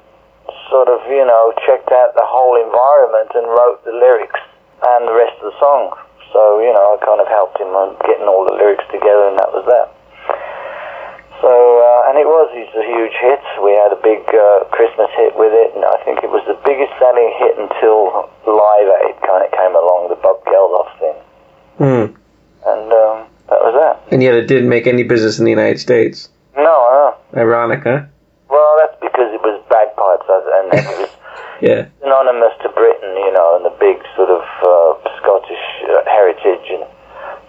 sort 0.68 0.90
of, 0.90 0.98
you 1.08 1.24
know, 1.24 1.54
checked 1.64 1.94
out 1.94 2.12
the 2.18 2.26
whole 2.26 2.58
environment 2.58 3.30
and 3.38 3.46
wrote 3.46 3.80
the 3.86 3.94
lyrics 3.94 4.40
and 4.82 5.08
the 5.08 5.14
rest 5.14 5.38
of 5.40 5.54
the 5.54 5.56
song. 5.62 5.94
So, 6.36 6.60
you 6.60 6.68
know, 6.68 6.84
I 6.92 7.00
kind 7.00 7.16
of 7.16 7.28
helped 7.32 7.56
him 7.56 7.72
on 7.72 7.96
getting 8.04 8.28
all 8.28 8.44
the 8.44 8.52
lyrics 8.52 8.84
together, 8.92 9.32
and 9.32 9.40
that 9.40 9.56
was 9.56 9.64
that. 9.72 9.88
So, 11.40 11.48
uh, 11.48 12.08
and 12.12 12.20
it 12.20 12.28
was, 12.28 12.52
it's 12.52 12.76
a 12.76 12.84
huge 12.84 13.16
hit. 13.16 13.40
We 13.64 13.72
had 13.72 13.88
a 13.88 13.96
big 14.04 14.20
uh, 14.28 14.68
Christmas 14.68 15.08
hit 15.16 15.32
with 15.32 15.56
it, 15.56 15.72
and 15.72 15.80
I 15.88 15.96
think 16.04 16.20
it 16.20 16.28
was 16.28 16.44
the 16.44 16.60
biggest 16.60 16.92
selling 17.00 17.32
hit 17.40 17.56
until 17.56 18.28
Live 18.44 18.88
Aid 19.08 19.16
kind 19.24 19.48
of 19.48 19.50
came 19.52 19.72
along, 19.72 20.12
the 20.12 20.20
Bob 20.20 20.44
Geldof 20.44 20.88
thing. 21.00 21.16
Hmm. 21.80 22.06
And 22.68 22.88
um, 22.92 23.16
that 23.48 23.60
was 23.64 23.72
that. 23.80 24.04
And 24.12 24.20
yet 24.20 24.36
it 24.36 24.44
didn't 24.44 24.68
make 24.68 24.84
any 24.86 25.08
business 25.08 25.38
in 25.40 25.48
the 25.48 25.56
United 25.56 25.80
States. 25.80 26.28
No, 26.52 26.68
I 26.68 26.92
know. 27.00 27.40
Ironic, 27.40 27.80
huh? 27.80 28.04
Well, 28.52 28.72
that's 28.76 29.00
because 29.00 29.32
it 29.32 29.40
was 29.40 29.56
bagpipes, 29.72 30.28
and 30.28 30.66
it 30.68 30.84
was 31.00 31.10
Yeah. 31.64 31.88
synonymous 32.04 32.52
to 32.60 32.68
Britain, 32.76 33.16
you 33.16 33.32
know, 33.32 33.56
and 33.56 33.64
the 33.64 33.72
big 33.80 33.96
sort 34.16 34.28
of 34.28 34.44
uh, 34.60 34.95
heritage 36.16 36.64
and, 36.72 36.84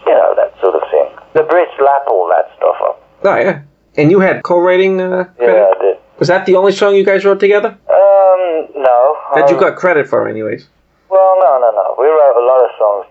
you 0.06 0.14
know, 0.20 0.36
that 0.36 0.52
sort 0.62 0.76
of 0.76 0.84
thing. 0.92 1.08
The 1.34 1.44
Brits 1.48 1.76
lap 1.80 2.04
all 2.12 2.28
that 2.36 2.52
stuff 2.58 2.76
up. 2.84 2.96
Oh, 3.24 3.38
yeah. 3.40 3.62
And 3.96 4.12
you 4.12 4.20
had 4.20 4.44
co-writing 4.44 5.00
uh, 5.02 5.26
Yeah. 5.40 5.72
I 5.72 5.82
did. 5.82 5.98
Was 6.20 6.28
that 6.28 6.46
the 6.46 6.56
only 6.56 6.72
song 6.74 6.96
you 6.96 7.06
guys 7.06 7.24
wrote 7.26 7.40
together? 7.40 7.78
Um, 7.90 8.42
no. 8.76 9.00
That 9.36 9.50
you 9.50 9.56
Um, 9.56 9.62
got 9.62 9.76
credit 9.78 10.08
for, 10.08 10.28
anyways? 10.28 10.68
Well, 11.10 11.34
no, 11.40 11.52
no, 11.64 11.70
no. 11.72 11.96
We 11.98 12.08
wrote 12.10 12.38
a 12.38 12.46
lot 12.46 12.60
of 12.66 12.72
songs 12.82 13.06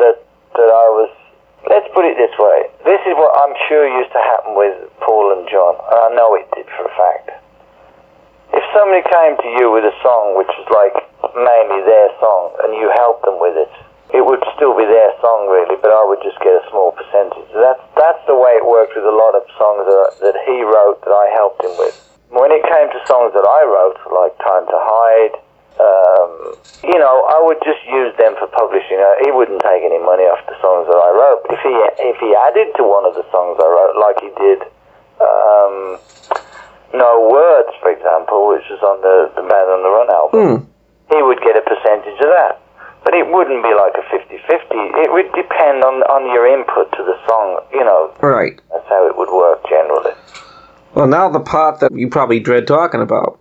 that 0.00 0.16
that 0.56 0.70
I 0.72 0.86
was. 0.98 1.10
Let's 1.68 1.86
put 1.94 2.04
it 2.08 2.16
this 2.16 2.32
way. 2.38 2.58
This 2.84 3.00
is 3.06 3.14
what 3.14 3.32
I'm 3.42 3.54
sure 3.68 3.84
used 3.86 4.12
to 4.12 4.22
happen 4.32 4.56
with 4.56 4.72
Paul 5.04 5.36
and 5.36 5.44
John, 5.52 5.74
and 5.76 5.98
I 6.00 6.08
know 6.16 6.34
it 6.34 6.48
did 6.56 6.66
for 6.74 6.88
a 6.88 6.92
fact. 6.96 7.28
If 8.56 8.64
somebody 8.72 9.02
came 9.04 9.36
to 9.36 9.48
you 9.60 9.70
with 9.70 9.84
a 9.84 9.94
song 10.02 10.38
which 10.40 10.48
was 10.56 10.68
like 10.72 10.96
mainly 11.36 11.84
their 11.84 12.08
song, 12.18 12.56
and 12.64 12.72
you 12.80 12.88
helped 12.96 13.22
them 13.28 13.36
with 13.38 13.56
it, 13.56 13.68
it 14.14 14.22
would 14.24 14.42
still 14.54 14.76
be 14.76 14.86
their 14.86 15.10
song 15.20 15.50
really, 15.50 15.74
but 15.82 15.90
I 15.90 16.02
would 16.06 16.22
just 16.22 16.38
get 16.40 16.54
a 16.54 16.62
small 16.70 16.92
percentage. 16.94 17.48
That's 17.54 17.82
that's 17.98 18.22
the 18.30 18.36
way 18.38 18.54
it 18.58 18.64
worked 18.66 18.94
with 18.94 19.04
a 19.04 19.12
lot 19.14 19.34
of 19.34 19.42
songs 19.58 19.82
that, 19.86 20.08
that 20.30 20.36
he 20.46 20.62
wrote 20.62 21.02
that 21.02 21.14
I 21.14 21.26
helped 21.34 21.62
him 21.64 21.74
with. 21.78 21.94
When 22.30 22.50
it 22.50 22.62
came 22.66 22.90
to 22.90 23.00
songs 23.06 23.32
that 23.34 23.46
I 23.46 23.60
wrote, 23.66 23.98
like 24.10 24.34
Time 24.42 24.66
to 24.66 24.78
Hide, 24.78 25.34
um, 25.78 26.32
you 26.82 26.98
know, 26.98 27.26
I 27.30 27.38
would 27.46 27.58
just 27.62 27.82
use 27.86 28.10
them 28.18 28.34
for 28.38 28.46
publishing. 28.50 28.98
Uh, 28.98 29.26
he 29.26 29.30
wouldn't 29.30 29.60
take 29.62 29.82
any 29.84 29.98
money 30.02 30.24
off 30.26 30.40
the 30.46 30.56
songs 30.62 30.86
that 30.90 30.98
I 30.98 31.10
wrote. 31.14 31.42
But 31.46 31.58
if 31.58 31.62
he 31.66 31.74
if 32.02 32.18
he 32.22 32.30
added 32.34 32.74
to 32.78 32.82
one 32.86 33.04
of 33.06 33.14
the 33.14 33.26
songs 33.30 33.58
I 33.58 33.68
wrote, 33.68 33.94
like 33.98 34.18
he 34.22 34.30
did, 34.38 34.60
um, 35.22 35.74
No 36.94 37.28
Words, 37.30 37.74
for 37.82 37.90
example, 37.90 38.48
which 38.54 38.64
was 38.70 38.80
on 38.82 39.02
the 39.02 39.30
the 39.36 39.44
Band 39.46 39.68
on 39.70 39.80
the 39.82 39.90
Run 39.92 40.10
album, 40.10 40.40
Hmm. 40.40 40.58
he 41.14 41.22
would 41.22 41.40
get 41.42 41.56
a 41.56 41.62
percentage 41.62 42.18
of 42.20 42.30
that. 42.36 42.60
But 43.06 43.14
it 43.14 43.30
wouldn't 43.30 43.62
be 43.62 43.70
like 43.70 43.94
a 43.94 44.02
50-50. 44.10 45.06
It 45.06 45.12
would 45.14 45.30
depend 45.32 45.84
on 45.84 46.02
on 46.10 46.26
your 46.34 46.44
input 46.44 46.90
to 46.90 47.04
the 47.06 47.14
song. 47.28 47.60
You 47.72 47.84
know, 47.84 48.10
Right. 48.20 48.60
that's 48.72 48.88
how 48.88 49.06
it 49.06 49.16
would 49.16 49.30
work 49.30 49.62
generally. 49.68 50.10
Well, 50.94 51.06
now 51.06 51.28
the 51.28 51.38
part 51.38 51.78
that 51.80 51.92
you 51.92 52.08
probably 52.10 52.40
dread 52.40 52.66
talking 52.66 53.00
about. 53.00 53.38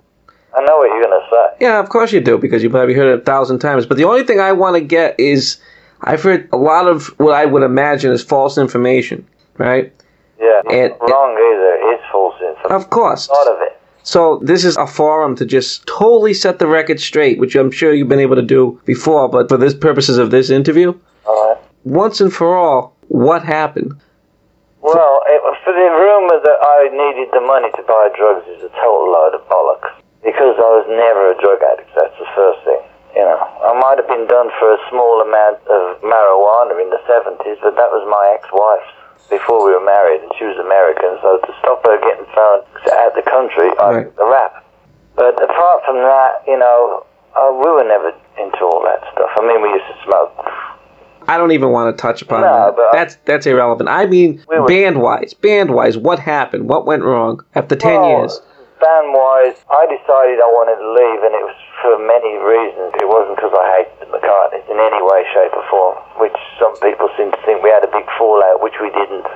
I 0.55 0.61
know 0.63 0.77
what 0.77 0.85
you're 0.93 1.01
going 1.01 1.19
to 1.19 1.27
say. 1.31 1.65
Yeah, 1.65 1.79
of 1.79 1.89
course 1.89 2.11
you 2.13 2.21
do, 2.21 2.37
because 2.37 2.61
you've 2.61 2.73
probably 2.73 2.93
heard 2.93 3.11
it 3.11 3.21
a 3.21 3.23
thousand 3.23 3.57
times. 3.57 3.87
But 3.87 3.97
the 3.97 4.03
only 4.05 4.23
thing 4.23 4.39
I 4.39 4.51
want 4.51 4.75
to 4.75 4.81
get 4.81 5.19
is 5.19 5.57
I've 6.01 6.21
heard 6.21 6.47
a 6.53 6.57
lot 6.57 6.87
of 6.87 7.07
what 7.17 7.33
I 7.33 7.45
would 7.45 7.63
imagine 7.63 8.11
is 8.11 8.21
false 8.23 8.59
information, 8.59 9.25
right? 9.57 9.91
Yeah, 10.39 10.61
And- 10.69 10.93
wrong 11.01 11.31
either. 11.33 11.91
It's 11.93 12.03
false 12.11 12.35
information. 12.39 12.71
Of 12.71 12.89
course. 12.91 13.29
A 13.29 13.33
lot 13.33 13.47
of 13.47 13.61
it. 13.63 13.79
So 14.05 14.37
this 14.45 14.63
is 14.63 14.77
a 14.77 14.85
forum 14.85 15.35
to 15.41 15.49
just 15.49 15.81
totally 15.87 16.35
set 16.37 16.61
the 16.61 16.69
record 16.69 17.01
straight, 17.01 17.41
which 17.41 17.57
I'm 17.57 17.73
sure 17.73 17.89
you've 17.91 18.07
been 18.07 18.21
able 18.21 18.37
to 18.37 18.45
do 18.45 18.79
before, 18.85 19.27
but 19.27 19.49
for 19.49 19.57
the 19.57 19.73
purposes 19.73 20.21
of 20.21 20.29
this 20.29 20.53
interview, 20.53 20.93
right. 21.25 21.57
once 21.83 22.21
and 22.21 22.31
for 22.31 22.53
all, 22.55 22.93
what 23.09 23.41
happened? 23.41 23.97
Well, 24.85 25.25
it, 25.25 25.41
for 25.65 25.73
the 25.73 25.89
rumour 25.89 26.37
that 26.37 26.59
I 26.61 26.93
needed 26.93 27.33
the 27.33 27.41
money 27.41 27.73
to 27.73 27.81
buy 27.89 28.13
drugs 28.13 28.45
is 28.45 28.61
a 28.61 28.69
total 28.77 29.09
load 29.09 29.33
of 29.33 29.41
bollocks. 29.49 29.89
Because 30.21 30.53
I 30.53 30.69
was 30.77 30.85
never 30.85 31.33
a 31.33 31.37
drug 31.41 31.65
addict, 31.73 31.89
that's 31.97 32.13
the 32.21 32.29
first 32.37 32.61
thing. 32.61 32.85
You 33.17 33.25
know, 33.25 33.41
I 33.41 33.73
might 33.81 33.97
have 33.97 34.05
been 34.05 34.29
done 34.29 34.53
for 34.61 34.69
a 34.69 34.79
small 34.93 35.25
amount 35.25 35.65
of 35.65 35.97
marijuana 36.05 36.77
in 36.77 36.93
the 36.93 37.01
70s, 37.09 37.57
but 37.57 37.73
that 37.73 37.89
was 37.89 38.05
my 38.05 38.37
ex-wife's 38.37 38.94
before 39.29 39.65
we 39.65 39.71
were 39.73 39.83
married, 39.83 40.21
and 40.21 40.31
she 40.37 40.45
was 40.45 40.57
American, 40.57 41.17
so 41.21 41.37
to 41.45 41.51
stop 41.59 41.85
her 41.85 41.97
getting 42.01 42.25
thrown 42.33 42.61
out 42.93 43.13
the 43.15 43.23
country, 43.25 43.69
I 43.79 44.05
Right. 44.05 44.15
the 44.15 44.25
rap. 44.25 44.63
But 45.15 45.41
apart 45.41 45.83
from 45.85 45.97
that, 45.97 46.43
you 46.47 46.57
know, 46.57 47.03
uh, 47.35 47.51
we 47.51 47.69
were 47.71 47.83
never 47.83 48.13
into 48.37 48.63
all 48.65 48.81
that 48.83 49.01
stuff. 49.13 49.31
I 49.37 49.41
mean, 49.41 49.61
we 49.61 49.69
used 49.69 49.85
to 49.87 49.97
smoke. 50.03 50.31
I 51.27 51.37
don't 51.37 51.51
even 51.51 51.71
want 51.71 51.95
to 51.95 51.99
touch 52.01 52.21
upon 52.21 52.41
No, 52.41 52.47
that. 52.53 52.75
but- 52.75 52.91
That's 52.93 53.15
that's 53.25 53.45
irrelevant. 53.47 53.89
I 53.89 54.05
mean, 54.05 54.43
We 54.47 54.59
band 54.67 55.01
wise, 55.01 55.33
band 55.33 55.71
wise, 55.71 55.97
what 55.97 56.19
happened? 56.19 56.69
What 56.69 56.85
went 56.85 57.03
wrong 57.03 57.43
after 57.55 57.75
ten 57.75 57.99
Well, 58.01 58.09
years? 58.09 58.41
Band 58.79 59.13
wise, 59.13 59.55
I 59.71 59.85
decided 59.87 60.39
I 60.39 60.47
wanted 60.53 60.75
to 60.77 60.89
leave, 60.91 61.23
and 61.23 61.33
it 61.33 61.43
was 61.43 61.55
for 61.85 62.01
many 62.01 62.33
reasons. 62.41 62.97
It 62.97 63.05
wasn't 63.05 63.37
because 63.37 63.53
I 63.53 63.65
hated 63.77 63.95
the 64.01 64.09
McCartneys 64.09 64.65
in 64.65 64.81
any 64.81 65.01
way, 65.05 65.21
shape, 65.29 65.53
or 65.53 65.65
form, 65.69 65.95
which 66.17 66.37
some 66.57 66.73
people 66.81 67.13
seem 67.13 67.29
to 67.29 67.41
think 67.45 67.61
we 67.61 67.69
had 67.69 67.85
a 67.85 67.91
big 67.93 68.09
fallout, 68.17 68.65
which 68.65 68.81
we 68.81 68.89
didn't. 68.89 69.29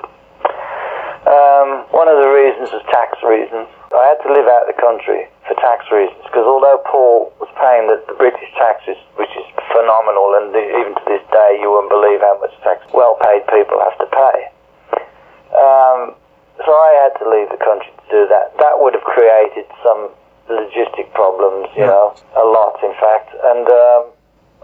Um, 1.29 1.85
one 1.93 2.09
of 2.09 2.17
the 2.17 2.31
reasons 2.31 2.73
was 2.73 2.81
tax 2.89 3.21
reasons. 3.21 3.69
I 3.93 4.01
had 4.09 4.17
to 4.25 4.33
live 4.33 4.49
out 4.49 4.65
of 4.65 4.73
the 4.73 4.79
country 4.81 5.29
for 5.45 5.53
tax 5.61 5.85
reasons 5.93 6.17
because 6.25 6.45
although 6.45 6.81
Paul 6.89 7.29
was 7.37 7.49
paying 7.53 7.85
the, 7.85 8.01
the 8.09 8.17
British 8.17 8.49
taxes, 8.57 8.97
which 9.13 9.29
is 9.37 9.45
phenomenal, 9.69 10.33
and 10.41 10.49
the, 10.49 10.61
even 10.61 10.97
to 10.97 11.05
this 11.05 11.21
day 11.29 11.61
you 11.61 11.69
wouldn't 11.69 11.93
believe 11.93 12.21
how 12.25 12.41
much 12.41 12.53
tax 12.65 12.81
well-paid 12.97 13.45
people 13.53 13.77
have 13.77 13.97
to 14.01 14.09
pay. 14.09 14.37
Um, 15.53 15.99
so 16.65 16.71
I 16.71 16.89
had 17.05 17.13
to 17.21 17.25
leave 17.29 17.49
the 17.53 17.61
country 17.61 17.93
to 17.93 18.05
do 18.09 18.21
that. 18.29 18.57
That 18.57 18.81
would 18.81 18.97
have 18.97 19.05
created 19.05 19.69
some 19.85 20.09
logistic 20.49 21.11
problems, 21.13 21.69
you 21.75 21.83
Yeah. 21.85 21.93
know, 21.93 22.13
a 22.35 22.43
lot 22.45 22.77
in 22.83 22.93
fact. 22.99 23.29
And 23.43 23.65
um, 23.69 24.01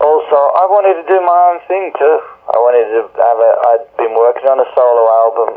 also, 0.02 0.38
I 0.60 0.66
wanted 0.68 1.00
to 1.00 1.06
do 1.08 1.22
my 1.22 1.40
own 1.54 1.60
thing 1.68 1.94
too. 1.98 2.18
I 2.52 2.58
wanted 2.60 2.86
to 2.92 3.00
have 3.16 3.40
a. 3.40 3.52
I'd 3.72 3.86
been 3.98 4.14
working 4.16 4.50
on 4.50 4.60
a 4.60 4.68
solo 4.76 5.04
album, 5.24 5.50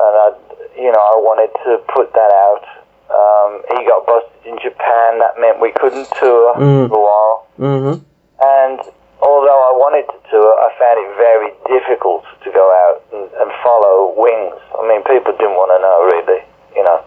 and 0.00 0.14
I, 0.24 0.28
you 0.80 0.90
know, 0.90 0.98
I 1.02 1.16
wanted 1.20 1.52
to 1.68 1.78
put 1.92 2.12
that 2.14 2.32
out. 2.32 2.64
Um, 3.12 3.50
he 3.76 3.84
got 3.86 4.06
busted 4.06 4.46
in 4.48 4.56
Japan. 4.64 5.18
That 5.20 5.36
meant 5.38 5.60
we 5.60 5.70
couldn't 5.76 6.08
tour 6.18 6.54
Mm. 6.56 6.88
for 6.88 6.96
a 6.96 7.04
while. 7.04 7.36
Mm-hmm. 7.60 7.96
And 8.40 8.80
although 9.20 9.60
I 9.68 9.72
wanted 9.76 10.08
to 10.08 10.18
tour, 10.32 10.50
I 10.64 10.68
found 10.80 10.96
it 11.04 11.10
very 11.20 11.50
difficult 11.68 12.24
to 12.42 12.48
go 12.50 12.64
out 12.88 13.04
and, 13.12 13.28
and 13.36 13.48
follow 13.62 14.16
Wings. 14.16 14.56
I 14.74 14.82
mean, 14.88 15.04
people 15.04 15.32
didn't 15.36 15.54
want 15.60 15.70
to 15.76 15.78
know 15.84 15.96
really, 16.08 16.40
you 16.74 16.82
know. 16.82 17.04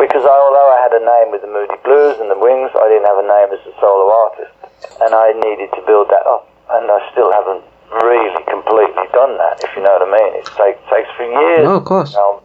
Because 0.00 0.24
I, 0.24 0.32
although 0.32 0.70
I 0.72 0.78
had 0.80 0.96
a 0.96 1.04
name 1.04 1.28
with 1.28 1.44
the 1.44 1.52
Moody 1.52 1.76
Blues 1.84 2.16
and 2.18 2.32
the 2.32 2.40
Wings, 2.40 2.72
I 2.72 2.88
didn't 2.88 3.04
have 3.04 3.20
a 3.20 3.28
name 3.28 3.48
as 3.52 3.60
a 3.68 3.74
solo 3.76 4.08
artist. 4.08 4.56
And 5.04 5.12
I 5.12 5.36
needed 5.36 5.68
to 5.76 5.82
build 5.84 6.08
that 6.08 6.24
up. 6.24 6.48
And 6.72 6.88
I 6.88 7.04
still 7.12 7.28
haven't 7.30 7.60
really 8.00 8.32
completely 8.48 9.06
done 9.12 9.36
that, 9.36 9.60
if 9.60 9.70
you 9.76 9.84
know 9.84 9.92
what 10.00 10.08
I 10.08 10.10
mean. 10.10 10.30
It 10.40 10.48
take, 10.56 10.80
takes 10.88 11.10
for 11.20 11.28
years. 11.28 11.68
No, 11.68 11.76
of 11.76 11.84
course. 11.84 12.14
Now 12.16 12.40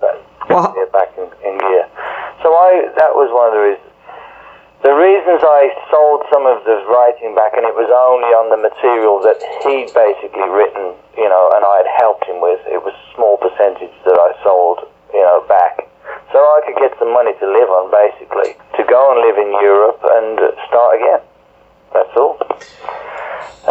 Well- 0.49 0.74
get 0.76 0.91
back 0.91 1.16
in, 1.18 1.26
in 1.47 1.58
gear. 1.58 1.88
So 2.43 2.53
I 2.53 2.91
that 2.97 3.16
was 3.16 3.32
one 3.34 3.49
of 3.49 3.53
the 3.53 3.64
reasons. 3.72 3.91
The 4.84 4.93
reasons 4.93 5.41
I 5.41 5.74
sold 5.89 6.22
some 6.30 6.45
of 6.45 6.62
the 6.62 6.78
writing 6.86 7.34
back, 7.34 7.58
and 7.58 7.66
it 7.66 7.74
was 7.74 7.89
only 7.89 8.30
on 8.38 8.53
the 8.53 8.60
material 8.62 9.18
that 9.26 9.41
he'd 9.66 9.89
basically 9.97 10.45
written, 10.45 10.93
you 11.18 11.26
know, 11.26 11.49
and 11.58 11.66
I 11.66 11.82
had 11.82 11.89
helped 11.97 12.30
him 12.30 12.38
with. 12.38 12.62
It 12.70 12.78
was 12.86 12.93
a 12.93 13.06
small 13.18 13.41
percentage 13.41 13.89
that 14.06 14.14
I 14.14 14.38
sold, 14.45 14.86
you 15.10 15.26
know, 15.26 15.41
back. 15.49 15.89
So 16.36 16.44
I 16.44 16.60
could 16.68 16.76
get 16.84 16.92
some 17.00 17.16
money 17.16 17.32
to 17.32 17.48
live 17.48 17.72
on, 17.72 17.88
basically, 17.96 18.60
to 18.76 18.84
go 18.84 19.00
and 19.16 19.24
live 19.24 19.40
in 19.40 19.56
Europe 19.64 20.04
and 20.04 20.36
start 20.68 21.00
again. 21.00 21.24
That's 21.96 22.12
all. 22.12 22.36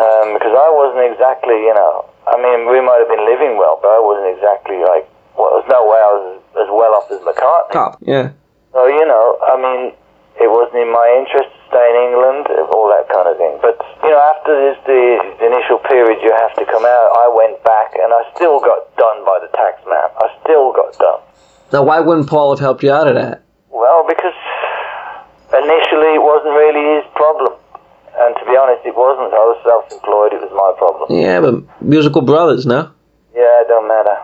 Um, 0.01 0.33
because 0.33 0.57
I 0.57 0.69
wasn't 0.73 1.13
exactly, 1.13 1.61
you 1.61 1.77
know, 1.77 2.09
I 2.25 2.41
mean, 2.41 2.65
we 2.65 2.81
might 2.81 3.05
have 3.05 3.13
been 3.13 3.29
living 3.29 3.61
well, 3.61 3.77
but 3.85 3.93
I 3.93 4.01
wasn't 4.01 4.33
exactly 4.33 4.81
like, 4.81 5.05
well, 5.37 5.61
there's 5.61 5.69
no 5.69 5.85
way 5.85 6.01
I 6.01 6.13
was 6.17 6.41
as 6.57 6.69
well 6.73 6.97
off 6.97 7.13
as 7.13 7.21
McCartney. 7.21 7.77
Top. 7.77 8.01
Yeah. 8.01 8.33
So, 8.73 8.89
you 8.89 9.05
know, 9.05 9.37
I 9.45 9.61
mean, 9.61 9.93
it 10.41 10.49
wasn't 10.49 10.81
in 10.81 10.89
my 10.89 11.05
interest 11.21 11.53
to 11.53 11.61
stay 11.69 11.85
in 11.85 11.97
England, 12.01 12.49
all 12.73 12.89
that 12.89 13.13
kind 13.13 13.29
of 13.29 13.37
thing. 13.37 13.61
But, 13.61 13.77
you 14.01 14.09
know, 14.09 14.25
after 14.25 14.57
this, 14.57 14.81
the, 14.89 15.21
the 15.37 15.53
initial 15.53 15.85
period 15.85 16.17
you 16.25 16.33
have 16.33 16.57
to 16.57 16.65
come 16.65 16.89
out, 16.89 17.09
I 17.13 17.29
went 17.29 17.61
back 17.61 17.93
and 17.93 18.09
I 18.09 18.25
still 18.33 18.57
got 18.65 18.89
done 18.97 19.21
by 19.29 19.37
the 19.45 19.53
tax 19.53 19.85
man. 19.85 20.09
I 20.17 20.33
still 20.41 20.73
got 20.73 20.97
done. 20.97 21.21
Now, 21.73 21.83
why 21.83 22.01
wouldn't 22.01 22.29
Paul 22.29 22.55
have 22.55 22.61
helped 22.61 22.83
you 22.83 22.93
out 22.93 23.09
of 23.09 23.15
that? 23.15 23.43
Well, 23.71 24.05
because 24.07 24.37
initially 25.53 26.15
it 26.15 26.23
wasn't 26.23 26.55
really 26.55 26.85
his 26.97 27.07
problem. 27.15 27.53
And 28.15 28.37
to 28.39 28.45
be 28.47 28.55
honest, 28.55 28.87
it 28.87 28.95
wasn't. 28.95 29.35
I 29.35 29.43
was 29.43 29.59
self-employed. 29.67 30.39
It 30.39 30.43
was 30.47 30.55
my 30.55 30.71
problem. 30.79 31.11
Yeah, 31.11 31.41
but 31.43 31.67
musical 31.83 32.23
brothers, 32.23 32.65
no? 32.65 32.95
Yeah, 33.35 33.63
it 33.63 33.69
don't 33.69 33.89
matter. 33.89 34.15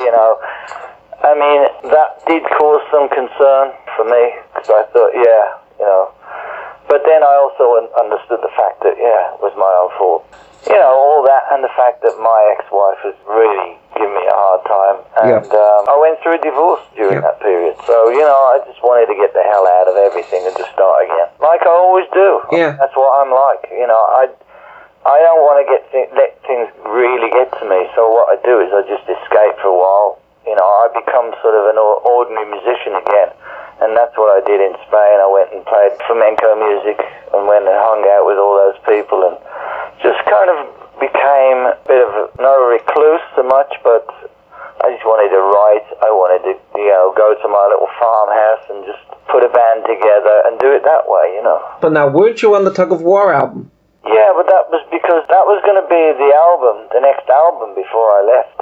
You 0.00 0.12
know, 0.12 0.36
I 1.24 1.32
mean, 1.32 1.60
that 1.90 2.20
did 2.28 2.44
cause 2.60 2.84
some 2.92 3.08
concern 3.08 3.72
for 3.96 4.04
me 4.04 4.36
because 4.52 4.68
I 4.68 4.84
thought, 4.92 5.12
yeah, 5.16 5.44
you 5.80 5.86
know. 5.88 6.12
But 6.92 7.04
then 7.08 7.24
I 7.24 7.34
also 7.40 7.88
understood 7.96 8.40
the 8.44 8.52
fact 8.52 8.84
that, 8.84 8.96
yeah, 9.00 9.32
it 9.32 9.40
was 9.40 9.52
my 9.56 9.72
own 9.80 9.92
fault. 9.96 10.24
You 10.68 10.76
know, 10.76 10.92
all 10.92 11.24
that 11.24 11.48
and 11.52 11.64
the 11.64 11.72
fact 11.72 12.04
that 12.04 12.16
my 12.20 12.40
ex-wife 12.56 13.00
was 13.04 13.16
really 13.28 13.80
given 13.98 14.14
me 14.14 14.24
a 14.24 14.32
hard 14.38 14.62
time. 14.70 14.96
And 15.18 15.50
um, 15.50 15.82
I 15.90 15.96
went 15.98 16.16
through 16.22 16.38
a 16.38 16.42
divorce 16.42 16.80
during 16.94 17.18
Yeah. 17.18 17.26
that 17.26 17.42
period. 17.42 17.74
So, 17.84 18.08
you 18.14 18.22
know, 18.22 18.38
I 18.54 18.62
just 18.64 18.78
wanted 18.80 19.10
to 19.10 19.16
get 19.18 19.34
the 19.34 19.42
hell 19.42 19.66
out 19.66 19.90
of 19.90 19.96
everything 19.98 20.46
and 20.46 20.54
just 20.56 20.70
start 20.72 21.04
again. 21.04 21.28
Like 21.42 21.62
I 21.66 21.72
always 21.74 22.06
do. 22.14 22.40
Yeah. 22.54 22.78
That's 22.78 22.94
what 22.94 23.10
I'm 23.18 23.34
like. 23.34 23.66
You 23.74 23.86
know, 23.90 23.98
I 24.22 24.30
I 25.06 25.18
don't 25.26 25.42
want 25.42 25.58
to 25.62 25.66
get 25.66 25.82
th- 25.90 26.10
let 26.14 26.38
things 26.46 26.68
really 26.86 27.30
get 27.34 27.50
to 27.58 27.64
me. 27.66 27.86
So 27.98 28.06
what 28.10 28.30
I 28.30 28.36
do 28.46 28.62
is 28.62 28.70
I 28.70 28.82
just 28.86 29.02
escape 29.08 29.58
for 29.62 29.70
a 29.74 29.78
while. 29.78 30.18
You 30.46 30.56
know, 30.56 30.64
I 30.64 30.88
become 30.96 31.34
sort 31.44 31.52
of 31.58 31.68
an 31.68 31.76
ordinary 31.76 32.48
musician 32.48 32.96
again, 32.96 33.30
and 33.84 33.92
that's 33.92 34.16
what 34.16 34.32
I 34.32 34.40
did 34.48 34.64
in 34.64 34.72
Spain. 34.88 35.16
I 35.20 35.28
went 35.28 35.52
and 35.52 35.60
played 35.68 35.92
flamenco 36.08 36.56
music 36.56 36.96
and 37.36 37.44
went 37.44 37.68
and 37.68 37.76
hung 37.76 38.00
out 38.16 38.24
with 38.24 38.40
all 38.40 38.56
those 38.56 38.80
people, 38.88 39.28
and 39.28 39.36
just 40.00 40.16
kind 40.24 40.48
of 40.48 40.58
became 41.00 41.58
a 41.66 41.78
bit 41.86 42.02
of 42.02 42.10
a 42.14 42.54
recluse 42.68 43.24
so 43.34 43.42
much, 43.42 43.72
but 43.82 44.06
I 44.84 44.94
just 44.94 45.02
wanted 45.02 45.30
to 45.34 45.40
write. 45.42 45.86
I 46.02 46.10
wanted 46.14 46.46
to, 46.46 46.52
you 46.78 46.90
know, 46.92 47.10
go 47.16 47.34
to 47.34 47.46
my 47.50 47.64
little 47.66 47.90
farmhouse 47.98 48.64
and 48.70 48.78
just 48.86 49.02
put 49.26 49.42
a 49.42 49.50
band 49.50 49.86
together 49.86 50.46
and 50.46 50.58
do 50.62 50.70
it 50.70 50.86
that 50.86 51.08
way. 51.10 51.34
You 51.34 51.42
know. 51.42 51.58
But 51.82 51.90
now, 51.92 52.06
weren't 52.06 52.42
you 52.42 52.54
on 52.54 52.62
the 52.62 52.74
Tug 52.74 52.92
of 52.92 53.02
War 53.02 53.34
album? 53.34 53.70
Yeah, 54.06 54.30
but 54.32 54.46
that 54.46 54.70
was 54.70 54.80
because 54.88 55.26
that 55.28 55.44
was 55.44 55.60
going 55.66 55.76
to 55.76 55.88
be 55.90 56.04
the 56.16 56.30
album, 56.32 56.86
the 56.94 57.02
next 57.02 57.26
album 57.28 57.74
before 57.74 58.08
I 58.14 58.22
left. 58.24 58.58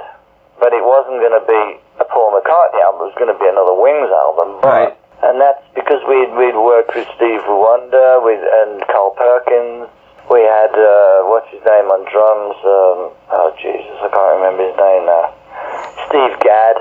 But 0.57 0.73
it 0.73 0.81
wasn't 0.81 1.21
going 1.21 1.37
to 1.37 1.45
be 1.45 1.63
a 2.01 2.05
Paul 2.09 2.33
McCartney 2.33 2.81
album. 2.81 3.07
It 3.07 3.13
was 3.13 3.19
going 3.21 3.31
to 3.31 3.37
be 3.37 3.45
another 3.45 3.77
Wings 3.77 4.09
album. 4.09 4.57
But, 4.59 4.73
Right. 4.73 4.93
And 5.23 5.41
that's 5.41 5.61
because 5.73 6.01
we'd 6.05 6.29
we'd 6.37 6.57
worked 6.57 6.93
with 6.93 7.09
Steve 7.17 7.41
Wonder 7.49 8.21
with 8.21 8.37
and 8.37 8.85
Carl 8.85 9.17
Perkins. 9.17 9.89
We 10.29 10.43
had 10.43 10.75
uh, 10.75 11.27
what's 11.31 11.47
his 11.51 11.63
name 11.63 11.87
on 11.87 12.03
drums? 12.11 12.57
Um, 12.59 12.99
oh 13.31 13.49
Jesus, 13.61 13.95
I 14.03 14.09
can't 14.11 14.33
remember 14.43 14.67
his 14.67 14.75
name 14.75 15.03
now. 15.07 15.31
Steve 16.07 16.35
Gadd. 16.43 16.77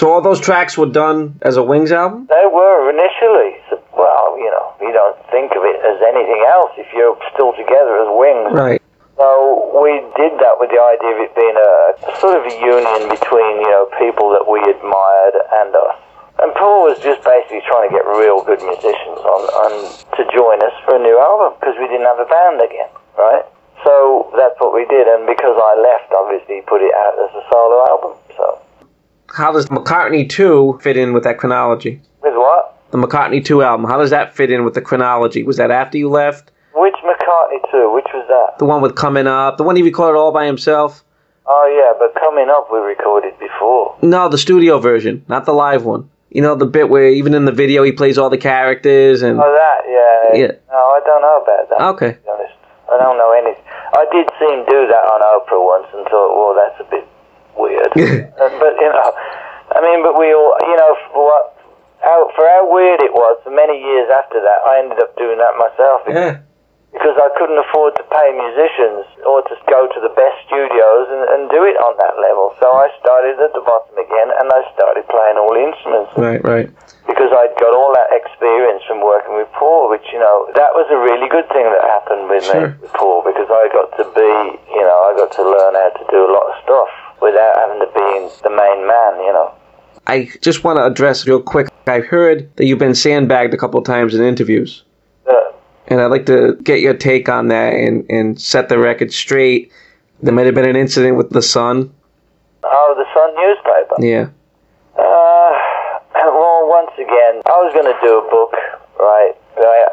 So 0.00 0.10
all 0.10 0.20
those 0.20 0.40
tracks 0.40 0.76
were 0.76 0.90
done 0.90 1.38
as 1.42 1.56
a 1.56 1.62
Wings 1.62 1.92
album? 1.92 2.26
They 2.26 2.46
were 2.50 2.90
initially. 2.90 3.54
So, 3.70 3.78
well, 3.94 4.34
you 4.38 4.50
know, 4.50 4.74
you 4.80 4.92
don't 4.92 5.14
think 5.30 5.52
of 5.54 5.62
it 5.62 5.78
as 5.86 6.02
anything 6.02 6.42
else 6.50 6.72
if 6.76 6.90
you're 6.92 7.16
still 7.32 7.52
together 7.52 8.02
as 8.02 8.08
Wings. 8.10 8.50
Right. 8.52 8.82
So 9.16 9.70
we 9.78 10.02
did 10.18 10.34
that 10.42 10.58
with 10.58 10.74
the 10.74 10.82
idea 10.82 11.14
of 11.14 11.20
it 11.22 11.32
being 11.38 11.54
a 11.54 11.72
sort 12.18 12.34
of 12.34 12.42
a 12.50 12.54
union 12.58 13.06
between 13.06 13.62
you 13.62 13.70
know 13.70 13.86
people 13.94 14.34
that 14.34 14.42
we 14.42 14.58
admired 14.66 15.36
and 15.62 15.70
us. 15.70 16.03
And 16.38 16.52
Paul 16.54 16.90
was 16.90 16.98
just 16.98 17.22
basically 17.22 17.62
trying 17.66 17.88
to 17.88 17.92
get 17.94 18.04
real 18.06 18.42
good 18.42 18.60
musicians 18.62 19.22
on, 19.22 19.42
on 19.64 19.72
to 20.18 20.22
join 20.34 20.58
us 20.66 20.74
for 20.84 20.96
a 20.96 21.02
new 21.02 21.14
album 21.18 21.54
because 21.60 21.76
we 21.78 21.86
didn't 21.86 22.06
have 22.06 22.18
a 22.18 22.26
band 22.26 22.58
again, 22.60 22.90
right? 23.16 23.44
So 23.84 24.32
that's 24.36 24.58
what 24.58 24.74
we 24.74 24.84
did, 24.86 25.06
and 25.06 25.26
because 25.26 25.54
I 25.54 25.72
left, 25.78 26.12
obviously, 26.12 26.56
he 26.56 26.60
put 26.62 26.80
it 26.82 26.92
out 26.94 27.14
as 27.22 27.30
a 27.36 27.42
solo 27.52 27.86
album. 27.90 28.12
So 28.36 28.58
How 29.28 29.52
does 29.52 29.66
McCartney 29.66 30.28
2 30.28 30.80
fit 30.82 30.96
in 30.96 31.12
with 31.12 31.24
that 31.24 31.38
chronology? 31.38 32.00
with 32.22 32.34
what? 32.34 32.80
The 32.90 32.98
McCartney 32.98 33.44
2 33.44 33.62
album, 33.62 33.86
how 33.86 33.98
does 33.98 34.10
that 34.10 34.34
fit 34.34 34.50
in 34.50 34.64
with 34.64 34.74
the 34.74 34.80
chronology? 34.80 35.42
Was 35.42 35.56
that 35.58 35.70
after 35.70 35.98
you 35.98 36.08
left? 36.08 36.50
Which 36.74 36.94
McCartney 37.04 37.60
Two? 37.70 37.92
Which 37.94 38.06
was 38.12 38.26
that? 38.28 38.58
The 38.58 38.64
one 38.64 38.82
with 38.82 38.96
Coming 38.96 39.26
Up? 39.26 39.56
The 39.58 39.62
one 39.62 39.76
he 39.76 39.82
recorded 39.82 40.18
all 40.18 40.32
by 40.32 40.46
himself? 40.46 41.04
Oh 41.46 41.66
yeah, 41.70 41.92
but 41.98 42.18
coming 42.20 42.48
up 42.48 42.68
we 42.72 42.78
recorded 42.78 43.38
before. 43.38 43.96
No, 44.02 44.28
the 44.28 44.38
studio 44.38 44.78
version, 44.78 45.24
not 45.28 45.44
the 45.44 45.52
live 45.52 45.84
one. 45.84 46.08
You 46.34 46.42
know, 46.42 46.58
the 46.58 46.66
bit 46.66 46.90
where 46.90 47.06
even 47.14 47.32
in 47.32 47.46
the 47.46 47.54
video 47.54 47.86
he 47.86 47.92
plays 47.92 48.18
all 48.18 48.28
the 48.28 48.42
characters 48.42 49.22
and. 49.22 49.38
Oh 49.38 49.54
that, 49.54 49.80
yeah. 49.86 50.34
Yeah. 50.34 50.52
No, 50.66 50.82
I 50.82 51.00
don't 51.06 51.22
know 51.22 51.38
about 51.38 51.64
that. 51.70 51.80
Okay. 51.94 52.18
To 52.18 52.18
be 52.18 52.28
honest, 52.28 52.58
I 52.90 52.98
don't 52.98 53.14
know 53.14 53.30
anything. 53.38 53.62
I 53.94 54.02
did 54.10 54.26
see 54.42 54.50
him 54.50 54.66
do 54.66 54.82
that 54.90 55.04
on 55.14 55.22
Oprah 55.22 55.62
once 55.62 55.86
and 55.94 56.02
thought, 56.10 56.34
well, 56.34 56.58
that's 56.58 56.78
a 56.82 56.88
bit 56.90 57.06
weird. 57.54 57.86
Uh, 58.34 58.50
but 58.58 58.74
you 58.82 58.90
know, 58.90 59.14
I 59.70 59.78
mean, 59.78 60.02
but 60.02 60.18
we 60.18 60.34
all, 60.34 60.58
you 60.66 60.74
know, 60.74 60.98
for 61.14 61.22
what, 61.22 61.54
how, 62.02 62.26
for 62.34 62.42
how 62.50 62.66
weird 62.66 62.98
it 62.98 63.14
was, 63.14 63.38
for 63.46 63.54
many 63.54 63.78
years 63.78 64.10
after 64.10 64.42
that, 64.42 64.58
I 64.66 64.82
ended 64.82 64.98
up 64.98 65.14
doing 65.16 65.38
that 65.38 65.54
myself 65.54 66.02
Yeah. 66.10 66.42
Because 66.94 67.18
I 67.18 67.26
couldn't 67.34 67.58
afford 67.58 67.98
to 67.98 68.04
pay 68.06 68.30
musicians 68.32 69.02
or 69.26 69.42
to 69.42 69.54
go 69.66 69.90
to 69.90 69.98
the 69.98 70.14
best 70.14 70.38
studios 70.46 71.10
and, 71.10 71.22
and 71.34 71.40
do 71.50 71.66
it 71.66 71.74
on 71.82 71.98
that 71.98 72.14
level. 72.22 72.54
So 72.62 72.70
I 72.70 72.86
started 73.02 73.34
at 73.42 73.50
the 73.50 73.66
bottom 73.66 73.98
again 73.98 74.30
and 74.30 74.46
I 74.54 74.62
started 74.78 75.02
playing 75.10 75.34
all 75.34 75.50
the 75.50 75.64
instruments 75.66 76.14
Right, 76.14 76.38
right. 76.46 76.70
because 77.10 77.34
I'd 77.34 77.50
got 77.58 77.74
all 77.74 77.90
that 77.98 78.14
experience 78.14 78.86
from 78.86 79.02
working 79.02 79.34
with 79.34 79.50
Paul, 79.58 79.90
which, 79.90 80.06
you 80.14 80.22
know, 80.22 80.46
that 80.54 80.70
was 80.78 80.86
a 80.94 80.98
really 81.02 81.26
good 81.26 81.50
thing 81.50 81.66
that 81.66 81.82
happened 81.82 82.30
with 82.30 82.46
Sure. 82.46 82.70
me, 82.70 82.78
with 82.78 82.94
Paul, 82.94 83.26
because 83.26 83.50
I 83.50 83.66
got 83.74 83.90
to 83.98 84.04
be, 84.14 84.30
you 84.70 84.84
know, 84.86 84.98
I 85.10 85.18
got 85.18 85.34
to 85.34 85.42
learn 85.42 85.74
how 85.74 85.90
to 85.98 86.04
do 86.14 86.20
a 86.22 86.30
lot 86.30 86.46
of 86.46 86.54
stuff 86.62 86.90
without 87.18 87.58
having 87.58 87.82
to 87.82 87.90
be 87.90 88.08
the 88.46 88.54
main 88.54 88.86
man, 88.86 89.12
you 89.26 89.34
know. 89.34 89.50
I 90.06 90.30
just 90.42 90.62
want 90.62 90.78
to 90.78 90.86
address 90.86 91.26
real 91.26 91.42
quick. 91.42 91.68
I've 91.90 92.06
heard 92.06 92.54
that 92.56 92.66
you've 92.66 92.78
been 92.78 92.94
sandbagged 92.94 93.52
a 93.52 93.56
couple 93.56 93.80
of 93.80 93.86
times 93.86 94.14
in 94.14 94.22
interviews. 94.22 94.84
Uh, 95.26 95.34
And 95.88 96.00
I'd 96.00 96.10
like 96.10 96.26
to 96.26 96.56
get 96.62 96.80
your 96.80 96.94
take 96.94 97.28
on 97.28 97.48
that 97.48 97.74
and, 97.74 98.08
and 98.08 98.40
set 98.40 98.68
the 98.68 98.78
record 98.78 99.12
straight. 99.12 99.72
There 100.22 100.32
might 100.32 100.46
have 100.46 100.54
been 100.54 100.68
an 100.68 100.76
incident 100.76 101.16
with 101.16 101.30
the 101.30 101.42
Sun. 101.42 101.92
oh, 102.64 102.90
the 102.96 103.04
Sun 103.12 103.30
newspaper. 103.36 103.96
Yeah. 104.00 104.26
Uh, 104.96 105.52
well, 106.32 106.68
once 106.68 106.94
again, 106.96 107.44
I 107.44 107.58
was 107.60 107.74
going 107.76 107.90
to 107.90 107.98
do 108.00 108.22
a 108.22 108.26
book, 108.30 108.54
right? 108.96 109.36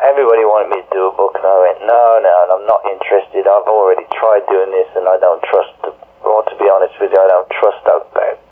Everybody 0.01 0.43
wanted 0.47 0.69
me 0.71 0.79
to 0.81 0.91
do 0.91 1.11
a 1.11 1.13
book, 1.15 1.35
and 1.35 1.45
I 1.45 1.55
went, 1.59 1.79
no, 1.83 2.19
no, 2.23 2.35
and 2.45 2.49
I'm 2.55 2.67
not 2.67 2.81
interested. 2.87 3.47
I've 3.47 3.67
already 3.67 4.07
tried 4.15 4.47
doing 4.47 4.71
this, 4.71 4.87
and 4.95 5.07
I 5.07 5.19
don't 5.19 5.43
trust. 5.43 5.75
The, 5.83 5.91
well, 6.23 6.43
to 6.47 6.55
be 6.55 6.69
honest 6.71 6.95
with 6.99 7.11
you, 7.11 7.19
I 7.19 7.27
don't 7.27 7.49
trust 7.51 7.81
that. 7.85 7.91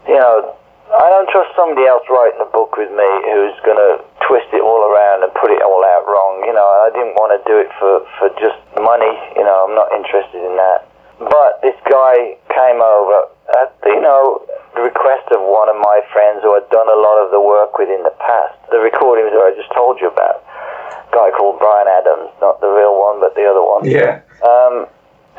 You 0.09 0.17
know, 0.17 0.57
I 0.89 1.07
don't 1.13 1.29
trust 1.29 1.53
somebody 1.53 1.85
else 1.85 2.01
writing 2.09 2.41
a 2.41 2.49
book 2.49 2.73
with 2.73 2.89
me 2.89 3.09
who's 3.29 3.53
going 3.61 3.77
to 3.77 4.01
twist 4.25 4.49
it 4.49 4.61
all 4.65 4.89
around 4.89 5.21
and 5.21 5.29
put 5.37 5.53
it 5.53 5.61
all 5.61 5.85
out 5.85 6.03
wrong. 6.09 6.41
You 6.45 6.53
know, 6.53 6.65
I 6.65 6.89
didn't 6.89 7.13
want 7.13 7.37
to 7.37 7.41
do 7.45 7.61
it 7.61 7.69
for 7.77 8.01
for 8.17 8.33
just 8.41 8.57
money. 8.81 9.13
You 9.37 9.45
know, 9.45 9.69
I'm 9.69 9.77
not 9.77 9.93
interested 9.93 10.41
in 10.41 10.57
that. 10.57 10.89
But 11.21 11.61
this 11.61 11.77
guy 11.85 12.39
came 12.49 12.81
over 12.81 13.29
at 13.59 13.75
the, 13.85 13.91
you 13.93 14.01
know 14.01 14.41
the 14.73 14.81
request 14.81 15.29
of 15.29 15.41
one 15.45 15.69
of 15.69 15.77
my 15.77 16.01
friends 16.13 16.41
who 16.41 16.53
had 16.53 16.65
done 16.69 16.87
a 16.87 16.99
lot 16.99 17.21
of 17.21 17.29
the 17.29 17.41
work 17.41 17.77
with 17.77 17.89
in 17.89 18.01
the 18.01 18.15
past. 18.21 18.57
The 18.73 18.81
recordings 18.81 19.29
that 19.33 19.41
I 19.41 19.53
just 19.53 19.69
told 19.73 20.01
you 20.01 20.09
about. 20.09 20.41
A 20.41 21.11
guy 21.13 21.29
called 21.33 21.57
Brian 21.57 21.89
Adams, 21.89 22.29
not 22.41 22.61
the 22.61 22.69
real 22.69 22.93
one, 22.97 23.19
but 23.19 23.33
the 23.33 23.45
other 23.45 23.61
one. 23.61 23.85
Yeah. 23.85 24.21
Um, 24.45 24.85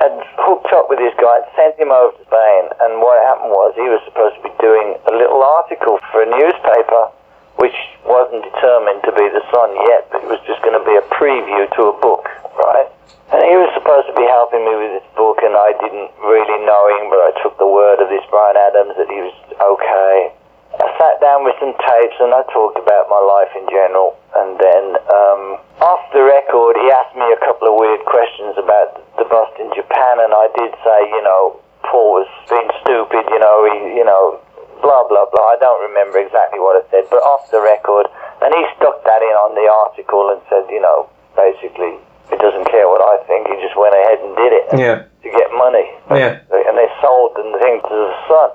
had 0.00 0.16
hooked 0.40 0.72
up 0.72 0.88
with 0.88 0.96
this 0.96 1.12
guy 1.20 1.44
sent 1.52 1.76
him 1.76 1.92
over 1.92 2.16
to 2.16 2.24
Spain. 2.24 2.62
And 2.80 3.04
what 3.04 3.20
happened 3.28 3.52
was 3.52 3.76
he 3.76 3.84
was 3.84 4.00
supposed 4.08 4.40
to 4.40 4.42
be 4.48 4.54
doing 4.56 4.96
a 5.04 5.12
little 5.12 5.44
article 5.44 6.00
for 6.08 6.24
a 6.24 6.28
newspaper, 6.28 7.12
which 7.60 7.76
wasn't 8.08 8.40
determined 8.48 9.04
to 9.04 9.12
be 9.12 9.28
the 9.28 9.44
Sun 9.52 9.76
yet, 9.92 10.08
but 10.08 10.24
it 10.24 10.28
was 10.32 10.40
just 10.48 10.64
going 10.64 10.74
to 10.74 10.84
be 10.88 10.96
a 10.96 11.04
preview 11.12 11.68
to 11.76 11.92
a 11.92 11.94
book, 12.00 12.32
right? 12.56 12.88
And 13.30 13.44
he 13.44 13.54
was 13.60 13.68
supposed 13.76 14.08
to 14.08 14.16
be 14.16 14.24
helping 14.24 14.64
me 14.64 14.74
with 14.74 14.92
this 14.98 15.08
book, 15.14 15.44
and 15.44 15.52
I 15.52 15.76
didn't 15.78 16.10
really 16.24 16.58
know 16.64 16.82
him, 16.96 17.12
but 17.12 17.20
I 17.20 17.30
took 17.44 17.60
the 17.60 17.68
word 17.68 18.00
of 18.00 18.08
this 18.08 18.24
Brian 18.32 18.56
Adams 18.56 18.96
that 18.96 19.06
he 19.06 19.20
was 19.20 19.36
okay. 19.54 20.32
I 20.80 20.86
sat 20.96 21.20
down 21.20 21.44
with 21.44 21.60
some 21.60 21.76
tapes 21.76 22.18
and 22.24 22.32
I 22.32 22.40
talked 22.54 22.78
about 22.80 23.10
my 23.12 23.20
life 23.20 23.52
in 23.58 23.68
general. 23.68 24.16
And 24.32 24.56
then 24.56 24.84
um, 25.12 25.42
off 25.82 26.02
the 26.14 26.22
record, 26.22 26.78
he 26.78 26.88
asked 26.88 27.12
me 27.18 27.26
a 27.26 27.40
couple 27.42 27.68
of 27.68 27.74
weird 27.76 28.00
questions 28.06 28.54
about 28.56 29.02
the 29.20 29.28
bust 29.28 29.52
in 29.60 29.68
Japan, 29.76 30.16
and 30.24 30.32
I 30.32 30.48
did 30.56 30.72
say, 30.80 30.98
you 31.12 31.22
know, 31.22 31.60
Paul 31.84 32.24
was 32.24 32.30
being 32.48 32.72
stupid, 32.80 33.28
you 33.28 33.40
know, 33.40 33.56
he, 33.68 34.00
you 34.00 34.04
know, 34.08 34.40
blah 34.80 35.04
blah 35.08 35.28
blah. 35.28 35.46
I 35.52 35.58
don't 35.60 35.84
remember 35.84 36.16
exactly 36.24 36.56
what 36.60 36.80
I 36.80 36.82
said, 36.88 37.04
but 37.12 37.20
off 37.20 37.44
the 37.52 37.60
record, 37.60 38.08
and 38.40 38.48
he 38.56 38.62
stuck 38.80 39.04
that 39.04 39.20
in 39.20 39.34
on 39.44 39.52
the 39.52 39.68
article 39.68 40.32
and 40.32 40.40
said, 40.48 40.64
you 40.72 40.80
know, 40.80 41.08
basically, 41.36 42.00
he 42.32 42.36
doesn't 42.40 42.64
care 42.72 42.88
what 42.88 43.04
I 43.04 43.20
think. 43.28 43.48
He 43.52 43.60
just 43.60 43.76
went 43.76 43.92
ahead 43.92 44.18
and 44.24 44.32
did 44.40 44.52
it 44.56 44.64
Yeah. 44.80 44.96
to 45.04 45.28
get 45.28 45.52
money. 45.52 45.84
Yeah. 46.08 46.40
And 46.48 46.74
they 46.78 46.88
sold 47.04 47.36
the 47.36 47.44
thing 47.60 47.82
to 47.84 47.94
the 47.94 48.12
Sun. 48.30 48.50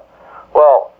Well, 0.55 0.95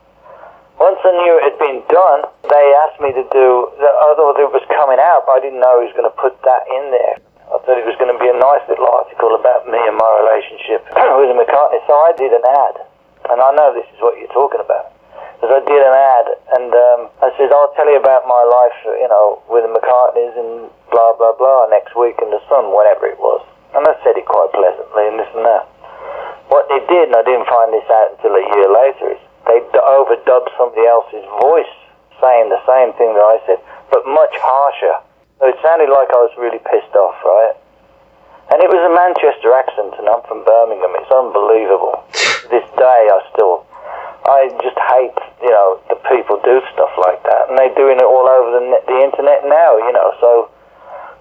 once 0.77 0.99
I 1.01 1.11
knew 1.15 1.39
it 1.39 1.55
had 1.55 1.57
been 1.57 1.81
done, 1.87 2.21
they 2.51 2.65
asked 2.85 2.99
me 2.99 3.15
to 3.15 3.23
do. 3.31 3.47
I 3.79 4.13
thought 4.19 4.35
it 4.37 4.51
was 4.51 4.61
coming 4.69 4.99
out, 4.99 5.23
but 5.25 5.39
I 5.39 5.41
didn't 5.41 5.63
know 5.63 5.79
he 5.79 5.87
was 5.87 5.95
going 5.95 6.09
to 6.09 6.17
put 6.19 6.35
that 6.43 6.67
in 6.67 6.91
there. 6.91 7.15
I 7.45 7.61
thought 7.61 7.77
it 7.77 7.85
was 7.85 7.97
going 8.01 8.09
to 8.09 8.17
be 8.17 8.29
a 8.29 8.37
nice 8.37 8.65
little 8.65 8.89
article 8.89 9.37
about 9.37 9.69
me 9.69 9.77
and 9.77 9.93
my 9.93 10.11
relationship 10.25 10.81
with 11.21 11.29
the 11.29 11.37
McCartney. 11.37 11.81
So 11.85 11.93
I 11.93 12.11
did 12.17 12.33
an 12.33 12.41
ad, 12.41 12.75
and 13.29 13.37
I 13.37 13.49
know 13.53 13.73
this 13.73 13.85
is 13.93 13.99
what 14.01 14.17
you're 14.17 14.33
talking 14.33 14.61
about. 14.61 14.93
Because 15.37 15.51
I 15.51 15.61
did 15.61 15.81
an 15.83 15.93
ad, 15.93 16.27
and 16.57 16.71
um, 16.73 16.99
I 17.21 17.29
said, 17.37 17.53
I'll 17.53 17.69
tell 17.77 17.85
you 17.85 18.01
about 18.01 18.25
my 18.25 18.41
life, 18.41 18.77
you 18.97 19.09
know, 19.11 19.45
with 19.45 19.61
the 19.61 19.71
McCartneys 19.71 20.33
and 20.33 20.73
blah, 20.89 21.13
blah, 21.19 21.37
blah, 21.37 21.69
next 21.69 21.93
week 21.93 22.17
in 22.17 22.33
the 22.33 22.41
Sun, 22.49 22.73
whatever 22.73 23.05
it 23.05 23.19
was. 23.21 23.45
And 23.77 23.85
I 23.85 23.93
said 24.01 24.17
it 24.17 24.25
quite 24.25 24.49
pleasantly 24.55 25.05
and 25.05 25.19
this 25.19 25.29
and 25.35 25.45
that. 25.45 25.69
What 26.49 26.65
they 26.71 26.81
did, 26.87 27.11
and 27.11 27.17
I 27.17 27.23
didn't 27.27 27.45
find 27.51 27.69
this 27.69 27.85
out 27.89 28.15
until 28.15 28.33
a 28.33 28.45
year 28.57 28.69
later, 28.71 29.05
is 29.13 29.21
they 29.45 29.61
overdubbed 29.69 30.49
somebody 30.57 30.87
else's 30.87 31.25
voice 31.41 31.73
saying 32.21 32.49
the 32.49 32.63
same 32.65 32.95
thing 32.97 33.13
that 33.13 33.25
I 33.25 33.37
said, 33.45 33.59
but 33.91 34.07
much 34.07 34.33
harsher. 34.39 35.03
So 35.39 35.51
it 35.51 35.57
sounded 35.59 35.91
like 35.91 36.07
I 36.15 36.19
was 36.23 36.31
really 36.39 36.63
pissed 36.63 36.95
off, 36.95 37.19
right? 37.23 37.55
And 38.53 38.61
it 38.63 38.69
was 38.69 38.79
a 38.79 38.93
Manchester 38.93 39.51
accent, 39.51 39.97
and 39.99 40.07
I'm 40.07 40.23
from 40.29 40.45
Birmingham. 40.45 40.95
It's 41.01 41.11
unbelievable. 41.11 41.97
this 42.53 42.63
day, 42.77 43.01
I 43.11 43.17
still, 43.33 43.65
I 44.29 44.47
just 44.63 44.77
hate, 44.77 45.17
you 45.43 45.51
know, 45.51 45.81
the 45.89 45.97
people 46.07 46.39
do 46.45 46.61
stuff 46.71 46.93
like 47.01 47.19
that, 47.25 47.49
and 47.49 47.57
they're 47.57 47.73
doing 47.75 47.99
it 47.99 48.07
all 48.07 48.29
over 48.29 48.55
the, 48.55 48.63
the 48.85 48.97
internet 49.01 49.43
now, 49.43 49.75
you 49.81 49.91
know. 49.91 50.13
So 50.21 50.29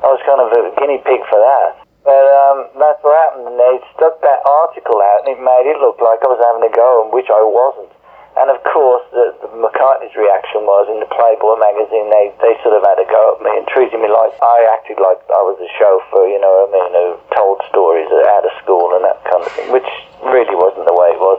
I 0.05 0.13
was 0.13 0.21
kind 0.29 0.39
of 0.39 0.53
a 0.53 0.69
guinea 0.79 1.01
pig 1.03 1.25
for 1.27 1.41
that. 1.41 1.85
But 2.05 2.25
um, 2.29 2.69
that's 2.77 3.01
what 3.01 3.17
happened, 3.17 3.49
and 3.49 3.57
they 3.57 3.81
stuck 3.97 4.21
that 4.21 4.41
article 4.45 5.01
out, 5.01 5.25
and 5.25 5.33
it 5.33 5.41
made 5.41 5.65
it 5.65 5.81
look 5.81 5.97
like 6.05 6.21
I 6.21 6.29
was 6.29 6.39
having 6.45 6.61
a 6.61 6.73
go, 6.73 7.03
and 7.03 7.09
which 7.09 7.33
I 7.33 7.41
wasn't. 7.41 7.89
And 8.35 8.51
of 8.51 8.59
course, 8.67 9.07
the, 9.15 9.31
the 9.47 9.51
McCartney's 9.63 10.15
reaction 10.19 10.67
was 10.67 10.91
in 10.91 10.99
the 10.99 11.07
Playboy 11.07 11.55
magazine, 11.63 12.11
they, 12.11 12.35
they 12.43 12.59
sort 12.67 12.75
of 12.75 12.83
had 12.83 12.99
a 12.99 13.07
go 13.07 13.39
at 13.39 13.39
me 13.47 13.51
and 13.55 13.65
treated 13.71 14.03
me 14.03 14.11
like 14.11 14.35
I 14.43 14.67
acted 14.75 14.99
like 14.99 15.23
I 15.31 15.43
was 15.47 15.55
a 15.63 15.71
chauffeur, 15.79 16.27
you 16.27 16.43
know 16.43 16.67
what 16.67 16.67
I 16.67 16.71
mean, 16.75 16.91
who 16.99 17.07
told 17.31 17.63
stories 17.71 18.11
out 18.11 18.43
of 18.43 18.51
school 18.59 18.91
and 18.99 19.07
that 19.07 19.23
kind 19.23 19.39
of 19.39 19.51
thing, 19.55 19.71
which 19.71 19.87
really 20.27 20.59
wasn't 20.59 20.91
the 20.91 20.97
way 20.99 21.15
it 21.15 21.23
was. 21.23 21.39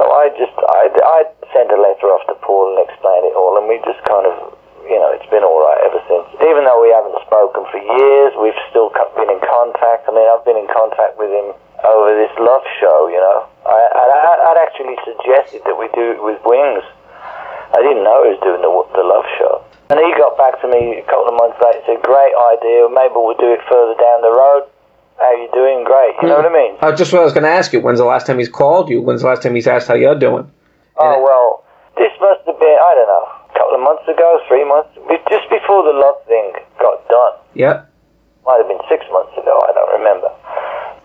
So 0.00 0.08
I 0.08 0.32
just, 0.40 0.56
I, 0.56 0.88
I 0.88 1.18
sent 1.52 1.68
a 1.68 1.76
letter 1.76 2.08
off 2.16 2.24
to 2.32 2.36
Paul 2.40 2.72
and 2.72 2.88
explained 2.88 3.28
it 3.28 3.36
all, 3.36 3.60
and 3.60 3.68
we 3.68 3.76
just 3.84 4.00
kind 4.08 4.24
of, 4.24 4.56
you 4.88 4.96
know, 4.96 5.12
it's 5.12 5.28
been 5.28 5.44
all 5.44 5.60
right 5.60 5.84
ever 5.84 6.00
since. 6.08 6.24
Even 6.40 6.64
though 6.64 6.80
we 6.80 6.88
haven't 6.96 7.20
spoken 7.28 7.68
for 7.68 7.76
years, 7.76 8.32
we've 8.40 8.56
still 8.72 8.88
been 9.20 9.28
in 9.28 9.42
contact. 9.44 10.08
I 10.08 10.16
mean, 10.16 10.24
I've 10.24 10.48
been 10.48 10.56
in 10.56 10.70
contact 10.72 11.20
with 11.20 11.28
him 11.28 11.52
over 11.84 12.16
this 12.16 12.32
love 12.38 12.64
show, 12.80 13.08
you 13.08 13.20
know. 13.20 13.46
I, 13.66 13.76
I, 13.76 14.04
I'd 14.52 14.60
actually 14.60 14.96
suggested 15.04 15.62
that 15.64 15.76
we 15.76 15.88
do 15.96 16.16
it 16.16 16.20
with 16.22 16.40
Wings. 16.44 16.84
I 17.72 17.80
didn't 17.80 18.02
know 18.02 18.26
he 18.26 18.34
was 18.34 18.42
doing 18.42 18.62
the, 18.64 18.72
the 18.96 19.04
love 19.06 19.26
show. 19.38 19.62
And 19.90 19.98
he 19.98 20.10
got 20.14 20.38
back 20.38 20.60
to 20.62 20.68
me 20.70 21.02
a 21.02 21.06
couple 21.06 21.30
of 21.30 21.36
months 21.38 21.58
later 21.58 21.82
and 21.82 21.86
said, 21.86 22.00
great 22.06 22.34
idea, 22.54 22.86
maybe 22.90 23.14
we'll 23.18 23.38
do 23.38 23.50
it 23.50 23.62
further 23.66 23.98
down 23.98 24.22
the 24.22 24.30
road. 24.30 24.70
How 25.18 25.30
you 25.36 25.52
doing? 25.52 25.84
Great. 25.84 26.16
You 26.22 26.32
know 26.32 26.40
what 26.40 26.48
I 26.48 26.54
mean? 26.54 26.72
Uh, 26.80 26.96
just 26.96 27.12
what 27.12 27.20
I 27.20 27.28
was 27.28 27.36
going 27.36 27.44
to 27.44 27.52
ask 27.52 27.74
you. 27.76 27.80
When's 27.80 28.00
the 28.00 28.08
last 28.08 28.24
time 28.26 28.38
he's 28.38 28.48
called 28.48 28.88
you? 28.88 29.02
When's 29.02 29.20
the 29.20 29.28
last 29.28 29.42
time 29.42 29.54
he's 29.54 29.68
asked 29.68 29.88
how 29.88 29.94
you're 29.94 30.16
doing? 30.16 30.48
Oh 30.96 31.16
well, 31.20 31.64
this 31.96 32.12
must 32.20 32.40
have 32.48 32.56
been 32.56 32.78
I 32.80 32.92
don't 32.96 33.08
know, 33.08 33.26
a 33.28 33.52
couple 33.52 33.74
of 33.76 33.82
months 33.84 34.04
ago, 34.08 34.40
three 34.48 34.64
months, 34.64 34.92
just 35.28 35.44
before 35.52 35.84
the 35.84 35.92
love 35.92 36.24
thing 36.24 36.52
got 36.80 37.04
done. 37.08 37.34
Yep. 37.52 37.76
Might 38.48 38.58
have 38.64 38.68
been 38.68 38.80
six 38.88 39.04
months 39.12 39.32
ago. 39.36 39.60
I 39.68 39.72
don't 39.76 39.92
remember. 40.00 40.32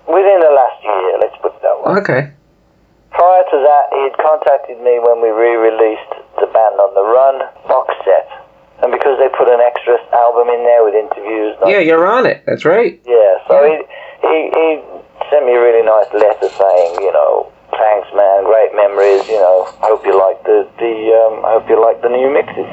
Within 0.07 0.39
the 0.39 0.53
last 0.53 0.79
year, 0.83 1.17
let's 1.19 1.37
put 1.41 1.53
it 1.55 1.61
that 1.61 1.75
way. 1.81 1.87
Okay. 2.01 2.21
Prior 3.11 3.43
to 3.47 3.57
that, 3.57 3.85
he 3.95 4.01
had 4.11 4.15
contacted 4.19 4.77
me 4.83 4.99
when 4.99 5.23
we 5.23 5.29
re-released 5.31 6.13
the 6.37 6.47
Band 6.51 6.75
on 6.77 6.91
the 6.93 7.05
Run 7.05 7.41
box 7.65 7.95
set, 8.03 8.27
and 8.83 8.91
because 8.91 9.17
they 9.17 9.31
put 9.33 9.47
an 9.47 9.63
extra 9.63 9.95
album 10.13 10.51
in 10.51 10.61
there 10.67 10.83
with 10.83 10.93
interviews. 10.93 11.55
Yeah, 11.65 11.79
you're 11.79 12.05
on 12.05 12.25
it. 12.25 12.43
That's 12.45 12.65
right. 12.65 12.99
Yeah, 13.07 13.39
so 13.47 13.55
he, 13.63 13.75
he 14.21 14.37
he 14.51 14.67
sent 15.31 15.45
me 15.47 15.55
a 15.55 15.61
really 15.61 15.81
nice 15.81 16.11
letter 16.11 16.49
saying, 16.51 17.01
you 17.01 17.13
know, 17.15 17.51
thanks 17.71 18.07
man, 18.15 18.43
great 18.43 18.75
memories, 18.75 19.27
you 19.27 19.39
know, 19.39 19.65
hope 19.79 20.05
you 20.05 20.17
like 20.17 20.43
the 20.43 20.67
the 20.77 20.93
um, 21.15 21.43
hope 21.43 21.69
you 21.69 21.79
like 21.79 22.01
the 22.01 22.09
new 22.09 22.31
mixes. 22.31 22.67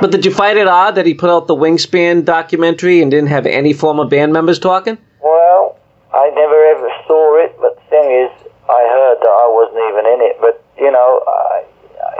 But 0.00 0.10
did 0.10 0.24
you 0.24 0.32
find 0.32 0.58
it 0.58 0.68
odd 0.68 0.94
that 0.94 1.06
he 1.06 1.14
put 1.14 1.30
out 1.30 1.46
the 1.46 1.56
Wingspan 1.56 2.24
documentary 2.24 3.02
and 3.02 3.10
didn't 3.10 3.30
have 3.30 3.46
any 3.46 3.72
former 3.72 4.06
band 4.06 4.32
members 4.32 4.58
talking? 4.58 4.98
Well, 5.22 5.78
I 6.14 6.30
never 6.34 6.58
ever 6.76 6.88
saw 7.06 7.44
it, 7.44 7.54
but 7.60 7.76
the 7.76 7.86
thing 7.90 8.06
is, 8.10 8.30
I 8.68 8.82
heard 8.94 9.18
that 9.20 9.34
I 9.42 9.46
wasn't 9.50 9.82
even 9.90 10.04
in 10.06 10.20
it. 10.22 10.36
But 10.40 10.62
you 10.78 10.90
know, 10.90 11.22
I, 11.26 11.64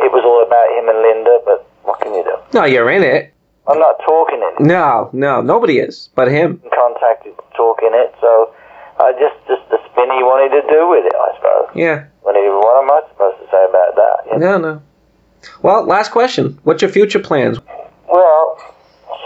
it 0.02 0.10
was 0.10 0.24
all 0.26 0.42
about 0.42 0.68
him 0.88 0.96
and 0.96 1.02
Linda. 1.02 1.38
But 1.44 1.68
what 1.84 2.00
can 2.00 2.14
you 2.14 2.24
do? 2.24 2.36
No, 2.58 2.64
you're 2.64 2.90
in 2.90 3.02
it. 3.02 3.34
I'm 3.68 3.78
not 3.78 4.00
talking 4.00 4.40
in 4.40 4.64
it. 4.64 4.68
No, 4.68 5.10
no, 5.12 5.42
nobody 5.42 5.78
is 5.78 6.08
but 6.14 6.28
him. 6.28 6.60
Contacted 6.72 7.36
to 7.36 7.44
talk 7.56 7.80
in 7.82 7.92
it, 7.92 8.14
so 8.20 8.54
I 8.98 9.12
just 9.12 9.36
just 9.46 9.68
the 9.68 9.76
spin 9.84 10.08
he 10.16 10.24
wanted 10.24 10.56
to 10.56 10.64
do 10.72 10.88
with 10.88 11.04
it, 11.04 11.12
I 11.14 11.36
suppose. 11.36 11.76
Yeah. 11.76 12.06
What, 12.22 12.36
am 12.36 12.90
I 12.90 13.00
supposed 13.10 13.38
to 13.38 13.46
say 13.50 13.64
about 13.68 13.96
that? 13.96 14.16
you 14.32 14.38
know? 14.38 14.58
No, 14.58 14.58
no. 14.58 14.82
Well, 15.62 15.84
last 15.84 16.10
question. 16.10 16.58
What's 16.64 16.82
your 16.82 16.90
future 16.90 17.18
plans? 17.18 17.58
Well, 18.08 18.56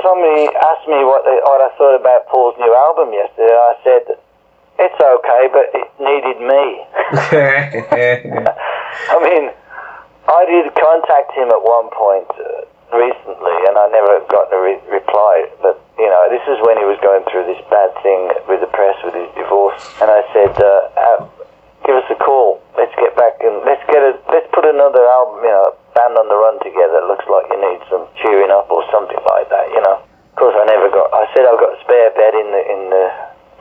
somebody 0.02 0.48
asked 0.50 0.88
me 0.88 1.04
what, 1.06 1.22
they, 1.24 1.38
what 1.46 1.60
I 1.62 1.70
thought 1.78 1.96
about 2.00 2.26
Paul's 2.28 2.56
new 2.58 2.74
album 2.74 3.12
yesterday. 3.12 3.52
and 3.52 3.62
I 3.62 3.74
said, 3.84 4.02
it's 4.78 4.98
okay, 4.98 5.48
but 5.52 5.70
it 5.74 5.88
needed 6.00 6.38
me. 6.42 6.82
I 9.10 9.16
mean, 9.22 9.50
I 10.32 10.48
did 10.48 10.64
contact 10.72 11.36
him 11.36 11.52
at 11.52 11.60
one 11.60 11.92
point 11.92 12.28
uh, 12.40 12.64
recently, 12.96 13.54
and 13.68 13.76
I 13.76 13.86
never 13.92 14.24
got 14.32 14.48
a 14.48 14.58
re- 14.58 14.80
reply. 14.88 15.48
But 15.60 15.76
you 16.00 16.08
know, 16.08 16.24
this 16.32 16.40
is 16.48 16.56
when 16.64 16.80
he 16.80 16.88
was 16.88 16.96
going 17.04 17.20
through 17.28 17.44
this 17.44 17.60
bad 17.68 17.92
thing 18.00 18.32
with 18.48 18.64
the 18.64 18.70
press 18.72 18.96
with 19.04 19.12
his 19.12 19.28
divorce, 19.36 19.76
and 20.00 20.08
I 20.08 20.24
said, 20.32 20.52
uh, 20.56 20.88
uh, 20.96 21.18
"Give 21.84 21.96
us 22.00 22.08
a 22.08 22.16
call. 22.16 22.64
Let's 22.80 22.94
get 22.96 23.12
back 23.12 23.36
and 23.44 23.60
let's 23.68 23.84
get 23.92 24.00
a 24.00 24.16
let's 24.32 24.48
put 24.56 24.64
another 24.64 25.04
album, 25.04 25.44
you 25.44 25.52
know, 25.52 25.76
band 25.92 26.16
on 26.16 26.26
the 26.32 26.38
run 26.40 26.56
together. 26.64 27.04
It 27.04 27.08
looks 27.12 27.28
like 27.28 27.52
you 27.52 27.60
need 27.60 27.80
some 27.92 28.08
cheering 28.24 28.50
up 28.50 28.72
or 28.72 28.82
something 28.88 29.20
like 29.28 29.52
that, 29.52 29.68
you 29.76 29.84
know." 29.84 30.00
Of 30.32 30.36
course, 30.40 30.56
I 30.56 30.64
never 30.64 30.88
got. 30.88 31.12
I 31.12 31.28
said 31.36 31.44
I've 31.44 31.60
got 31.60 31.76
a 31.76 31.80
spare 31.84 32.08
bed 32.16 32.32
in 32.32 32.48
the 32.48 32.62
in 32.72 32.80
the 32.88 33.04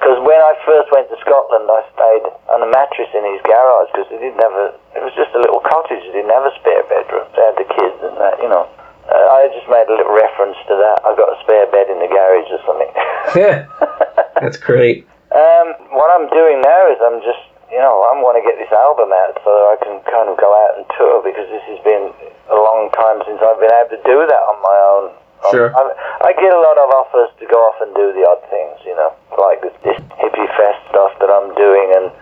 because 0.02 0.18
when 0.26 0.42
I 0.42 0.58
first 0.66 0.90
went 0.90 1.14
to 1.14 1.18
Scotland, 1.22 1.70
I 1.70 1.86
stayed 1.94 2.26
on 2.50 2.66
a 2.66 2.70
mattress 2.74 3.14
in 3.14 3.22
his 3.22 3.38
garage 3.46 3.94
because 3.94 4.10
they 4.10 4.18
didn't 4.18 4.42
have 4.42 4.58
a. 4.58 4.74
It 4.98 5.06
was 5.06 5.14
just 5.14 5.30
a 5.38 5.42
little 5.46 5.62
cottage. 5.62 6.02
They 6.10 6.26
didn't 6.26 6.34
have 6.34 6.42
a 6.42 6.54
spare 6.58 6.82
bedroom. 6.90 7.30
They 7.38 7.46
had 7.46 7.54
the 7.54 7.70
kids 7.70 8.02
and 8.02 8.18
that, 8.18 8.42
you 8.42 8.50
know. 8.50 8.66
Uh, 9.06 9.38
I 9.38 9.46
just 9.54 9.70
made 9.70 9.86
a 9.86 9.94
little 9.94 10.10
reference 10.10 10.58
to 10.66 10.74
that. 10.74 11.06
I've 11.06 11.14
got 11.22 11.30
a 11.30 11.38
spare 11.46 11.70
bed 11.70 11.94
in 11.94 12.02
the 12.02 12.10
garage 12.10 12.50
or 12.50 12.62
something. 12.66 12.92
Yeah, 13.38 13.70
that's 14.42 14.58
great. 14.58 15.06
Um, 15.30 15.68
what 15.94 16.10
I'm 16.10 16.26
doing 16.34 16.60
now 16.60 16.82
is 16.90 16.98
I'm 17.00 17.22
just, 17.22 17.40
you 17.70 17.78
know, 17.78 18.02
I 18.10 18.18
want 18.18 18.36
to 18.36 18.44
get 18.44 18.58
this 18.58 18.74
album 18.74 19.14
out 19.14 19.38
so 19.46 19.54
that 19.54 19.66
I 19.70 19.78
can 19.86 19.96
kind 20.10 20.28
of 20.28 20.36
go 20.42 20.50
out 20.50 20.82
and 20.82 20.84
tour 20.98 21.22
because 21.22 21.46
this 21.54 21.64
has 21.70 21.80
been 21.86 22.10
a 22.50 22.58
long 22.58 22.90
time 22.98 23.22
since 23.30 23.38
I've 23.40 23.62
been 23.62 23.72
able 23.72 23.94
to 23.94 24.02
do 24.04 24.26
that 24.26 24.42
on 24.50 24.58
my 24.66 24.78
own. 24.98 25.06
Sure. 25.50 25.74
I, 25.74 25.82
I 26.22 26.32
get 26.38 26.54
a 26.54 26.62
lot 26.62 26.78
of 26.78 26.88
offers 26.94 27.34
to 27.42 27.46
go 27.50 27.58
off 27.58 27.82
and 27.82 27.90
do 27.98 28.14
the 28.14 28.22
odd 28.30 28.46
things, 28.54 28.78
you 28.86 28.94
know, 28.94 29.10
like 29.42 29.66
this, 29.66 29.74
this 29.82 29.98
hippie 30.22 30.50
fest 30.54 30.80
stuff 30.94 31.18
that 31.18 31.34
I'm 31.34 31.50
doing, 31.58 31.88
and 31.98 32.14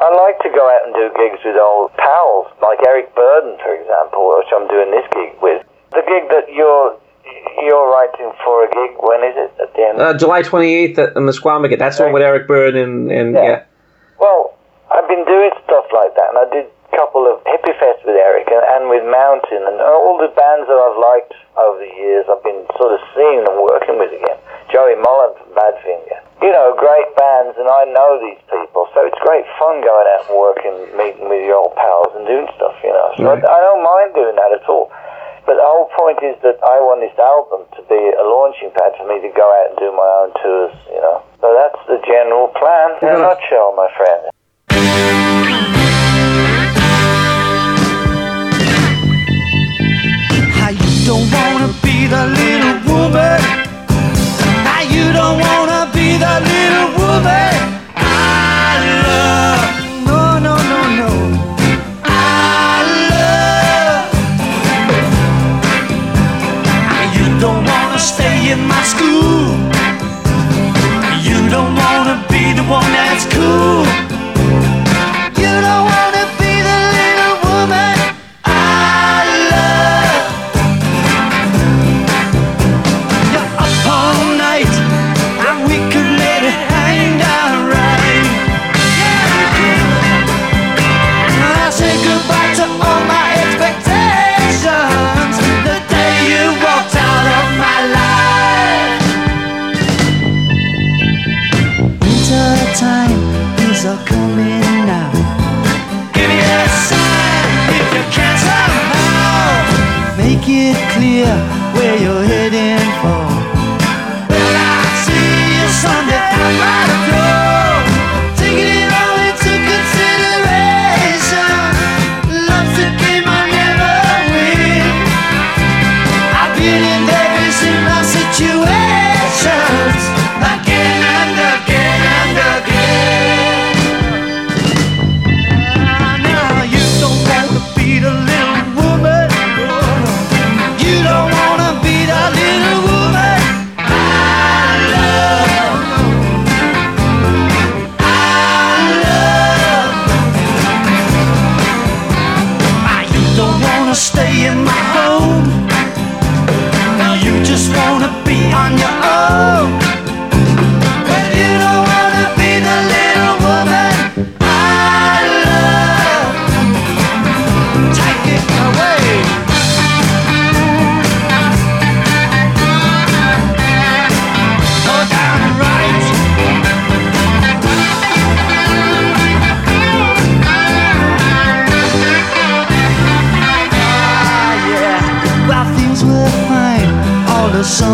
I 0.00 0.08
like 0.16 0.40
to 0.40 0.48
go 0.48 0.64
out 0.64 0.88
and 0.88 0.92
do 0.96 1.12
gigs 1.20 1.44
with 1.44 1.56
old 1.60 1.92
pals, 2.00 2.48
like 2.64 2.80
Eric 2.88 3.12
Burdon, 3.14 3.60
for 3.60 3.72
example, 3.76 4.32
which 4.40 4.48
I'm 4.52 4.68
doing 4.68 4.90
this 4.90 5.04
gig 5.12 5.36
with. 5.44 5.60
The 5.92 6.04
gig 6.08 6.28
that 6.32 6.48
you're 6.52 6.96
you're 7.62 7.88
writing 7.90 8.30
for 8.44 8.64
a 8.64 8.68
gig, 8.70 8.96
when 9.00 9.20
is 9.24 9.36
it? 9.36 9.52
At 9.60 9.74
the 9.74 9.82
end? 9.82 10.00
Uh, 10.00 10.14
July 10.16 10.42
28th 10.42 10.98
at 10.98 11.14
the 11.14 11.20
Misquamicut. 11.20 11.78
That's 11.78 11.98
the 11.98 12.04
one 12.04 12.12
with 12.12 12.22
Eric 12.22 12.46
Burdon 12.46 12.76
and, 12.82 13.10
and 13.10 13.34
Yeah. 13.34 13.42
yeah. 13.42 13.62
Well, 14.20 14.54
I've 14.90 15.08
been 15.08 15.24
doing 15.24 15.50
stuff 15.64 15.86
like 15.92 16.14
that, 16.14 16.28
and 16.30 16.38
I 16.38 16.46
did 16.52 16.66
couple 16.96 17.28
of 17.28 17.44
hippie 17.44 17.76
fest 17.76 18.00
with 18.08 18.16
Eric 18.16 18.48
and, 18.48 18.64
and 18.74 18.82
with 18.88 19.04
Mountain, 19.04 19.62
and 19.68 19.76
all 19.84 20.16
the 20.16 20.32
bands 20.32 20.64
that 20.66 20.80
I've 20.80 20.96
liked 20.98 21.36
over 21.60 21.76
the 21.78 21.92
years, 21.92 22.24
I've 22.26 22.42
been 22.42 22.64
sort 22.80 22.96
of 22.96 23.00
seeing 23.12 23.44
and 23.44 23.60
working 23.60 24.00
with 24.00 24.10
again. 24.16 24.40
Joey 24.72 24.96
Molland 24.98 25.36
from 25.38 25.52
Badfinger. 25.54 26.20
You 26.42 26.52
know, 26.52 26.74
great 26.76 27.08
bands, 27.16 27.56
and 27.56 27.68
I 27.68 27.84
know 27.92 28.20
these 28.20 28.40
people, 28.50 28.88
so 28.92 29.04
it's 29.06 29.16
great 29.24 29.46
fun 29.60 29.80
going 29.84 30.08
out 30.10 30.24
and 30.28 30.36
working, 30.36 30.76
meeting 30.96 31.28
with 31.28 31.44
your 31.44 31.64
old 31.64 31.76
pals 31.76 32.12
and 32.16 32.26
doing 32.26 32.48
stuff, 32.56 32.76
you 32.82 32.92
know. 32.92 33.08
So 33.16 33.24
Right. 33.24 33.44
I, 33.44 33.56
I 33.56 33.60
don't 33.60 33.84
mind 33.84 34.12
doing 34.16 34.36
that 34.36 34.52
at 34.52 34.64
all. 34.68 34.90
But 35.46 35.62
the 35.62 35.64
whole 35.64 35.86
point 35.94 36.18
is 36.26 36.34
that 36.42 36.58
I 36.60 36.82
want 36.82 37.00
this 37.06 37.14
album 37.16 37.64
to 37.78 37.80
be 37.86 37.96
a 37.96 38.24
launching 38.26 38.74
pad 38.74 38.98
for 38.98 39.06
me 39.06 39.22
to 39.22 39.30
go 39.30 39.46
out 39.46 39.70
and 39.70 39.76
do 39.78 39.88
my 39.94 40.10
own 40.26 40.30
tours, 40.42 40.74
you 40.90 40.98
know. 41.00 41.22
So 41.40 41.54
that's 41.54 41.78
the 41.86 42.02
general 42.02 42.50
plan 42.58 42.98
in 43.00 43.14
a 43.14 43.22
nutshell, 43.22 43.72
my 43.78 43.86
friend. 43.94 44.26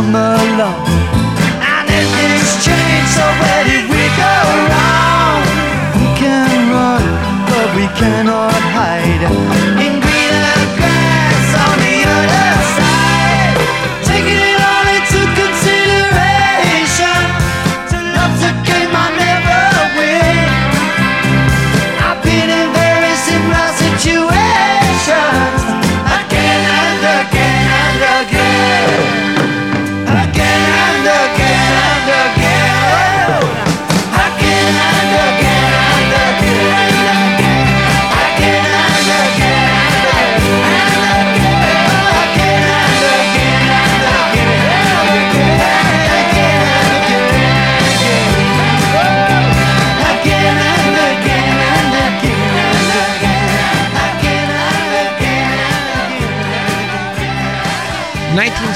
All 0.03 0.11
the 0.11 0.13
summer 0.13 0.37
long. 0.59 0.87
And 1.63 1.89
then 1.89 2.07
things 2.17 2.65
changed, 2.65 3.11
so 3.15 3.25
where 3.41 3.65
did 3.65 3.85
we 3.89 4.03
go 4.17 4.35
wrong? 4.69 5.43
We 5.99 6.07
can 6.19 6.71
run, 6.71 7.03
but 7.47 7.77
we 7.77 7.87
cannot 7.99 8.53
hide. 8.53 9.62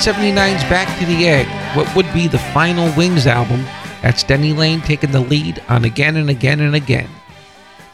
1979's 0.06 0.62
Back 0.70 1.00
to 1.00 1.06
the 1.06 1.26
Egg, 1.26 1.48
what 1.76 1.92
would 1.96 2.06
be 2.14 2.28
the 2.28 2.38
final 2.38 2.96
Wings 2.96 3.26
album, 3.26 3.64
that's 4.02 4.22
Denny 4.22 4.52
Laine 4.52 4.80
taking 4.82 5.10
the 5.10 5.18
lead 5.18 5.60
on 5.68 5.84
Again 5.84 6.14
and 6.14 6.30
Again 6.30 6.60
and 6.60 6.76
Again. 6.76 7.08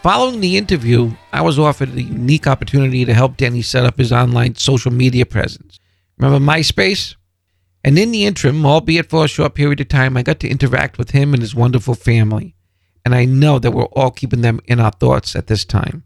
Following 0.02 0.40
the 0.40 0.58
interview, 0.58 1.12
I 1.32 1.40
was 1.40 1.58
offered 1.58 1.92
the 1.92 2.02
unique 2.02 2.46
opportunity 2.46 3.06
to 3.06 3.14
help 3.14 3.38
Denny 3.38 3.62
set 3.62 3.86
up 3.86 3.96
his 3.96 4.12
online 4.12 4.56
social 4.56 4.92
media 4.92 5.24
presence. 5.24 5.80
Remember 6.18 6.52
MySpace? 6.52 7.14
And 7.82 7.98
in 7.98 8.12
the 8.12 8.26
interim, 8.26 8.66
albeit 8.66 9.08
for 9.08 9.24
a 9.24 9.28
short 9.28 9.54
period 9.54 9.80
of 9.80 9.88
time, 9.88 10.14
I 10.18 10.22
got 10.22 10.38
to 10.40 10.50
interact 10.50 10.98
with 10.98 11.12
him 11.12 11.32
and 11.32 11.40
his 11.40 11.54
wonderful 11.54 11.94
family. 11.94 12.54
And 13.06 13.14
I 13.14 13.24
know 13.24 13.58
that 13.58 13.70
we're 13.70 13.84
all 13.84 14.10
keeping 14.10 14.42
them 14.42 14.60
in 14.66 14.80
our 14.80 14.92
thoughts 14.92 15.34
at 15.34 15.46
this 15.46 15.64
time. 15.64 16.04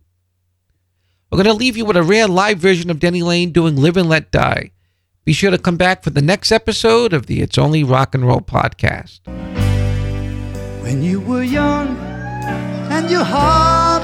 We're 1.33 1.43
going 1.43 1.47
to 1.47 1.53
leave 1.53 1.77
you 1.77 1.85
with 1.85 1.97
a 1.97 2.05
rare 2.05 2.29
live 2.29 2.59
version 2.59 2.91
of 2.91 3.01
Denny 3.01 3.25
Laine 3.25 3.51
doing 3.51 3.75
Live 3.75 3.97
and 3.97 4.09
Let 4.09 4.31
Die, 4.31 4.71
be 5.27 5.33
sure 5.33 5.51
to 5.51 5.59
come 5.59 5.77
back 5.77 6.05
for 6.05 6.11
the 6.11 6.23
next 6.23 6.53
episode 6.53 7.13
of 7.13 7.27
the 7.27 7.43
It's 7.43 7.59
Only 7.59 7.83
Rock 7.83 8.15
and 8.15 8.25
Roll 8.25 8.41
podcast. 8.41 9.19
When 10.85 11.03
you 11.03 11.21
were 11.21 11.43
young 11.43 11.97
and 12.93 13.11
your 13.11 13.25
heart 13.25 13.96